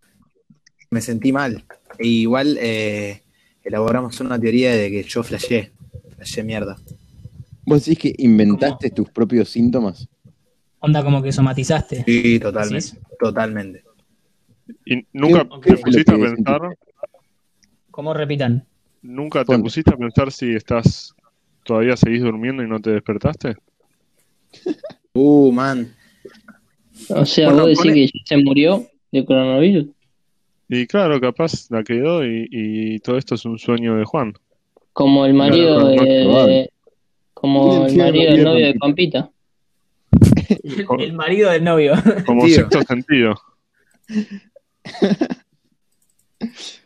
Me 0.89 1.01
sentí 1.01 1.31
mal. 1.31 1.63
E 1.99 2.07
igual 2.07 2.57
eh, 2.59 3.21
elaboramos 3.63 4.19
una 4.21 4.39
teoría 4.39 4.71
de 4.73 4.89
que 4.89 5.03
yo 5.03 5.21
flashé. 5.23 5.71
Flashé 6.15 6.43
mierda. 6.43 6.77
¿Vos 7.65 7.85
decís 7.85 7.99
que 7.99 8.15
inventaste 8.23 8.89
tus 8.89 9.09
propios 9.11 9.49
síntomas? 9.49 10.07
Onda 10.79 11.03
como 11.03 11.21
que 11.21 11.31
somatizaste. 11.31 12.03
Sí, 12.05 12.39
totalmente. 12.39 12.97
Totalmente. 13.19 13.83
¿Y 14.85 15.05
nunca 15.13 15.47
¿Qué- 15.61 15.69
te 15.69 15.75
qué 15.75 15.81
pusiste 15.83 16.11
a 16.11 16.15
pensar? 16.17 16.61
¿Cómo 17.91 18.13
repitan? 18.13 18.65
¿Nunca 19.01 19.41
te 19.41 19.45
Ponte. 19.47 19.63
pusiste 19.63 19.91
a 19.93 19.97
pensar 19.97 20.31
si 20.31 20.55
estás 20.55 21.13
todavía 21.69 21.95
seguís 21.95 22.21
durmiendo 22.23 22.63
y 22.63 22.67
no 22.67 22.79
te 22.81 22.89
despertaste? 22.91 23.55
Uh, 25.13 25.51
man. 25.51 25.91
O 27.09 27.25
sea, 27.25 27.47
Bueno, 27.47 27.61
vos 27.63 27.69
decís 27.69 27.79
pone- 27.81 27.93
que 27.93 28.05
ya 28.07 28.11
se 28.25 28.37
murió 28.37 28.87
de 29.11 29.25
coronavirus. 29.25 29.87
Y 30.69 30.85
claro, 30.85 31.19
capaz 31.19 31.69
la 31.71 31.83
quedó 31.83 32.23
y, 32.23 32.47
y 32.51 32.99
todo 32.99 33.17
esto 33.17 33.33
es 33.35 33.43
un 33.43 33.57
sueño 33.57 33.95
de 33.97 34.05
Juan. 34.05 34.33
Como 34.93 35.25
el 35.25 35.33
marido 35.33 35.79
Claro, 35.93 36.45
de, 36.45 36.69
como 37.33 37.87
el 37.87 37.97
marido 37.97 38.29
el 38.29 38.35
del 38.35 38.45
novio 38.45 38.65
de 38.67 38.73
de 38.73 38.79
Pampita. 38.79 39.31
El 40.99 41.13
marido 41.13 41.49
del 41.49 41.63
novio. 41.63 41.93
Como 42.25 42.45
Tío. 42.45 42.55
sexto 42.55 42.81
sentido. 42.83 43.35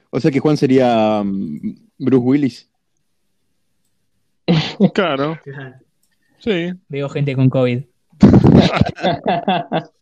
O 0.10 0.19
sea 0.19 0.32
que 0.32 0.39
Juan 0.39 0.58
sería 0.58 1.22
mm, 1.24 1.76
Bruce 1.98 2.24
Willis. 2.24 2.69
Claro, 4.94 5.39
sí. 6.39 6.74
Veo 6.89 7.10
gente 7.10 7.36
con 7.36 7.50
COVID. 7.50 7.84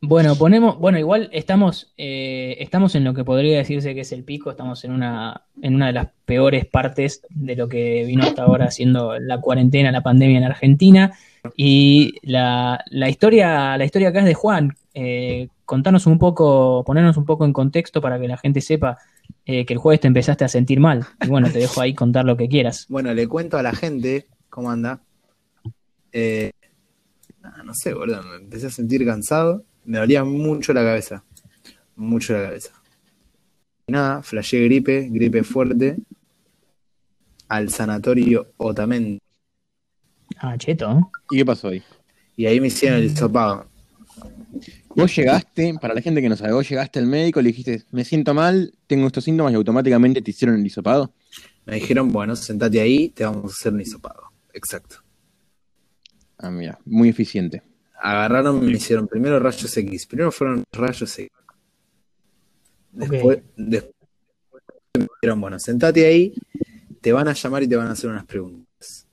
Bueno, 0.00 0.36
ponemos, 0.36 0.78
bueno, 0.78 0.98
igual 0.98 1.30
estamos, 1.32 1.92
eh, 1.96 2.56
estamos 2.60 2.94
en 2.94 3.04
lo 3.04 3.14
que 3.14 3.24
podría 3.24 3.56
decirse 3.56 3.94
que 3.94 4.02
es 4.02 4.12
el 4.12 4.22
pico, 4.22 4.50
estamos 4.50 4.84
en 4.84 4.92
una, 4.92 5.42
en 5.62 5.74
una 5.74 5.86
de 5.86 5.92
las 5.94 6.08
peores 6.26 6.66
partes 6.66 7.22
de 7.30 7.56
lo 7.56 7.68
que 7.68 8.04
vino 8.04 8.22
hasta 8.22 8.42
ahora 8.42 8.70
siendo 8.70 9.18
la 9.18 9.40
cuarentena, 9.40 9.92
la 9.92 10.02
pandemia 10.02 10.38
en 10.38 10.44
Argentina. 10.44 11.12
Y 11.56 12.14
la, 12.22 12.84
la 12.90 13.08
historia, 13.08 13.76
la 13.76 13.84
historia 13.84 14.10
acá 14.10 14.20
es 14.20 14.26
de 14.26 14.34
Juan. 14.34 14.76
Eh, 14.92 15.48
contanos 15.64 16.06
un 16.06 16.18
poco, 16.18 16.84
ponernos 16.84 17.16
un 17.16 17.24
poco 17.24 17.44
en 17.44 17.52
contexto 17.52 18.00
para 18.00 18.18
que 18.20 18.28
la 18.28 18.36
gente 18.36 18.60
sepa 18.60 18.98
eh, 19.46 19.66
que 19.66 19.74
el 19.74 19.78
jueves 19.78 20.00
te 20.00 20.06
empezaste 20.06 20.44
a 20.44 20.48
sentir 20.48 20.80
mal. 20.80 21.06
Y 21.22 21.28
bueno, 21.28 21.50
te 21.50 21.58
dejo 21.58 21.80
ahí 21.80 21.94
contar 21.94 22.24
lo 22.24 22.36
que 22.36 22.48
quieras. 22.48 22.86
Bueno, 22.88 23.12
le 23.12 23.28
cuento 23.28 23.58
a 23.58 23.62
la 23.62 23.74
gente 23.74 24.26
cómo 24.48 24.70
anda. 24.70 25.02
Eh, 26.12 26.52
ah, 27.42 27.62
no 27.64 27.74
sé, 27.74 27.92
boludo, 27.92 28.22
me 28.22 28.36
empecé 28.36 28.68
a 28.68 28.70
sentir 28.70 29.04
cansado. 29.04 29.64
Me 29.84 29.98
dolía 29.98 30.24
mucho 30.24 30.72
la 30.72 30.82
cabeza. 30.82 31.24
Mucho 31.96 32.32
la 32.32 32.44
cabeza. 32.44 32.70
Y 33.86 33.92
nada, 33.92 34.22
flashé 34.22 34.64
gripe, 34.64 35.08
gripe 35.10 35.42
fuerte. 35.42 35.96
Al 37.48 37.68
sanatorio 37.68 38.52
Otamendi. 38.56 39.18
Ah, 40.38 40.56
cheto. 40.56 41.10
¿Y 41.30 41.36
qué 41.36 41.44
pasó 41.44 41.68
ahí? 41.68 41.82
Y 42.36 42.46
ahí 42.46 42.60
me 42.60 42.68
hicieron 42.68 42.98
el 42.98 43.06
hisopado. 43.06 43.66
Vos 44.96 45.16
llegaste, 45.16 45.74
para 45.80 45.94
la 45.94 46.00
gente 46.00 46.22
que 46.22 46.28
no 46.28 46.36
sabe, 46.36 46.52
vos 46.52 46.68
llegaste 46.68 46.98
al 46.98 47.06
médico, 47.06 47.42
le 47.42 47.48
dijiste, 47.48 47.84
me 47.90 48.04
siento 48.04 48.32
mal, 48.34 48.72
tengo 48.86 49.06
estos 49.06 49.24
síntomas 49.24 49.52
y 49.52 49.56
automáticamente 49.56 50.22
te 50.22 50.30
hicieron 50.30 50.58
el 50.58 50.66
hisopado. 50.66 51.12
Me 51.66 51.76
dijeron, 51.76 52.12
bueno, 52.12 52.36
sentate 52.36 52.80
ahí, 52.80 53.08
te 53.08 53.24
vamos 53.24 53.44
a 53.44 53.54
hacer 53.54 53.72
un 53.72 53.80
hisopado. 53.80 54.22
Exacto. 54.52 54.96
Ah, 56.38 56.50
mira, 56.50 56.78
muy 56.84 57.08
eficiente. 57.08 57.62
Agarraron, 58.00 58.64
me 58.64 58.72
hicieron 58.72 59.08
primero 59.08 59.38
rayos 59.40 59.76
X. 59.76 60.06
Primero 60.06 60.30
fueron 60.30 60.62
rayos 60.72 61.18
X. 61.18 61.30
Después, 62.92 63.40
después 63.56 63.94
me 64.96 65.06
dijeron, 65.20 65.40
bueno, 65.40 65.58
sentate 65.58 66.06
ahí, 66.06 66.34
te 67.00 67.12
van 67.12 67.28
a 67.28 67.32
llamar 67.32 67.62
y 67.62 67.68
te 67.68 67.76
van 67.76 67.88
a 67.88 67.92
hacer 67.92 68.10
unas 68.10 68.26
preguntas. 68.26 69.06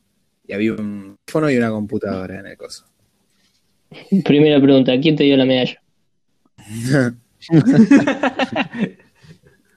Y 0.45 0.53
había 0.53 0.73
un 0.73 1.17
teléfono 1.25 1.49
y 1.49 1.57
una 1.57 1.69
computadora 1.69 2.39
en 2.39 2.47
el 2.47 2.57
coso. 2.57 2.85
Primera 4.23 4.61
pregunta, 4.61 4.99
¿quién 4.99 5.15
te 5.15 5.23
dio 5.23 5.37
la 5.37 5.45
medalla? 5.45 5.81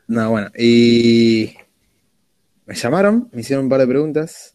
No, 0.07 0.31
bueno, 0.31 0.51
y 0.59 1.55
me 2.67 2.75
llamaron, 2.75 3.31
me 3.33 3.41
hicieron 3.41 3.65
un 3.65 3.71
par 3.71 3.81
de 3.81 3.87
preguntas, 3.87 4.55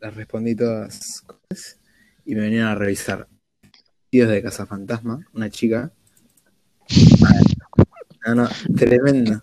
las 0.00 0.14
respondí 0.16 0.56
todas 0.56 1.24
y 2.24 2.34
me 2.34 2.42
vinieron 2.42 2.68
a 2.68 2.74
revisar. 2.74 3.28
Tíos 4.10 4.28
de 4.28 4.42
Casa 4.42 4.66
Fantasma, 4.66 5.24
una 5.32 5.50
chica. 5.50 5.92
No, 8.26 8.34
no, 8.34 8.48
tremendo. 8.76 9.42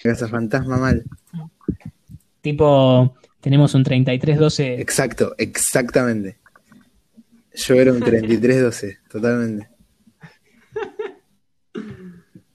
Casa 0.00 0.28
Fantasma 0.28 0.78
mal. 0.78 1.04
Tipo, 2.40 3.16
tenemos 3.40 3.74
un 3.74 3.82
3312. 3.82 4.80
Exacto, 4.80 5.34
exactamente. 5.38 6.37
Yo 7.58 7.74
era 7.74 7.92
un 7.92 8.00
33-12, 8.00 8.98
totalmente. 9.08 9.68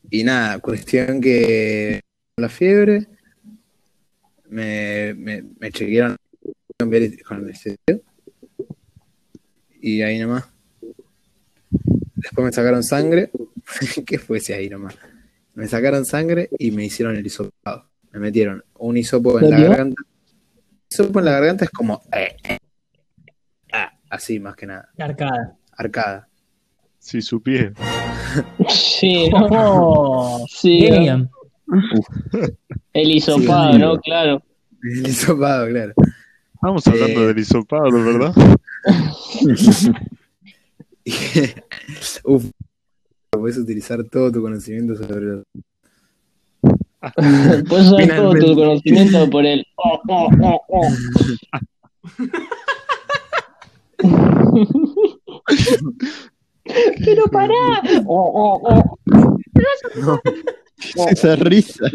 Y 0.10 0.24
nada, 0.24 0.60
cuestión 0.60 1.20
que 1.20 2.00
la 2.38 2.48
fiebre, 2.48 3.08
me, 4.48 5.14
me, 5.14 5.44
me 5.60 5.72
chequearon 5.72 6.16
con 6.78 6.94
el 6.94 7.20
anestesio, 7.30 8.02
y 9.82 10.02
ahí 10.02 10.20
nomás. 10.20 10.46
Después 12.16 12.46
me 12.46 12.52
sacaron 12.54 12.84
sangre. 12.84 13.30
¿Qué 14.06 14.18
fue 14.18 14.38
ese 14.38 14.54
ahí 14.54 14.70
nomás? 14.70 14.96
Me 15.56 15.68
sacaron 15.68 16.06
sangre 16.06 16.50
y 16.58 16.72
me 16.72 16.86
hicieron 16.86 17.18
el 17.18 17.26
hisopado. 17.26 17.90
Me 18.14 18.20
metieron 18.20 18.64
un 18.76 18.96
hisopo 18.96 19.38
en 19.40 19.50
la 19.50 19.60
garganta. 19.60 20.02
El 20.02 20.88
hisopo 20.90 21.20
en 21.20 21.26
la 21.26 21.32
garganta 21.32 21.66
es 21.66 21.72
como. 21.72 22.02
Así 24.14 24.40
más 24.40 24.56
que 24.56 24.68
nada. 24.68 24.90
Arcada. 24.98 25.56
Arcada. 25.76 26.28
Si 27.00 27.22
supiera. 27.22 27.74
Sí, 28.70 29.30
no, 29.52 30.40
sí, 30.48 30.90
¿no? 30.90 31.06
damn. 31.06 31.30
el 32.94 33.12
hisopado, 33.12 33.74
Sí, 33.74 33.80
¿no? 33.80 33.98
Claro. 34.00 34.42
El 34.84 35.08
hisopado, 35.08 35.68
claro. 35.68 35.94
Estamos 36.54 36.88
hablando 36.88 37.22
Eh. 37.24 37.28
del 37.28 37.40
hisopado, 37.40 37.92
¿verdad? 37.92 38.34
Uf. 42.24 42.46
Puedes 43.32 43.58
utilizar 43.58 44.04
todo 44.06 44.32
tu 44.32 44.42
conocimiento 44.42 44.96
sobre 44.96 45.22
los. 45.22 45.44
Puedes 47.68 47.92
usar 47.92 48.16
todo 48.16 48.34
tu 48.34 48.56
conocimiento 48.56 49.30
por 49.30 49.46
el. 49.46 49.66
oh, 49.76 50.00
oh, 50.08 50.30
oh, 50.42 50.62
oh. 50.70 50.88
Pero 57.06 57.24
pará. 57.32 57.82
Oh, 58.06 58.60
oh, 58.62 58.62
oh. 58.64 58.98
Esa 61.10 61.36
risa. 61.36 61.86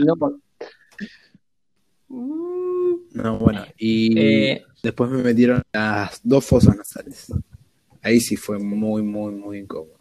No, 2.08 3.38
bueno. 3.38 3.64
Y 3.76 4.18
Eh, 4.18 4.62
después 4.82 5.10
me 5.10 5.22
metieron 5.22 5.62
las 5.72 6.20
dos 6.22 6.44
fosas 6.44 6.76
nasales. 6.76 7.32
Ahí 8.02 8.20
sí 8.20 8.36
fue 8.36 8.58
muy, 8.58 9.02
muy, 9.02 9.32
muy 9.32 9.58
incómodo. 9.58 9.98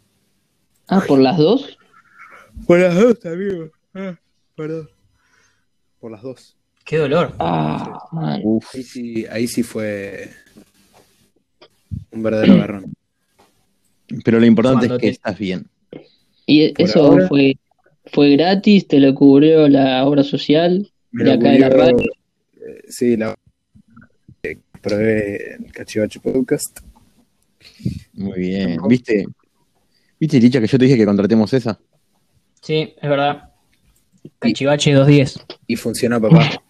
Ah, 0.88 1.02
por 1.06 1.18
las 1.18 1.36
dos. 1.36 1.78
Por 2.66 2.78
las 2.78 2.94
dos, 2.94 3.24
amigo. 3.26 3.70
Ah, 3.94 4.16
perdón. 4.56 4.88
Por 6.00 6.12
las 6.12 6.22
dos. 6.22 6.56
qué 6.84 6.98
dolor. 6.98 7.34
Ah. 7.38 7.98
Uf. 8.42 8.64
Ahí 8.74 8.82
sí, 8.82 9.26
ahí 9.26 9.46
sí 9.48 9.62
fue 9.62 10.30
un 12.18 12.22
verdadero 12.24 12.56
garrón. 12.58 12.92
Pero 14.24 14.40
lo 14.40 14.46
importante 14.46 14.86
Cuando 14.86 14.94
es 14.96 15.00
que 15.00 15.06
te- 15.08 15.12
estás 15.12 15.38
bien. 15.38 15.66
Y 16.46 16.72
Por 16.72 16.88
eso 16.88 17.04
ahora- 17.04 17.28
fue 17.28 17.56
fue 18.10 18.30
gratis, 18.36 18.88
te 18.88 19.00
lo 19.00 19.14
cubrió 19.14 19.68
la 19.68 20.02
obra 20.06 20.22
social 20.24 20.90
Me 21.10 21.24
de 21.24 21.30
lo 21.30 21.36
acá 21.38 21.50
de 21.50 21.58
la 21.58 21.68
radio. 21.68 21.98
eh, 22.56 22.82
sí, 22.88 23.18
la 23.18 23.34
eh, 24.42 24.56
probé 24.80 25.56
el 25.56 25.70
Cachivache 25.72 26.18
Podcast. 26.20 26.78
Muy 28.14 28.38
bien. 28.38 28.78
¿Viste? 28.88 29.26
¿Viste, 30.18 30.40
Licha, 30.40 30.58
que 30.58 30.66
yo 30.66 30.78
te 30.78 30.86
dije 30.86 30.96
que 30.96 31.04
contratemos 31.04 31.52
esa? 31.52 31.78
Sí, 32.62 32.94
es 33.00 33.08
verdad. 33.10 33.50
Cachivache 34.38 34.92
210. 34.94 35.44
y 35.66 35.76
funcionó, 35.76 36.18
papá. 36.18 36.62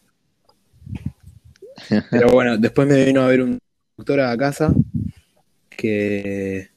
Pero 2.11 2.31
bueno, 2.33 2.59
después 2.59 2.89
me 2.89 3.05
vino 3.05 3.23
a 3.23 3.29
ver 3.29 3.43
un 3.43 3.59
doctor 3.97 4.21
a 4.21 4.37
casa 4.37 4.75
que 5.79 6.69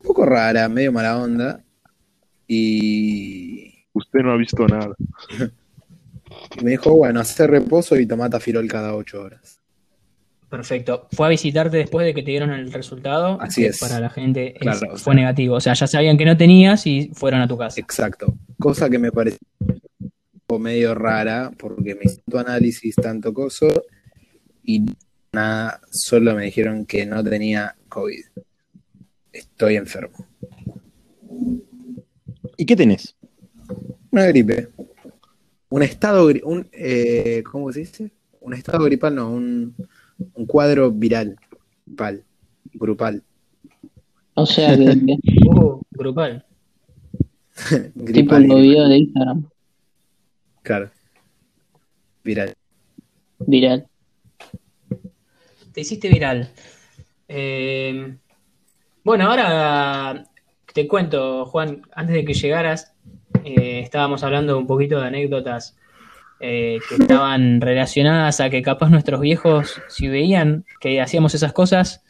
un 0.00 0.06
poco 0.06 0.24
rara, 0.24 0.68
medio 0.70 0.90
mala 0.90 1.18
onda. 1.18 1.62
Y 2.48 3.74
Usted 3.92 4.20
no 4.20 4.32
ha 4.32 4.36
visto 4.36 4.66
nada. 4.66 4.94
me 6.62 6.70
dijo, 6.70 6.94
bueno, 6.96 7.20
hacer 7.20 7.50
reposo 7.50 7.96
y 7.98 8.06
tomá 8.06 8.28
tafirol 8.30 8.66
cada 8.68 8.94
ocho 8.94 9.22
horas. 9.22 9.60
Perfecto. 10.50 11.08
Fue 11.12 11.26
a 11.26 11.30
visitarte 11.30 11.76
después 11.78 12.06
de 12.06 12.14
que 12.14 12.22
te 12.22 12.30
dieron 12.30 12.50
el 12.52 12.72
resultado. 12.72 13.40
Así 13.40 13.64
es. 13.64 13.78
Para 13.78 13.98
la 14.00 14.10
gente 14.10 14.52
es- 14.54 14.60
Claro, 14.60 14.78
o 14.92 14.96
fue 14.96 15.12
sea. 15.12 15.14
negativo. 15.14 15.56
O 15.56 15.60
sea, 15.60 15.74
ya 15.74 15.86
sabían 15.86 16.16
que 16.16 16.24
no 16.24 16.36
tenías 16.36 16.86
y 16.86 17.10
fueron 17.14 17.40
a 17.40 17.48
tu 17.48 17.56
casa. 17.58 17.80
Exacto. 17.80 18.34
Cosa 18.58 18.88
que 18.88 18.98
me 18.98 19.10
pareció 19.12 19.38
medio 20.58 20.94
rara 20.94 21.50
porque 21.58 21.94
me 21.94 22.02
hizo 22.04 22.20
tanto 22.24 22.38
análisis, 22.38 22.94
tanto 22.94 23.32
coso 23.34 23.66
y 24.62 24.84
nada, 25.36 25.80
solo 25.90 26.34
me 26.34 26.44
dijeron 26.44 26.84
que 26.86 27.06
no 27.06 27.22
tenía 27.22 27.76
COVID. 27.88 28.24
Estoy 29.32 29.76
enfermo. 29.76 30.26
¿Y 32.56 32.66
qué 32.66 32.74
tenés? 32.76 33.14
Una 34.10 34.26
gripe. 34.26 34.68
Un 35.68 35.82
estado, 35.82 36.26
un, 36.44 36.68
eh, 36.72 37.42
¿cómo 37.50 37.72
se 37.72 37.80
dice? 37.80 38.10
Un 38.40 38.54
estado 38.54 38.84
gripal, 38.84 39.14
no, 39.14 39.30
un, 39.30 39.74
un 40.34 40.46
cuadro 40.46 40.90
viral, 40.92 41.36
gripal, 41.86 42.24
grupal. 42.72 43.22
O 44.34 44.46
sea, 44.46 44.76
que, 44.76 44.84
que- 44.84 45.16
Uh, 45.48 45.80
grupal. 45.90 46.44
tipo 47.68 47.90
gripal, 47.94 48.42
los 48.46 48.58
gripal. 48.58 48.62
videos 48.62 48.88
de 48.88 48.98
Instagram, 48.98 49.48
Claro. 50.62 50.90
Viral. 52.24 52.54
viral. 53.38 53.86
Te 55.76 55.82
hiciste 55.82 56.08
viral. 56.08 56.48
Eh, 57.28 58.16
bueno, 59.04 59.28
ahora 59.28 60.24
te 60.72 60.88
cuento, 60.88 61.44
Juan, 61.44 61.82
antes 61.94 62.14
de 62.16 62.24
que 62.24 62.32
llegaras, 62.32 62.94
eh, 63.44 63.80
estábamos 63.80 64.24
hablando 64.24 64.56
un 64.56 64.66
poquito 64.66 64.98
de 64.98 65.08
anécdotas 65.08 65.76
eh, 66.40 66.78
que 66.88 66.94
estaban 66.94 67.60
relacionadas 67.60 68.40
a 68.40 68.48
que 68.48 68.62
capaz 68.62 68.88
nuestros 68.88 69.20
viejos, 69.20 69.82
si 69.88 70.08
veían 70.08 70.64
que 70.80 70.98
hacíamos 71.02 71.34
esas 71.34 71.52
cosas, 71.52 72.02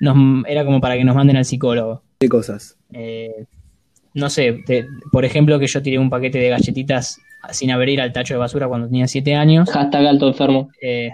nos, 0.00 0.16
era 0.48 0.64
como 0.64 0.80
para 0.80 0.96
que 0.96 1.04
nos 1.04 1.14
manden 1.14 1.36
al 1.36 1.44
psicólogo. 1.44 2.02
¿Qué 2.20 2.30
cosas? 2.30 2.78
Eh, 2.94 3.44
no 4.14 4.30
sé, 4.30 4.62
te- 4.64 4.86
por 5.12 5.26
ejemplo, 5.26 5.58
que 5.58 5.66
yo 5.66 5.82
tiré 5.82 5.98
un 5.98 6.08
paquete 6.08 6.38
de 6.38 6.48
galletitas 6.48 7.20
sin 7.50 7.70
abrir 7.70 8.00
al 8.00 8.14
tacho 8.14 8.32
de 8.32 8.38
basura 8.38 8.66
cuando 8.66 8.86
tenía 8.86 9.06
7 9.06 9.34
años. 9.34 9.68
Hashtag 9.70 10.06
alto 10.06 10.28
enfermo. 10.28 10.70
Eh, 10.80 11.10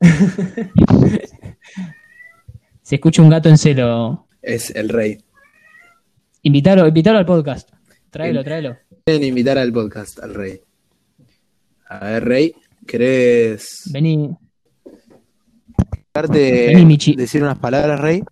Se 2.82 2.94
escucha 2.96 3.22
un 3.22 3.28
gato 3.30 3.48
en 3.48 3.58
celo. 3.58 4.26
Es 4.42 4.70
el 4.74 4.88
rey. 4.88 5.18
Invítalo, 6.42 6.86
invítalo 6.86 7.18
al 7.18 7.26
podcast. 7.26 7.70
Tráelo, 8.10 8.42
tráelo. 8.42 8.76
Quieren 9.04 9.24
invitar 9.24 9.58
al 9.58 9.72
podcast 9.72 10.18
al 10.20 10.34
rey. 10.34 10.60
A 11.88 11.98
ver, 12.06 12.24
rey, 12.24 12.54
¿querés 12.86 13.82
Vení. 13.92 14.30
darte, 16.14 16.66
Vení, 16.68 16.84
Michi. 16.86 17.14
decir 17.14 17.42
unas 17.42 17.58
palabras, 17.58 18.00
rey? 18.00 18.22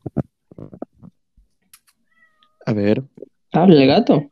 A 2.66 2.72
ver. 2.72 3.02
¿Habla 3.52 3.82
el 3.82 3.88
gato? 3.88 4.30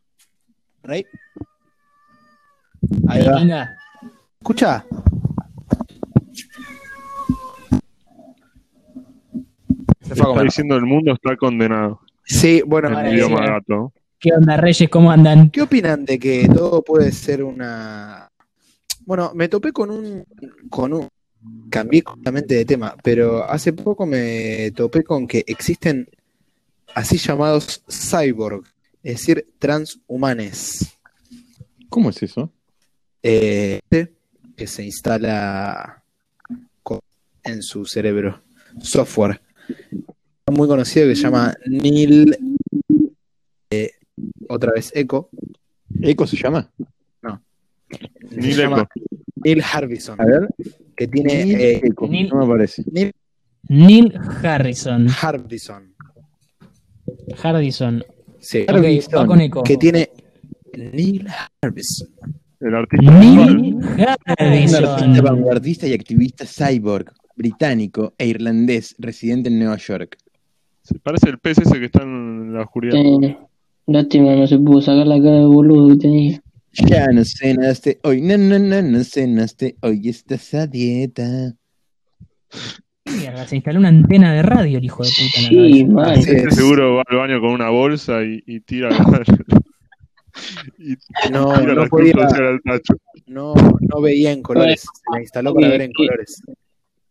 Rey. 0.82 1.04
Ahí 3.08 3.26
va. 3.26 3.34
Venga. 3.36 3.76
Escucha. 4.40 4.84
Se 10.08 10.14
fue 10.14 10.26
a 10.26 10.30
Está 10.30 10.42
diciendo 10.42 10.76
el 10.76 10.84
mundo 10.84 11.12
está 11.12 11.36
condenado. 11.36 12.00
Sí, 12.24 12.62
bueno, 12.66 12.88
En 12.88 12.94
Ahora 12.94 13.10
idioma 13.10 13.38
sí. 13.38 13.44
gato. 13.46 13.92
¿Qué 14.18 14.32
onda, 14.32 14.56
Reyes? 14.56 14.88
¿Cómo 14.88 15.10
andan? 15.10 15.50
¿qué 15.50 15.62
opinan 15.62 16.04
de 16.04 16.18
que 16.18 16.48
todo 16.48 16.82
puede 16.82 17.12
ser 17.12 17.42
una... 17.44 18.30
Bueno, 19.04 19.32
me 19.34 19.48
topé 19.48 19.72
con 19.72 19.90
un... 19.90 20.24
con 20.70 20.92
un... 20.92 21.08
Cambié 21.70 22.02
completamente 22.02 22.54
de 22.54 22.64
tema, 22.64 22.96
pero 23.04 23.44
hace 23.44 23.72
poco 23.72 24.04
me 24.04 24.72
topé 24.72 25.04
con 25.04 25.28
que 25.28 25.44
existen 25.46 26.08
así 26.94 27.18
llamados 27.18 27.84
cyborg, 27.88 28.64
es 29.04 29.18
decir, 29.18 29.46
transhumanes. 29.60 30.98
¿Cómo 31.88 32.10
es 32.10 32.20
eso? 32.22 32.50
eh, 33.28 33.80
que 34.56 34.66
se 34.66 34.84
instala 34.84 36.02
en 37.42 37.62
su 37.62 37.84
cerebro, 37.84 38.42
software 38.80 39.40
muy 40.52 40.68
conocido 40.68 41.06
que 41.08 41.16
se 41.16 41.22
llama 41.22 41.54
Neil, 41.66 42.36
eh, 43.70 43.90
otra 44.48 44.72
vez 44.72 44.92
Echo, 44.94 45.28
¿Eco 46.02 46.26
se 46.26 46.36
llama? 46.36 46.70
se 48.30 48.36
Ni 48.40 48.52
llama 48.52 48.78
leco. 48.78 48.88
Neil 49.44 49.62
Harbison, 49.62 50.20
A 50.20 50.24
ver. 50.24 50.48
que 50.96 51.06
tiene 51.08 51.44
Neil 51.44 51.60
eh, 51.60 51.80
Eco. 51.84 52.08
Neil- 52.08 52.28
No 52.30 52.44
me 52.44 52.52
parece. 52.52 52.84
Neil 52.90 53.12
Neil 53.68 54.18
Harrison. 54.42 55.06
Harbison, 55.20 55.94
Hardison. 57.42 58.04
sí, 58.40 58.62
Ok, 58.68 59.14
va 59.14 59.26
con 59.26 59.40
eco. 59.40 59.62
que 59.62 59.76
tiene 59.76 60.10
Neil 60.76 61.26
Harbison, 61.62 62.08
El 62.60 62.74
artista. 62.74 63.10
Neil 63.12 63.74
Un 63.74 63.82
artista 64.00 64.34
Harrison. 64.38 65.24
vanguardista 65.24 65.86
y 65.86 65.92
activista 65.94 66.44
cyborg, 66.46 67.12
británico 67.36 68.14
e 68.18 68.26
irlandés, 68.26 68.94
residente 68.98 69.48
en 69.48 69.58
Nueva 69.58 69.76
York. 69.76 70.16
Se 70.82 70.98
parece 70.98 71.30
el 71.30 71.38
pez 71.38 71.58
ese 71.58 71.78
que 71.78 71.86
está 71.86 72.02
en 72.02 72.52
la 72.54 72.62
oscuridad. 72.62 72.96
Eh, 72.96 73.36
lástima, 73.86 74.34
no 74.34 74.46
se 74.46 74.58
pudo 74.58 74.80
sacar 74.80 75.06
la 75.06 75.16
cara 75.16 75.38
de 75.40 75.44
boludo 75.46 75.88
que 75.90 75.96
tenía. 75.96 76.42
Ya 76.72 77.06
no 77.08 77.22
cenaste 77.24 77.98
hoy, 78.02 78.20
no, 78.20 78.36
no, 78.36 78.58
no, 78.58 78.82
no 78.82 79.02
cenaste 79.04 79.76
hoy, 79.80 80.08
estás 80.08 80.52
a 80.54 80.66
dieta. 80.66 81.54
Mierda, 83.06 83.46
se 83.46 83.56
instaló 83.56 83.78
una 83.78 83.88
antena 83.88 84.34
de 84.34 84.42
radio 84.42 84.78
el 84.78 84.84
hijo 84.84 85.02
de 85.02 85.08
puta 85.10 85.48
Sí, 85.48 85.86
Este 86.20 86.48
es. 86.48 86.54
seguro 86.54 86.96
va 86.96 87.02
al 87.08 87.16
baño 87.16 87.40
con 87.40 87.50
una 87.50 87.70
bolsa 87.70 88.22
y, 88.24 88.42
y 88.46 88.60
tira 88.60 88.90
la, 88.90 89.22
y 90.78 90.96
No, 91.32 91.54
tira 91.58 91.74
no 91.74 91.82
la 91.82 91.86
podía, 91.88 92.12
tacho. 92.14 92.94
no, 93.26 93.54
no 93.54 94.00
veía 94.02 94.32
en 94.32 94.42
colores. 94.42 94.82
Se 94.82 94.88
la 95.14 95.20
instaló 95.20 95.54
para 95.54 95.68
ver 95.68 95.82
en 95.82 95.92
colores. 95.92 96.42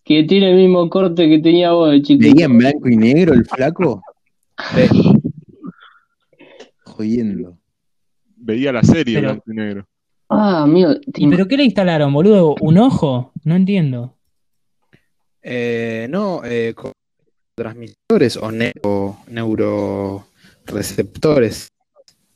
Que 0.06 0.24
tiene 0.24 0.51
el 0.51 0.58
mismo 0.58 0.89
corte 0.89 1.28
que 1.28 1.39
tenía 1.39 1.72
vos 1.72 1.91
de 1.91 2.01
chiquito. 2.01 2.34
¿Veía 2.34 2.45
en 2.45 2.58
blanco 2.60 2.88
y 2.88 2.95
negro 2.95 3.34
el 3.34 3.43
flaco? 3.45 4.01
Ve, 4.76 4.88
Jodiendo. 6.86 7.58
Veía 8.38 8.72
la 8.72 8.84
serie 8.84 9.16
Pero- 9.16 9.28
blanco 9.30 9.51
y 9.51 9.56
negro. 9.56 9.86
Ah, 10.30 10.62
amigo, 10.64 10.93
te 11.14 11.22
¿Y 11.24 11.28
pero 11.28 11.47
qué 11.47 11.56
le 11.58 11.66
instalaron, 11.66 12.12
boludo? 12.14 12.56
¿Un 12.62 12.78
ojo? 12.80 13.32
No 13.43 13.56
entiendo. 13.56 14.16
eh, 15.43 16.08
no, 16.10 16.41
eh, 16.43 16.74
con 16.76 16.91
transmisores 17.56 18.36
o 18.38 18.51
neuro, 18.51 19.18
neuroreceptores. 19.30 21.68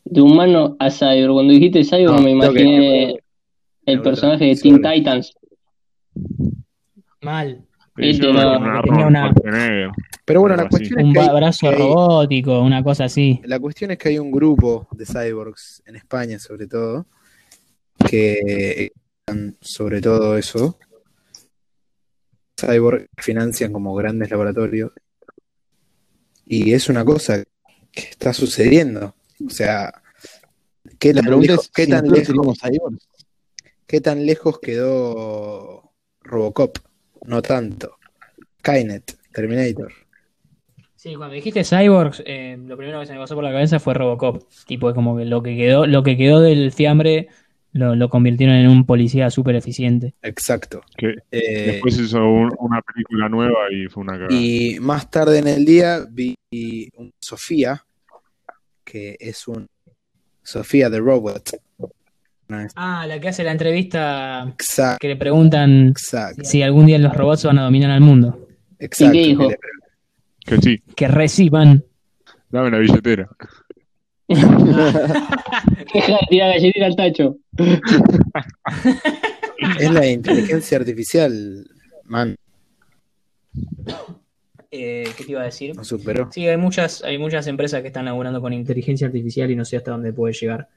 de 0.06 0.22
humano 0.22 0.76
a 0.80 0.90
Cyber. 0.92 1.30
Cuando 1.32 1.52
dijiste 1.54 1.84
Cyber 1.84 2.06
No, 2.12 2.18
me 2.20 2.26
que- 2.26 2.32
imaginé 2.32 3.16
el 3.86 4.02
personaje 4.04 4.46
de 4.46 4.56
Teen 4.56 4.80
Titans. 4.82 5.34
Mal. 7.22 7.66
Yo 7.98 8.32
no, 8.32 8.82
tenía 8.82 9.08
una-. 9.08 9.34
Pero 10.26 10.42
bueno, 10.42 10.56
la 10.56 10.70
cuestión, 10.70 11.00
es 11.00 11.06
Un 11.06 11.14
que 11.14 11.20
hay- 11.20 11.28
ba- 11.28 11.34
brazo 11.34 11.60
que 11.62 11.68
hay- 11.68 11.78
robótico, 11.82 12.62
una 12.62 12.84
cosa 12.84 13.06
así. 13.06 13.42
la 13.44 13.60
cuestión 13.60 13.92
es 13.92 13.98
que 13.98 14.10
hay 14.10 14.20
un 14.20 14.32
grupo 14.32 14.88
de 14.92 15.06
cyborgs 15.06 15.84
en 15.86 15.96
España, 15.98 16.40
sobre 16.40 16.68
todo, 16.68 17.08
que 18.08 18.92
están 19.26 19.58
sobre 19.60 20.00
todo 20.02 20.38
eso. 20.38 20.78
Cyborg 22.60 23.08
financian 23.18 23.74
como 23.74 23.94
grandes 23.96 24.30
laboratorios. 24.30 24.92
Y 26.46 26.74
es 26.74 26.90
una 26.90 27.04
cosa 27.06 27.44
que 27.92 28.02
está 28.02 28.34
sucediendo. 28.34 29.16
O 29.46 29.50
sea, 29.50 29.92
¿qué 31.00 31.14
La 31.14 31.22
tan, 31.22 31.26
pregunta 31.28 31.52
lejos, 31.54 31.66
es 31.66 31.72
qué 31.72 31.88
tan 31.88 32.08
lejos, 32.10 32.60
qué 33.88 34.02
tan 34.02 34.26
lejos 34.26 34.60
quedó 34.60 35.92
Robocop? 36.22 36.78
No 37.26 37.42
tanto. 37.42 37.98
Skynet, 38.60 39.18
Terminator. 39.34 39.92
Sí, 40.96 41.16
cuando 41.16 41.36
dijiste 41.36 41.64
cyborgs, 41.64 42.22
eh, 42.26 42.58
lo 42.60 42.76
primero 42.76 43.00
que 43.00 43.06
se 43.06 43.14
me 43.14 43.20
pasó 43.20 43.34
por 43.36 43.44
la 43.44 43.52
cabeza 43.52 43.80
fue 43.80 43.94
Robocop. 43.94 44.44
Tipo, 44.68 44.90
es 44.90 44.96
como 44.96 45.16
que 45.18 45.24
lo 45.26 45.42
que 45.42 45.56
quedó, 45.56 45.86
lo 45.88 46.04
que 46.04 46.18
quedó 46.18 46.42
del 46.42 46.72
fiambre 46.74 47.30
lo, 47.72 47.96
lo 47.96 48.10
convirtieron 48.10 48.56
en 48.56 48.68
un 48.68 48.86
policía 48.86 49.30
súper 49.30 49.56
eficiente. 49.56 50.14
Exacto. 50.24 50.82
Que 50.98 51.16
Eh, 51.32 51.72
después 51.74 51.98
hizo 52.00 52.18
un- 52.28 52.54
una 52.60 52.82
película 52.82 53.30
nueva 53.30 53.72
y 53.72 53.88
fue 53.88 54.04
una 54.04 54.14
cagada. 54.14 54.34
Y 54.36 54.78
más 54.82 55.10
tarde 55.10 55.38
en 55.40 55.48
el 55.48 55.64
día 55.64 56.06
vi 56.10 56.36
un 56.98 57.14
Sofía, 57.20 57.86
que 58.84 59.16
es 59.20 59.48
un 59.48 59.68
Sofía 60.44 60.90
the 60.90 61.00
Robot. 61.00 61.52
Ah, 62.76 63.06
la 63.08 63.20
que 63.20 63.30
hace 63.30 63.44
la 63.44 63.52
entrevista 63.52 64.44
Exacto, 64.50 64.98
que 65.00 65.08
le 65.10 65.16
preguntan 65.18 65.90
exacto, 65.90 66.42
si 66.44 66.64
algún 66.64 66.88
día 66.88 66.98
los 66.98 67.16
robots 67.16 67.44
van 67.46 67.60
a 67.60 67.64
dominar 67.64 67.92
al 67.92 68.02
mundo. 68.02 68.48
exacto. 68.80 69.16
¿Y 69.16 69.22
qué 69.22 69.28
dijo? 69.28 69.50
que 70.46 70.58
sí, 70.58 70.80
Que 70.96 71.08
reciban. 71.08 71.84
dame 72.50 72.72
la 72.72 72.80
billetera. 72.80 73.30
Deja 74.30 76.12
de 76.14 76.28
tirar 76.30 76.54
galletita 76.54 76.86
al 76.86 76.96
tacho. 76.96 77.38
Es 79.78 79.92
la 79.92 80.08
inteligencia 80.08 80.78
artificial, 80.78 81.68
man, 82.06 82.36
Eh, 84.72 85.04
¿Qué 85.18 85.24
te 85.26 85.32
iba 85.32 85.42
a 85.42 85.46
decir? 85.46 85.74
superó. 85.84 86.30
Sí, 86.32 86.48
hay 86.48 86.56
muchas, 86.58 87.04
hay 87.04 87.18
muchas 87.18 87.46
empresas 87.48 87.82
que 87.82 87.88
están 87.88 88.06
laburando 88.06 88.40
con 88.40 88.54
inteligencia 88.54 89.08
artificial 89.08 89.50
y 89.52 89.56
no 89.56 89.66
sé 89.66 89.76
hasta 89.78 89.92
dónde 89.92 90.14
puede 90.14 90.34
llegar. 90.34 90.70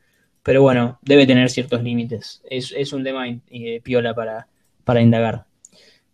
Pero 0.42 0.62
bueno, 0.62 0.98
debe 1.02 1.26
tener 1.26 1.48
ciertos 1.50 1.82
límites. 1.82 2.42
Es, 2.50 2.72
es 2.76 2.92
un 2.92 3.04
tema 3.04 3.26
eh, 3.28 3.80
piola 3.82 4.14
para, 4.14 4.48
para 4.84 5.00
indagar. 5.00 5.44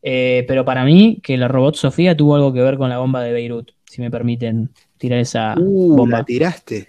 Eh, 0.03 0.45
pero 0.47 0.65
para 0.65 0.85
mí, 0.85 1.19
que 1.23 1.37
la 1.37 1.49
robot 1.49 1.77
Sofía 1.77 2.17
tuvo 2.17 2.37
algo 2.37 2.53
que 2.53 2.61
ver 2.61 2.77
con 2.77 2.89
la 2.91 2.99
bomba 2.99 3.23
de 3.23 3.33
Beirut, 3.33 3.71
si 3.85 4.01
me 4.01 4.11
permiten 4.11 4.71
tirar 4.99 5.19
esa 5.19 5.55
Uh, 5.59 5.97
bomba. 5.97 6.19
la 6.19 6.25
tiraste. 6.25 6.87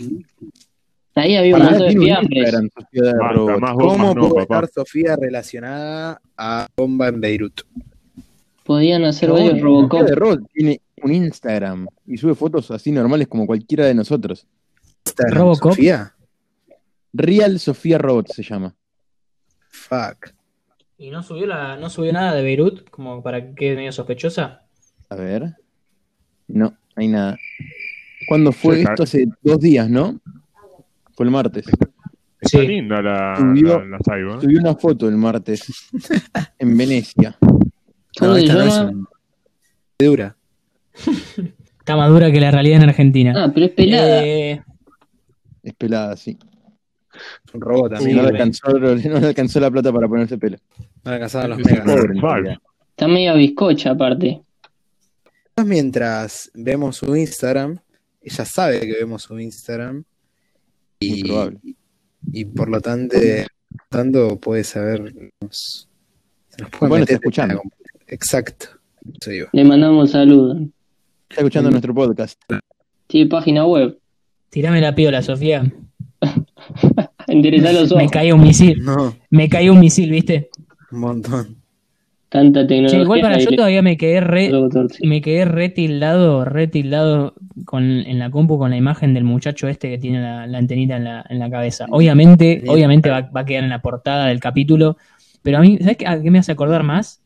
Ahí 1.15 1.35
había 1.35 1.55
un 1.57 1.63
montón 1.63 1.87
de 1.87 1.97
fiambres. 1.99 2.53
Más 2.53 3.35
bombas 3.35 3.73
¿Cómo 3.73 4.13
no, 4.13 4.29
puede 4.29 4.45
papá. 4.45 4.65
estar 4.65 4.69
Sofía 4.85 5.15
relacionada 5.19 6.21
a 6.37 6.67
bomba 6.77 7.07
en 7.07 7.19
Beirut? 7.19 7.61
Podían 8.63 9.03
hacer 9.05 9.29
No, 9.29 9.35
varios 9.35 9.51
Sofía 9.51 9.63
Robocop. 9.63 10.01
de 10.03 10.15
Robot 10.15 10.39
tiene 10.53 10.81
un 11.01 11.11
Instagram 11.13 11.87
y 12.05 12.17
sube 12.17 12.35
fotos 12.35 12.69
así 12.71 12.91
normales 12.91 13.27
como 13.27 13.47
cualquiera 13.47 13.85
de 13.85 13.95
nosotros. 13.95 14.45
¿Instagram, 15.05 15.37
¿Robocop? 15.37 15.71
Sofía? 15.71 16.13
Real 17.13 17.59
Sofía 17.59 17.97
Robot 17.97 18.27
se 18.29 18.43
llama. 18.43 18.75
Fuck. 19.69 20.31
¿Y 20.97 21.09
no 21.11 21.23
subió, 21.23 21.45
la, 21.47 21.77
no 21.77 21.89
subió 21.89 22.11
nada 22.13 22.33
de 22.33 22.43
Beirut? 22.43 22.89
Como 22.89 23.23
para 23.23 23.41
que 23.45 23.55
quede 23.55 23.75
medio 23.75 23.91
sospechosa. 23.91 24.63
A 25.09 25.15
ver. 25.15 25.55
No, 26.47 26.75
hay 26.95 27.07
nada. 27.07 27.37
¿Cuándo 28.27 28.51
fue 28.51 28.77
Sí, 28.77 28.81
esto? 28.83 29.03
Hace 29.03 29.27
dos 29.41 29.59
días, 29.59 29.89
¿no? 29.89 30.19
Fue 31.15 31.25
el 31.25 31.31
martes. 31.31 31.65
Está 32.41 32.59
Sí. 32.59 32.67
linda 32.67 33.01
la, 33.01 33.35
Subió- 33.37 33.79
la, 33.79 33.85
la 33.85 33.97
Cyber. 34.03 34.27
¿eh? 34.37 34.41
Subí 34.41 34.55
una 34.55 34.75
foto 34.75 35.07
el 35.07 35.15
martes 35.17 35.89
en 36.59 36.77
Venecia. 36.77 37.37
¿Cómo 37.39 38.31
No, 38.31 38.37
esta 38.37 38.53
no 38.53 38.61
es 38.63 38.77
un- 38.79 39.07
dura. 39.99 40.35
Está 41.79 41.95
más 41.95 42.09
dura 42.09 42.31
que 42.31 42.39
la 42.41 42.51
realidad 42.51 42.83
en 42.83 42.89
Argentina. 42.89 43.33
Ah, 43.35 43.51
pero 43.53 43.65
es 43.67 43.71
pelada. 43.73 44.23
Eh, 44.25 44.61
Es 45.63 45.73
pelada, 45.75 46.15
sí. 46.17 46.37
Es 47.45 47.53
un 47.53 47.61
robot 47.61 47.93
también. 47.93 48.17
no, 48.17 48.23
le 48.23 48.29
alcanzó, 48.29 48.69
no 48.79 48.95
le 49.19 49.27
alcanzó 49.27 49.59
la 49.59 49.71
plata 49.71 49.91
para 49.91 50.07
ponerse 50.07 50.37
pelo. 50.37 50.57
No 51.03 51.11
le 51.11 51.15
alcanzaban 51.15 51.49
los 51.51 51.59
megas. 51.59 51.85
pobre. 52.21 52.59
Está 52.91 53.07
medio 53.07 53.35
bizcocha 53.35 53.91
aparte. 53.91 54.41
Mientras 55.65 56.49
vemos 56.53 56.97
su 56.97 57.15
Instagram, 57.15 57.77
ella 58.21 58.45
sabe 58.45 58.79
que 58.79 58.93
vemos 58.93 59.23
su 59.23 59.37
Instagram 59.37 60.03
y, 60.99 61.23
probable. 61.25 61.59
y 62.31 62.45
por 62.45 62.69
lo 62.69 62.79
tanto, 62.79 63.17
tanto 63.89 64.39
puede 64.39 64.63
saber. 64.63 65.13
nos- 65.41 65.87
se 66.47 66.61
nos 66.61 66.71
puede 66.71 66.89
Bueno, 66.89 67.03
está 67.03 67.15
escuchando. 67.15 67.61
Exacto. 68.07 68.67
Le 69.51 69.63
mandamos 69.63 70.11
saludos. 70.11 70.57
Está 71.29 71.41
escuchando 71.41 71.69
nuestro 71.71 71.93
podcast. 71.93 72.41
Tiene 73.07 73.29
página 73.29 73.65
web. 73.65 73.97
tirame 74.49 74.81
la 74.81 74.95
piola, 74.95 75.21
Sofía. 75.21 75.71
Los 77.31 77.95
Me 77.95 78.07
cayó 78.09 78.35
un 78.35 78.41
misil. 78.43 78.83
No, 78.83 79.15
Me 79.29 79.49
cayó 79.49 79.73
un 79.73 79.79
misil, 79.79 80.11
¿viste? 80.11 80.49
un 80.91 80.99
montón. 80.99 81.55
Tanta 82.29 82.61
Che, 82.61 82.67
tecnología. 82.67 83.01
igual 83.01 83.21
para 83.21 83.37
yo 83.39 83.49
le- 83.49 83.55
todavía 83.57 83.81
me 83.81 83.97
quedé 83.97 84.21
re, 84.21 84.51
me 85.01 85.19
quedé 85.21 85.45
re 85.45 85.69
tildado, 85.69 86.45
re 86.45 86.67
tildado 86.67 87.33
con, 87.65 87.83
en 87.83 88.19
la 88.19 88.29
compu 88.29 88.59
con 88.59 88.69
la 88.69 88.77
imagen 88.77 89.15
del 89.15 89.23
muchacho 89.23 89.67
este 89.67 89.89
que 89.89 89.97
tiene 89.97 90.21
la, 90.21 90.45
la 90.45 90.57
antenita 90.59 90.97
en 90.97 91.05
la, 91.05 91.25
en 91.27 91.39
la 91.39 91.49
cabeza. 91.49 91.85
Obviamente, 91.89 92.63
obviamente 92.67 93.09
va, 93.09 93.21
va 93.21 93.41
a 93.41 93.45
quedar 93.45 93.63
en 93.63 93.71
la 93.71 93.81
portada 93.81 94.27
del 94.27 94.39
capítulo, 94.39 94.97
pero 95.41 95.57
a 95.57 95.61
mí, 95.61 95.77
¿sabes 95.79 95.97
qué, 95.97 96.05
a 96.07 96.21
qué 96.21 96.29
me 96.29 96.37
hace 96.39 96.51
acordar 96.51 96.83
más? 96.83 97.21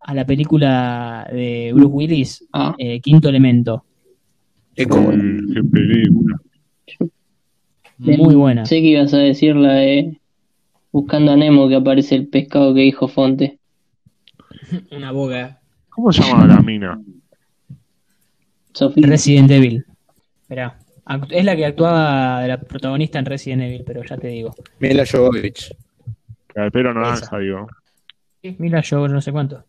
A 0.00 0.14
la 0.14 0.24
película 0.24 1.28
de 1.32 1.72
Bruce 1.74 1.92
Willis, 1.92 2.44
Ah, 2.52 2.72
eh, 2.78 3.00
Quinto 3.00 3.28
Elemento. 3.28 3.84
Eco. 4.76 4.98
Uy, 5.00 5.40
qué 5.54 5.62
película. 5.64 6.36
Muy 7.98 8.34
buena. 8.34 8.66
sé 8.66 8.76
que 8.76 8.88
ibas 8.88 9.14
a 9.14 9.18
decir 9.18 9.56
la 9.56 9.74
de 9.74 10.18
Buscando 10.92 11.32
a 11.32 11.36
Nemo 11.36 11.68
que 11.68 11.76
aparece 11.76 12.14
el 12.14 12.28
pescado 12.28 12.74
que 12.74 12.80
dijo 12.80 13.08
Fonte. 13.08 13.58
Una 14.90 15.12
boga. 15.12 15.60
¿Cómo 15.90 16.12
se 16.12 16.22
llama 16.22 16.46
la 16.46 16.60
mina? 16.62 17.00
Sofía. 18.72 19.06
Resident 19.06 19.50
Evil. 19.50 19.84
Esperá. 20.42 20.78
Es 21.30 21.44
la 21.44 21.54
que 21.54 21.64
actuaba 21.64 22.42
de 22.42 22.48
la 22.48 22.60
protagonista 22.60 23.18
en 23.18 23.26
Resident 23.26 23.62
Evil, 23.62 23.84
pero 23.86 24.02
ya 24.04 24.16
te 24.16 24.28
digo. 24.28 24.54
Mila 24.80 25.04
Jovovich. 25.10 25.74
De 26.54 26.70
pelo 26.70 26.92
naranja, 26.92 27.38
digo. 27.38 27.68
Mira, 28.58 28.80
yo 28.80 29.06
no 29.06 29.20
sé 29.20 29.32
cuánto. 29.32 29.64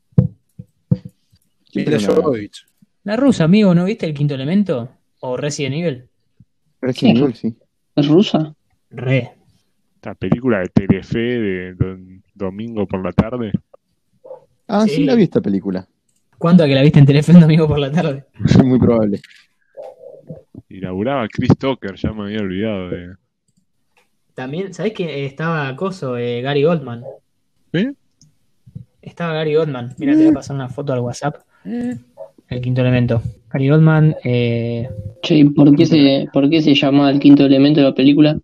Mila 1.75 1.99
Jovovich. 1.99 2.65
La 3.03 3.15
rusa, 3.15 3.45
amigo, 3.45 3.73
¿no 3.75 3.85
viste 3.85 4.05
el 4.05 4.13
quinto 4.13 4.35
elemento? 4.35 4.89
¿O 5.19 5.37
Resident 5.37 5.75
Evil? 5.75 6.09
Resident 6.81 7.19
Evil, 7.19 7.35
sí. 7.35 7.55
¿Es 7.97 8.07
rusa? 8.07 8.55
Re. 8.89 9.31
esta 9.95 10.13
película 10.15 10.59
de 10.59 10.67
Telefe 10.67 11.19
de, 11.19 11.73
do- 11.73 11.97
domingo 12.33 12.87
por 12.87 13.03
la 13.03 13.11
tarde. 13.11 13.51
Ah, 14.67 14.85
sí, 14.85 14.95
Sí. 14.95 15.03
la 15.03 15.15
vi 15.15 15.23
esta 15.23 15.41
película. 15.41 15.85
¿Cuánto 16.37 16.63
que 16.65 16.75
la 16.75 16.81
viste 16.83 16.99
en 16.99 17.05
Telefe 17.05 17.33
domingo 17.33 17.67
por 17.67 17.79
la 17.79 17.91
tarde? 17.91 18.25
Muy 18.63 18.79
probable. 18.79 19.19
Y 20.69 20.79
laburaba 20.79 21.27
Chris 21.27 21.49
Tucker, 21.57 21.95
ya 21.95 22.11
me 22.13 22.23
había 22.25 22.39
olvidado 22.41 22.89
de. 22.89 23.15
También, 24.35 24.73
¿sabés 24.73 24.93
que 24.93 25.25
estaba 25.25 25.67
acoso 25.67 26.15
eh, 26.17 26.41
Gary 26.41 26.63
Goldman? 26.63 27.03
¿Sí? 27.73 27.89
Estaba 29.01 29.33
Gary 29.33 29.55
Goldman. 29.55 29.95
Mira, 29.97 30.13
te 30.13 30.19
voy 30.19 30.27
a 30.27 30.33
pasar 30.33 30.55
una 30.55 30.69
foto 30.69 30.93
al 30.93 30.99
WhatsApp. 30.99 31.37
El 32.49 32.61
quinto 32.61 32.81
elemento. 32.81 33.21
Gary 33.49 33.69
Goldman, 33.69 34.15
eh, 34.23 34.89
Che, 35.21 35.35
¿y 35.37 35.43
¿por 35.45 35.75
qué 35.75 35.85
se, 35.85 36.27
por 36.33 36.49
qué 36.49 36.61
se 36.61 36.73
llama 36.75 37.09
el 37.11 37.19
quinto 37.19 37.45
elemento 37.45 37.79
de 37.81 37.85
la 37.87 37.93
película? 37.95 38.39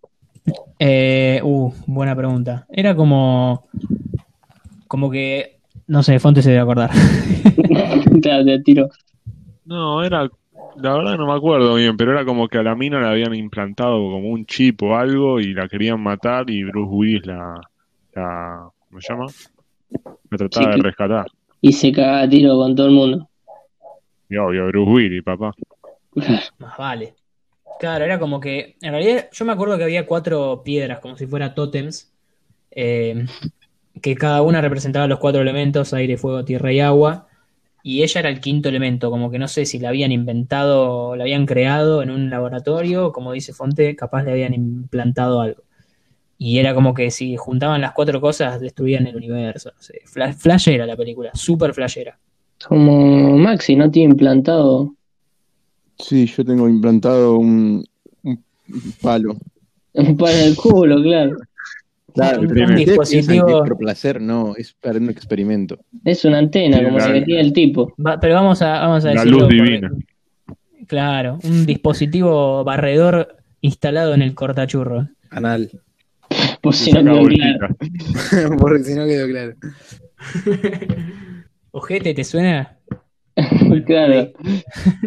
eh, 0.80 1.40
uh, 1.44 1.72
buena 1.88 2.16
pregunta. 2.16 2.66
Era 2.70 2.96
como, 2.96 3.64
como 4.88 5.10
que, 5.10 5.60
no 5.88 6.04
sé, 6.04 6.20
Fonte 6.20 6.42
se 6.42 6.50
debe 6.52 6.62
acordar. 6.62 6.92
Claro, 8.22 8.46
te 8.46 8.60
tiro. 8.60 8.90
No, 9.66 10.04
era. 10.04 10.30
La 10.76 10.94
verdad 10.94 11.18
no 11.18 11.28
me 11.28 11.34
acuerdo 11.34 11.76
bien, 11.76 11.96
pero 11.98 12.12
era 12.12 12.26
como 12.26 12.48
que 12.48 12.58
a 12.58 12.64
la 12.64 12.76
mina 12.76 13.00
le 13.00 13.08
habían 13.08 13.36
implantado 13.36 13.98
como 13.98 14.30
un 14.30 14.46
chip 14.46 14.82
o 14.84 14.96
algo 14.96 15.40
y 15.40 15.54
la 15.54 15.68
querían 15.70 16.02
matar 16.02 16.50
y 16.50 16.64
Bruce 16.64 16.90
Willis 16.92 17.26
la. 17.26 17.70
la 18.16 18.70
¿Cómo 18.90 19.02
se 19.02 19.14
llama? 19.14 19.34
La 20.32 20.38
trataba 20.38 20.72
Sí, 20.72 20.78
de 20.78 20.78
rescatar. 20.78 21.28
Y 21.62 21.74
se 21.74 21.92
caga 21.92 22.22
a 22.24 22.30
tiro 22.30 22.56
con 22.58 22.76
todo 22.76 22.88
el 22.88 22.94
mundo. 22.94 23.30
Y 24.30 24.38
obvio, 24.38 24.68
Bruce 24.68 24.92
Willis, 24.92 25.24
papá. 25.24 25.52
Más 26.60 26.78
vale. 26.78 27.16
Claro, 27.80 28.06
era 28.06 28.20
como 28.20 28.40
que, 28.40 28.76
en 28.82 28.92
realidad, 28.92 29.30
yo 29.32 29.46
me 29.46 29.54
acuerdo 29.54 29.78
que 29.78 29.84
había 29.84 30.06
cuatro 30.06 30.62
piedras, 30.64 31.00
como 31.00 31.18
si 31.18 31.28
fuera 31.28 31.54
tótems, 31.56 32.14
eh, 32.72 33.26
que 34.02 34.16
cada 34.16 34.42
una 34.42 34.62
representaba 34.62 35.08
los 35.08 35.20
cuatro 35.20 35.42
elementos, 35.42 35.94
aire, 35.94 36.18
fuego, 36.18 36.46
tierra 36.46 36.72
y 36.72 36.80
agua, 36.80 37.28
y 37.84 38.04
ella 38.04 38.22
era 38.22 38.30
el 38.30 38.40
quinto 38.40 38.70
elemento, 38.70 39.12
como 39.12 39.30
que 39.30 39.40
no 39.40 39.48
sé 39.48 39.66
si 39.66 39.80
la 39.80 39.90
habían 39.90 40.12
inventado, 40.12 41.16
la 41.16 41.24
habían 41.24 41.46
creado 41.46 42.02
en 42.02 42.12
un 42.12 42.30
laboratorio, 42.30 43.12
como 43.12 43.34
dice 43.34 43.54
Fonte, 43.54 43.96
capaz 43.96 44.24
le 44.24 44.32
habían 44.32 44.54
implantado 44.54 45.42
algo. 45.42 45.64
Y 46.38 46.60
era 46.60 46.74
como 46.74 46.94
que 46.94 47.12
si 47.12 47.38
juntaban 47.38 47.82
las 47.82 47.94
cuatro 47.94 48.20
cosas, 48.22 48.60
destruían 48.62 49.08
el 49.08 49.16
universo. 49.16 49.72
No 49.76 49.82
sé. 49.82 50.02
Fla- 50.06 50.34
Flashera 50.34 50.86
la 50.86 50.98
película, 50.98 51.32
super 51.34 51.74
flashera. 51.74 52.20
Como 52.68 53.38
Maxi, 53.38 53.76
¿no 53.76 53.90
tiene 53.92 54.12
implantado 54.12 54.94
Sí, 56.00 56.26
yo 56.26 56.44
tengo 56.44 56.68
implantado 56.68 57.38
un, 57.38 57.86
un 58.24 58.44
palo. 59.02 59.36
para 60.18 60.44
el 60.44 60.56
culo, 60.56 61.02
claro? 61.02 61.38
Claro, 62.14 62.42
Un- 62.42 62.48
pero 62.48 62.68
dispositivo- 62.76 63.64
es 63.64 63.70
por 63.70 63.78
placer, 63.78 64.22
no, 64.22 64.56
es 64.56 64.74
para 64.74 64.98
un 65.00 65.10
experimento. 65.10 65.80
Es 66.04 66.26
una 66.26 66.40
antena, 66.40 66.78
Sí, 66.78 66.84
como 66.86 66.98
claro. 66.98 67.14
se 67.14 67.20
metía 67.20 67.42
el 67.42 67.54
tipo. 67.54 67.94
Va- 68.06 68.20
pero 68.20 68.36
vamos 68.36 68.62
a, 68.62 68.80
vamos 68.80 69.04
a 69.06 69.08
La 69.10 69.14
decirlo 69.24 69.40
luz 69.40 69.48
por- 69.48 69.54
divina. 69.54 69.92
Claro, 70.88 71.40
un 71.44 71.66
dispositivo 71.66 72.64
barredor 72.64 73.38
instalado 73.62 74.14
en 74.14 74.22
el 74.22 74.36
cortachurro. 74.36 75.08
Anal. 75.30 75.72
Por 76.62 76.74
si 76.76 76.92
no 76.92 77.04
quedó 77.04 77.26
claro. 77.28 77.76
Porque 78.60 78.84
si 78.84 78.94
no 78.96 79.06
quedó 79.06 79.28
claro. 79.28 79.54
Ojete, 81.76 82.14
¿te 82.14 82.24
suena? 82.24 82.78
Claro. 83.88 84.32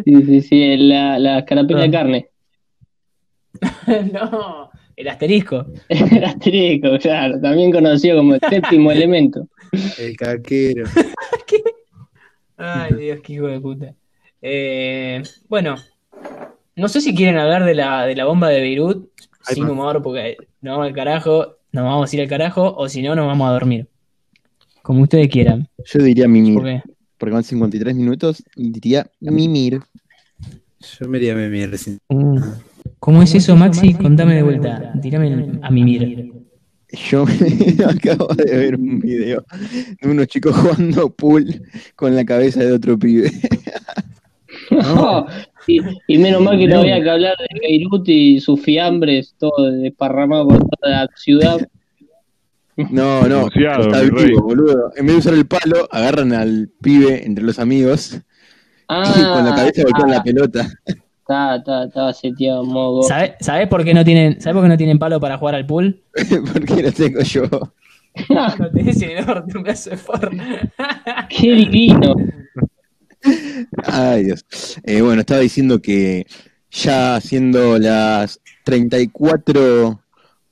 Sí, 0.03 0.13
sí, 0.25 0.41
sí, 0.41 0.77
la, 0.77 1.17
la 1.17 1.45
carapela 1.45 1.79
Ah. 1.79 1.83
de 1.83 1.91
carne. 1.91 2.29
no, 4.13 4.69
el 4.97 5.07
asterisco. 5.07 5.65
El 5.89 6.23
asterisco, 6.25 6.97
claro, 6.99 7.39
también 7.39 7.71
conocido 7.71 8.17
como 8.17 8.33
el 8.35 8.41
séptimo 8.49 8.91
elemento. 8.91 9.47
El 9.97 10.17
caquero. 10.17 10.85
Ay, 12.57 12.93
Dios, 12.95 13.19
qué 13.23 13.33
hijo 13.33 13.47
de 13.47 13.61
puta. 13.61 13.93
Eh, 14.41 15.23
bueno, 15.47 15.75
no 16.75 16.87
sé 16.89 16.99
si 17.01 17.15
quieren 17.15 17.37
hablar 17.37 17.63
de 17.63 17.75
la, 17.75 18.05
de 18.05 18.15
la 18.15 18.25
bomba 18.25 18.49
de 18.49 18.59
Beirut 18.61 19.09
Ay, 19.47 19.55
sin 19.55 19.69
humor, 19.69 20.01
porque 20.03 20.35
nos 20.61 20.73
vamos 20.73 20.87
al 20.87 20.93
carajo, 20.93 21.55
nos 21.71 21.83
vamos 21.85 22.11
a 22.11 22.15
ir 22.15 22.21
al 22.23 22.27
carajo, 22.27 22.75
o 22.75 22.89
si 22.89 23.01
no, 23.01 23.15
nos 23.15 23.25
vamos 23.27 23.47
a 23.47 23.53
dormir. 23.53 23.87
Como 24.87 25.01
ustedes 25.01 25.27
quieran. 25.27 25.67
Yo 25.83 26.01
diría 26.01 26.29
mimir, 26.29 26.53
Porque 26.53 26.81
porque 27.17 27.33
van 27.33 27.43
53 27.43 27.93
minutos, 27.93 28.41
y 28.55 28.71
diría 28.71 29.05
mimir. 29.19 29.81
Yo 30.79 31.09
me 31.09 31.17
iría 31.17 31.33
a 31.33 31.35
mimir 31.35 31.71
recién. 31.71 31.99
Uh, 32.07 32.39
¿Cómo 32.97 33.21
es 33.21 33.35
eso, 33.35 33.53
Maxi? 33.57 33.95
Contame 33.95 34.35
de 34.35 34.43
vuelta. 34.43 34.93
Tírame 35.01 35.59
a 35.61 35.69
mimir. 35.71 36.31
Yo 37.09 37.25
acabo 37.85 38.33
de 38.33 38.45
ver 38.45 38.75
un 38.75 39.01
video 39.01 39.43
de 40.01 40.09
unos 40.09 40.27
chicos 40.27 40.55
jugando 40.55 41.13
pool 41.13 41.63
con 41.97 42.15
la 42.15 42.23
cabeza 42.23 42.61
de 42.61 42.71
otro 42.71 42.97
pibe. 42.97 43.29
y, 45.67 45.81
y 46.07 46.17
menos 46.17 46.41
mal 46.41 46.57
que 46.57 46.65
no 46.65 46.79
había 46.79 47.03
que 47.03 47.09
hablar 47.09 47.35
de 47.37 47.59
Beirut 47.59 48.07
y 48.07 48.39
sus 48.39 48.61
fiambres, 48.61 49.35
todo 49.37 49.69
desparramado 49.69 50.47
por 50.47 50.59
toda 50.59 51.03
la 51.03 51.09
ciudad. 51.17 51.67
No, 52.91 53.27
no, 53.27 53.47
está 53.53 54.01
vivo, 54.01 54.41
boludo. 54.41 54.91
En 54.95 55.05
vez 55.05 55.15
de 55.15 55.19
usar 55.19 55.33
el 55.33 55.47
palo, 55.47 55.87
agarran 55.91 56.33
al 56.33 56.69
pibe 56.81 57.25
entre 57.25 57.43
los 57.43 57.59
amigos 57.59 58.21
Ah, 58.87 59.03
y 59.17 59.21
con 59.21 59.45
la 59.45 59.55
cabeza 59.55 59.83
golpean 59.83 60.11
la 60.11 60.23
pelota. 60.23 60.67
Está, 60.85 61.57
está, 61.57 61.83
estaba 61.85 62.13
seteado 62.13 62.63
modo. 62.63 63.03
¿Sabes 63.03 63.33
sabe 63.41 63.67
por 63.67 63.83
qué 63.83 63.93
no 63.93 64.05
tienen, 64.05 64.39
¿sabe 64.39 64.55
por 64.55 64.63
qué 64.63 64.69
no 64.69 64.77
tienen 64.77 64.99
palo 64.99 65.19
para 65.19 65.37
jugar 65.37 65.55
al 65.55 65.65
pool? 65.65 66.01
porque 66.53 66.83
lo 66.83 66.91
tengo 66.91 67.21
yo. 67.21 67.43
No 68.29 68.71
tenés 68.73 69.01
en 69.01 69.11
el 69.11 69.29
orto 69.29 69.57
un 69.57 69.63
pedazo 69.63 69.91
de 69.91 69.97
forro. 69.97 70.31
¡Qué 71.29 71.51
divino! 71.51 72.15
Ay, 73.83 74.23
Dios. 74.23 74.45
Eh, 74.83 75.01
bueno, 75.01 75.21
estaba 75.21 75.41
diciendo 75.41 75.81
que 75.81 76.25
ya 76.71 77.19
siendo 77.19 77.77
las 77.77 78.39
34 78.63 80.01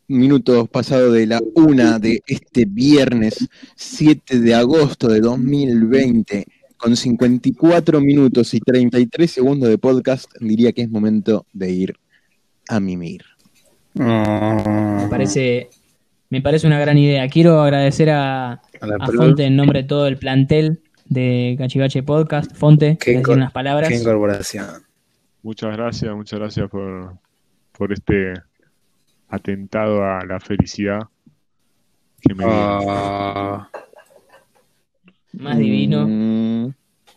minutos 0.07 0.69
pasado 0.69 1.11
de 1.11 1.25
la 1.25 1.41
una 1.55 1.99
de 1.99 2.21
este 2.27 2.65
viernes 2.65 3.47
7 3.75 4.39
de 4.39 4.53
agosto 4.53 5.07
de 5.07 5.19
2020, 5.19 6.45
con 6.77 6.95
54 6.95 8.01
minutos 8.01 8.53
y 8.53 8.59
33 8.59 9.31
segundos 9.31 9.69
de 9.69 9.77
podcast, 9.77 10.31
diría 10.39 10.71
que 10.71 10.83
es 10.83 10.89
momento 10.89 11.45
de 11.53 11.71
ir 11.71 11.95
a 12.67 12.79
mimir. 12.79 13.23
Me 13.93 15.07
parece, 15.09 15.69
me 16.29 16.41
parece 16.41 16.67
una 16.67 16.79
gran 16.79 16.97
idea. 16.97 17.27
Quiero 17.29 17.61
agradecer 17.61 18.09
a, 18.11 18.61
Fonte 19.15 19.45
en 19.45 19.55
nombre 19.55 19.83
de 19.83 19.87
todo 19.87 20.07
el 20.07 20.17
plantel 20.17 20.81
de 21.05 21.55
Cachivache 21.57 22.03
Podcast. 22.03 22.53
Fonte, 22.55 22.97
Qué 22.99 23.17
decir 23.17 23.29
unas 23.29 23.51
palabras. 23.51 23.89
Qué 23.89 23.95
incorporación. 23.95 24.65
Muchas 25.43 25.75
gracias, 25.75 26.15
muchas 26.15 26.39
gracias 26.39 26.69
por, 26.69 27.17
por 27.71 27.93
este 27.93 28.33
atentado 29.29 30.03
a 30.03 30.23
la 30.25 30.39
felicidad 30.39 31.01
que 32.21 32.33
me. 32.35 32.43
Ah, 32.47 33.69
Más 35.33 35.57
divino. 35.57 36.05
Mm, 36.07 36.73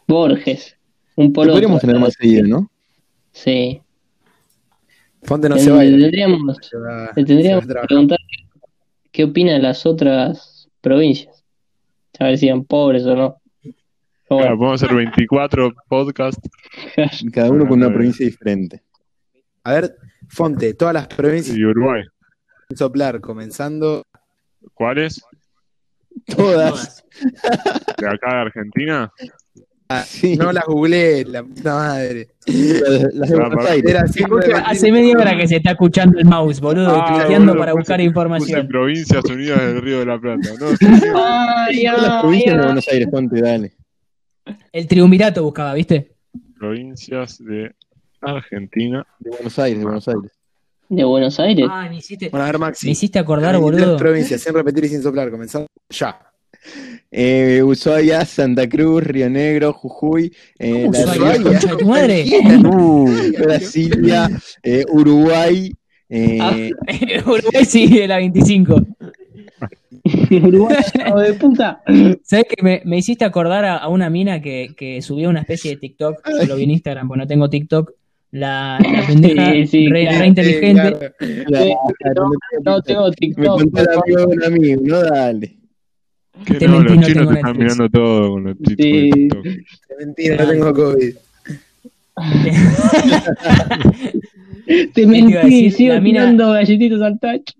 Borges. 0.07 0.77
Un 1.17 1.27
lo 1.29 1.33
polo. 1.33 1.53
podríamos 1.53 1.81
tener 1.81 1.99
más 1.99 2.15
seguido, 2.15 2.47
¿no? 2.47 2.71
Sí. 3.33 3.81
Fonte 5.23 5.49
no 5.49 5.59
se 5.59 5.71
vaya. 5.71 5.91
tendríamos, 5.91 6.57
Se 6.63 6.77
va- 6.79 7.13
le 7.15 7.25
tendríamos 7.25 7.65
se 7.65 7.75
va 7.75 7.81
a 7.81 7.83
que 7.83 7.87
preguntar 7.89 8.19
qué 9.13 9.25
opinan 9.25 9.63
las 9.63 9.85
otras 9.87 10.69
provincias. 10.81 11.45
A 12.21 12.25
ver 12.25 12.39
si 12.39 12.47
eran 12.47 12.65
pobres 12.65 13.05
o 13.05 13.15
no. 13.15 13.37
Pero 13.63 13.75
Claro, 14.29 14.43
bueno, 14.43 14.59
podemos 14.59 14.83
hacer 14.83 14.97
24 14.97 15.73
podcasts 15.89 16.49
Cada 17.33 17.51
uno 17.51 17.67
con 17.67 17.79
una 17.83 17.93
provincia 17.93 18.27
diferente. 18.27 18.83
A 19.65 19.73
ver, 19.75 19.97
Fonte, 20.29 20.74
todas 20.74 20.95
las 20.95 21.07
provincias 21.09 21.57
y 21.57 21.64
Uruguay. 21.64 22.03
soplar, 22.74 23.20
comenzando. 23.20 24.03
¿Cuáles? 24.74 25.22
Todas. 26.26 27.05
¿De 27.99 28.07
acá 28.09 28.35
de 28.35 28.41
Argentina? 28.43 29.11
Sí. 30.05 30.37
No 30.37 30.53
las 30.53 30.64
googleé, 30.66 31.24
la 31.24 31.43
puta 31.43 31.74
madre. 31.74 32.29
Las, 32.47 33.31
de 33.31 33.37
Ah, 33.37 33.49
Buenos 33.49 33.66
Aires. 33.70 33.95
Hace 34.66 34.93
media 34.93 35.16
hora 35.16 35.35
que 35.35 35.49
se 35.49 35.57
está 35.57 35.70
escuchando 35.70 36.18
el 36.18 36.26
mouse, 36.26 36.61
boludo, 36.61 36.95
Ah, 36.95 37.07
cliqueando 37.14 37.53
boludo, 37.53 37.59
para 37.59 37.72
puse- 37.72 37.79
buscar 37.81 37.97
Puse 37.97 38.05
información. 38.07 38.68
Provincias 38.68 39.24
Unidas 39.24 39.59
del 39.61 39.81
Río 39.81 40.01
de 40.01 40.07
la 40.07 40.18
Plata. 40.20 40.51
No, 40.61 40.68
sí, 40.76 40.87
Ay, 41.14 41.85
Todas 41.87 42.03
las 42.03 42.11
ay, 42.12 42.20
provincias 42.20 42.55
de 42.55 42.61
ay. 42.61 42.66
Buenos 42.66 42.89
Aires, 42.89 43.09
ponte, 43.11 43.41
dale. 43.41 43.72
El 44.72 44.87
triunvirato 44.89 45.43
buscaba, 45.43 45.72
¿viste? 45.74 46.12
provincias 46.59 47.39
de 47.39 47.72
Argentina. 48.21 49.07
De 49.19 49.31
Buenos 49.31 49.59
Aires, 49.59 49.79
de 49.79 49.85
Buenos 49.85 50.09
Aires. 50.09 50.31
De 50.89 51.05
Buenos 51.05 51.39
Aires. 51.41 51.66
Ah, 51.71 51.87
me 51.91 51.97
hiciste, 51.97 52.29
Bueno, 52.31 52.45
a 52.45 52.47
ver, 52.51 52.59
Maxi. 52.59 52.87
me 52.87 52.93
hiciste 52.93 53.19
acordar, 53.19 53.53
23 53.53 53.81
boludo. 53.83 53.97
provincias, 53.99 54.41
sin 54.41 54.55
repetir 54.55 54.85
y 54.85 54.89
sin 54.89 55.03
soplar, 55.03 55.31
comenzando 55.31 55.66
ya. 55.91 56.19
Eh, 57.11 57.62
Ushuaia, 57.62 58.25
Santa 58.25 58.69
Cruz, 58.69 59.03
Río 59.05 59.29
Negro, 59.31 59.73
Jujuy, 59.73 60.33
eh, 60.59 60.85
¿Cómo 60.87 60.93
La 60.93 61.12
Ushuaia, 61.12 61.61
tu 61.79 61.87
madre? 61.87 62.25
uh, 62.66 63.09
Brasilia, 63.39 64.29
eh, 64.62 64.85
Uruguay, 64.91 65.73
Eh, 66.11 66.71
Uruguay 67.27 67.64
sigue 67.66 68.09
la 68.09 68.16
25. 68.16 68.81
Uruguay, 70.31 70.77
de 71.27 71.35
puta. 71.35 71.83
¿Sabes 72.23 72.47
que 72.49 72.62
me, 72.62 72.81
me 72.85 72.99
hiciste 72.99 73.25
acordar 73.25 73.64
a, 73.64 73.77
a 73.77 73.89
una 73.89 74.09
mina 74.11 74.41
que, 74.41 74.71
que 74.77 75.03
subió 75.03 75.29
una 75.29 75.41
especie 75.41 75.73
de 75.73 75.77
TikTok? 75.79 76.16
Yo 76.41 76.47
lo 76.47 76.57
vi 76.57 76.64
en 76.64 76.71
Instagram, 76.73 77.09
porque 77.09 77.19
no 77.21 77.27
tengo 77.27 77.49
TikTok. 77.51 77.93
La, 78.31 78.79
la 78.93 79.07
pendeja 79.07 79.53
Sí, 79.53 79.66
sí, 79.66 79.89
re, 79.89 80.03
claro, 80.03 80.18
re 80.20 80.26
inteligente. 80.26 81.12
claro, 81.47 81.76
no, 82.14 82.31
no 82.64 82.83
tengo 82.83 83.09
me 83.09 83.14
TikTok. 83.16 83.61
contó 83.61 83.81
el 83.81 83.89
amigo 83.89 84.20
de 84.20 84.26
un 84.37 84.45
amigo, 84.45 84.81
no 84.85 85.03
dale. 85.03 85.55
Que 86.45 86.55
Te 86.55 86.68
no, 86.68 86.79
mentí, 86.79 86.89
los 86.89 86.97
no 86.99 87.07
chinos 87.07 87.29
te 87.29 87.35
están 87.35 87.53
Netflix. 87.53 87.59
mirando 87.59 87.89
todo 87.91 88.31
con 88.31 88.45
los 88.45 88.57
Sí. 88.59 88.76
TikTok. 88.76 89.43
TikTok. 89.43 89.47
Mentira, 89.99 90.37
no 90.45 90.51
tengo 90.51 90.74
COVID. 90.74 91.14
Te 94.66 94.87
te 94.93 95.07
mentí, 95.07 95.70
sigo 95.70 96.01
tirando 96.03 96.53
galletitas 96.53 97.01
al 97.01 97.18
tacho. 97.18 97.55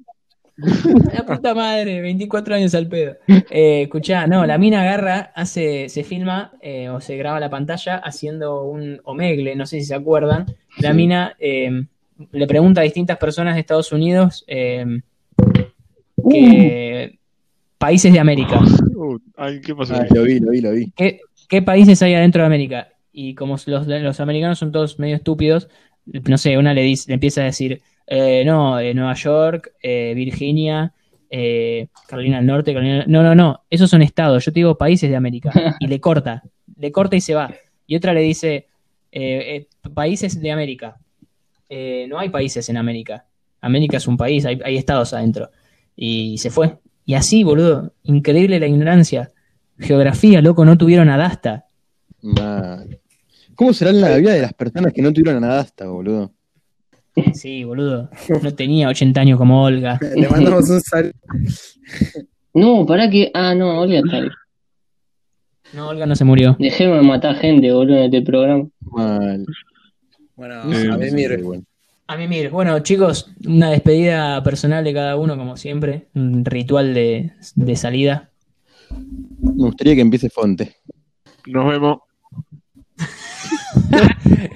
La 1.15 1.25
puta 1.25 1.55
madre, 1.55 2.01
24 2.01 2.55
años 2.57 2.75
al 2.75 2.89
pedo. 2.89 3.17
Eh, 3.29 3.83
escuchá, 3.83 4.27
no, 4.27 4.45
la 4.45 4.59
mina 4.59 4.83
agarra, 4.83 5.33
hace, 5.35 5.89
se 5.89 6.03
filma 6.05 6.53
eh, 6.61 6.89
o 6.89 7.01
se 7.01 7.17
graba 7.17 7.39
la 7.41 7.49
pantalla 7.49 7.97
haciendo 7.97 8.65
un 8.65 9.01
omegle, 9.05 9.55
no 9.57 9.67
sé 9.67 9.79
si 9.81 9.87
se 9.87 9.95
acuerdan. 9.95 10.47
La 10.79 10.91
Sí. 10.91 10.97
mina 10.97 11.37
eh, 11.39 11.85
le 12.33 12.47
pregunta 12.49 12.81
a 12.81 12.85
distintas 12.85 13.19
personas 13.19 13.55
de 13.55 13.61
Estados 13.61 13.93
Unidos 13.93 14.45
eh, 14.49 14.85
que- 16.31 17.19
países 17.79 18.13
de 18.13 18.19
América. 18.21 18.61
Uh, 19.01 19.17
ay, 19.37 19.61
¿qué 19.61 19.77
pasó? 19.77 19.95
Lo 20.13 20.25
vi, 20.25 20.41
lo 20.41 20.51
vi, 20.51 20.61
lo 20.61 20.73
vi. 20.73 20.91
¿Qué, 20.97 21.21
qué 21.49 21.63
países 21.63 22.03
hay 22.03 22.15
adentro 22.15 22.43
de 22.43 22.47
América? 22.47 22.89
Y 23.13 23.37
como 23.37 23.55
los, 23.65 23.87
los 23.87 24.19
americanos 24.21 24.59
son 24.59 24.73
todos 24.73 24.99
medio 24.99 25.15
estúpidos, 25.15 25.69
no 26.05 26.37
sé, 26.37 26.59
una 26.59 26.75
le, 26.75 26.83
dice, 26.83 27.05
le 27.07 27.15
empieza 27.15 27.43
a 27.43 27.45
decir, 27.45 27.81
eh, 28.11 28.43
no, 28.45 28.81
Nueva 28.95 29.15
York, 29.15 29.73
eh, 29.83 30.13
Virginia, 30.15 30.93
eh, 31.29 31.89
Carolina 32.07 32.39
del 32.39 32.47
Norte, 32.47 32.73
Carolina... 32.73 33.05
No, 33.07 33.23
no, 33.23 33.35
no, 33.35 33.65
esos 33.69 33.91
son 33.91 34.01
estados, 34.01 34.45
yo 34.45 34.53
te 34.53 34.61
digo 34.61 34.79
países 34.79 35.11
de 35.11 35.17
América. 35.17 35.53
Y 35.79 35.87
le 35.87 36.01
corta, 36.01 36.43
le 36.77 36.91
corta 36.91 37.17
y 37.17 37.21
se 37.21 37.35
va. 37.35 37.53
Y 37.87 37.97
otra 37.97 38.15
le 38.15 38.23
dice, 38.23 38.67
eh, 39.13 39.67
países 39.95 40.41
de 40.41 40.51
América. 40.51 40.97
No 42.09 42.19
hay 42.19 42.31
países 42.31 42.69
en 42.71 42.79
América. 42.79 43.27
América 43.61 43.99
es 43.99 44.09
un 44.09 44.17
país, 44.17 44.47
hay, 44.47 44.59
hay 44.65 44.77
estados 44.77 45.13
adentro. 45.13 45.51
Y 45.95 46.39
se 46.39 46.51
fue. 46.51 46.79
Y 47.05 47.15
así, 47.15 47.45
boludo, 47.45 47.93
increíble 48.05 48.59
la 48.59 48.67
ignorancia. 48.67 49.31
Geografía, 49.79 50.41
loco, 50.41 50.65
no 50.65 50.79
tuvieron 50.79 51.11
adasta. 51.11 51.67
¿Cómo 53.55 53.73
será 53.73 53.93
la 53.93 54.17
vida 54.17 54.33
de 54.33 54.43
las 54.43 54.55
personas 54.55 54.93
que 54.93 55.03
no 55.03 55.13
tuvieron 55.13 55.43
nada 55.43 55.61
hasta, 55.61 55.89
boludo? 55.89 56.33
Sí, 57.35 57.65
boludo. 57.65 58.11
No 58.43 58.55
tenía 58.55 58.89
80 58.89 59.21
años 59.21 59.39
como 59.39 59.63
Olga. 59.65 59.99
Le 60.17 60.29
mandamos 60.29 60.69
un 60.71 60.81
saludo. 60.81 61.13
No, 62.55 62.85
para 62.87 63.09
que. 63.09 63.31
Ah, 63.35 63.55
no, 63.55 63.81
Olga 63.81 63.99
está 63.99 64.17
ahí. 64.17 64.29
No, 65.75 65.89
Olga 65.89 66.07
no 66.07 66.17
se 66.17 66.25
murió. 66.25 66.57
Dejemos 66.59 66.97
de 66.97 67.03
matar 67.07 67.37
gente, 67.37 67.71
boludo, 67.73 67.99
en 67.99 68.05
este 68.05 68.23
programa. 68.23 68.67
Mal. 68.81 69.45
Bueno, 70.35 70.55
Eh, 70.73 70.89
a 70.91 70.97
mí, 70.97 71.11
mire, 71.13 71.37
Bueno. 71.43 71.63
A 72.09 72.17
mí, 72.17 72.27
mire. 72.27 72.49
Bueno, 72.49 72.79
chicos, 72.81 73.31
una 73.47 73.71
despedida 73.71 74.43
personal 74.43 74.83
de 74.83 74.95
cada 74.95 75.17
uno, 75.17 75.37
como 75.37 75.57
siempre. 75.57 76.09
Un 76.15 76.45
ritual 76.45 76.95
de, 76.95 77.33
de 77.55 77.77
salida. 77.77 78.31
Me 79.41 79.53
gustaría 79.53 79.95
que 79.95 80.01
empiece 80.01 80.31
Fonte. 80.31 80.77
Nos 81.47 81.69
vemos. 81.69 81.99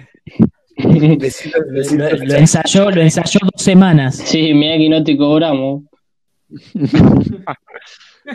Lo, 2.24 2.34
ensayó, 2.36 2.90
lo 2.90 3.00
ensayó 3.00 3.40
dos 3.42 3.62
semanas. 3.62 4.16
Sí, 4.16 4.52
mira 4.52 4.76
que 4.76 4.88
no 4.88 5.02
te 5.02 5.16
cobramos. 5.16 5.82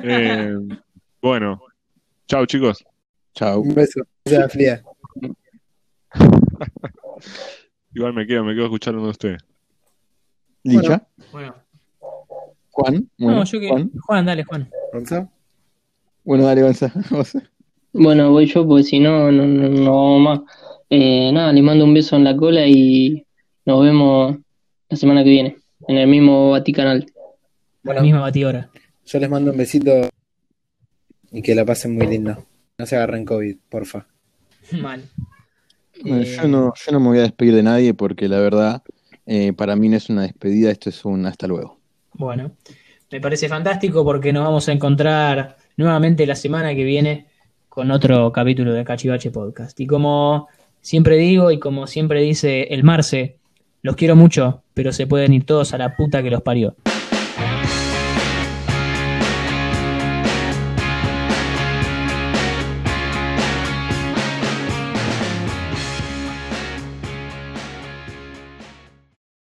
Eh, 0.04 0.54
bueno, 1.22 1.62
chao 2.28 2.46
chicos. 2.46 2.84
Chau. 3.34 3.62
Un 3.62 3.74
beso. 3.74 4.02
Fría. 4.50 4.84
Igual 7.94 8.14
me 8.14 8.28
quedo, 8.28 8.44
me 8.44 8.54
quedo 8.54 8.66
escuchando 8.66 9.00
a 9.06 9.10
ustedes. 9.10 9.42
Licha. 10.64 11.08
Bueno, 11.32 11.56
Juan. 12.72 13.10
Bueno, 13.18 13.38
no, 13.38 13.46
yo 13.46 13.60
que. 13.62 13.70
Juan. 13.70 13.92
Juan, 14.06 14.26
dale, 14.26 14.44
Juan. 14.44 14.70
¿Gonzalo? 14.92 15.32
Bueno, 16.26 16.44
dale, 16.44 16.64
Gonzalo. 16.64 16.94
Vos. 17.10 17.38
Bueno, 17.94 18.32
voy 18.32 18.46
yo 18.46 18.68
porque 18.68 18.84
si 18.84 19.00
no, 19.00 19.32
no, 19.32 19.48
no, 19.48 19.70
no 19.70 19.92
vamos 19.92 20.22
más. 20.22 20.42
Eh, 20.90 21.32
nada, 21.34 21.52
les 21.52 21.64
mando 21.64 21.84
un 21.86 21.94
beso 21.94 22.16
en 22.16 22.24
la 22.24 22.36
cola 22.36 22.66
y 22.66 23.26
nos 23.66 23.84
vemos 23.84 24.38
la 24.90 24.98
semana 24.98 25.24
que 25.24 25.30
viene 25.30 25.58
en 25.88 25.98
el 25.98 26.08
mismo 26.08 26.52
Vaticanal. 26.52 27.06
La 27.84 27.94
Bueno, 27.94 28.02
misma 28.02 28.22
batidora. 28.22 28.70
yo 29.06 29.20
les 29.20 29.30
mando 29.30 29.52
un 29.52 29.58
besito 29.58 30.10
y 31.32 31.42
que 31.42 31.56
la 31.56 31.66
pasen 31.66 31.96
muy 31.96 32.08
lindo. 32.08 32.44
No 32.78 32.86
se 32.86 32.96
agarren 32.96 33.26
COVID, 33.26 33.58
porfa. 33.70 34.06
Mal. 34.82 35.04
Bueno, 36.02 36.22
Eh, 36.22 36.36
yo, 36.42 36.48
no, 36.48 36.74
yo 36.86 36.92
no 36.92 37.00
me 37.00 37.08
voy 37.08 37.18
a 37.20 37.22
despedir 37.24 37.56
de 37.56 37.64
nadie 37.64 37.94
porque 37.94 38.28
la 38.30 38.40
verdad, 38.40 38.84
eh, 39.26 39.52
para 39.54 39.76
mí 39.76 39.90
no 39.90 39.98
es 39.98 40.10
una 40.10 40.22
despedida, 40.24 40.72
esto 40.72 40.90
es 40.90 41.04
un 41.06 41.26
hasta 41.26 41.48
luego. 41.48 41.80
Bueno, 42.14 42.52
me 43.12 43.20
parece 43.20 43.50
fantástico 43.50 44.04
porque 44.06 44.32
nos 44.32 44.44
vamos 44.46 44.68
a 44.70 44.72
encontrar 44.74 45.58
nuevamente 45.76 46.26
la 46.26 46.36
semana 46.36 46.74
que 46.76 46.84
viene 46.84 47.26
con 47.70 47.92
otro 47.92 48.32
capítulo 48.32 48.74
de 48.74 48.84
Cachivache 48.84 49.32
Podcast. 49.32 49.80
Y 49.80 49.88
como 49.88 50.48
siempre 50.88 51.18
digo 51.18 51.52
y 51.52 51.60
como 51.60 51.86
siempre 51.86 52.22
dice 52.22 52.70
el 52.70 52.86
Marce, 52.86 53.36
los 53.82 53.98
quiero 53.98 54.16
mucho, 54.16 54.64
pero 54.74 54.94
se 54.94 55.06
pueden 55.06 55.34
ir 55.34 55.44
todos 55.44 55.74
a 55.74 55.78
la 55.78 55.98
puta 55.98 56.24
que 56.24 56.32
los 56.32 56.44
parió. 56.44 56.78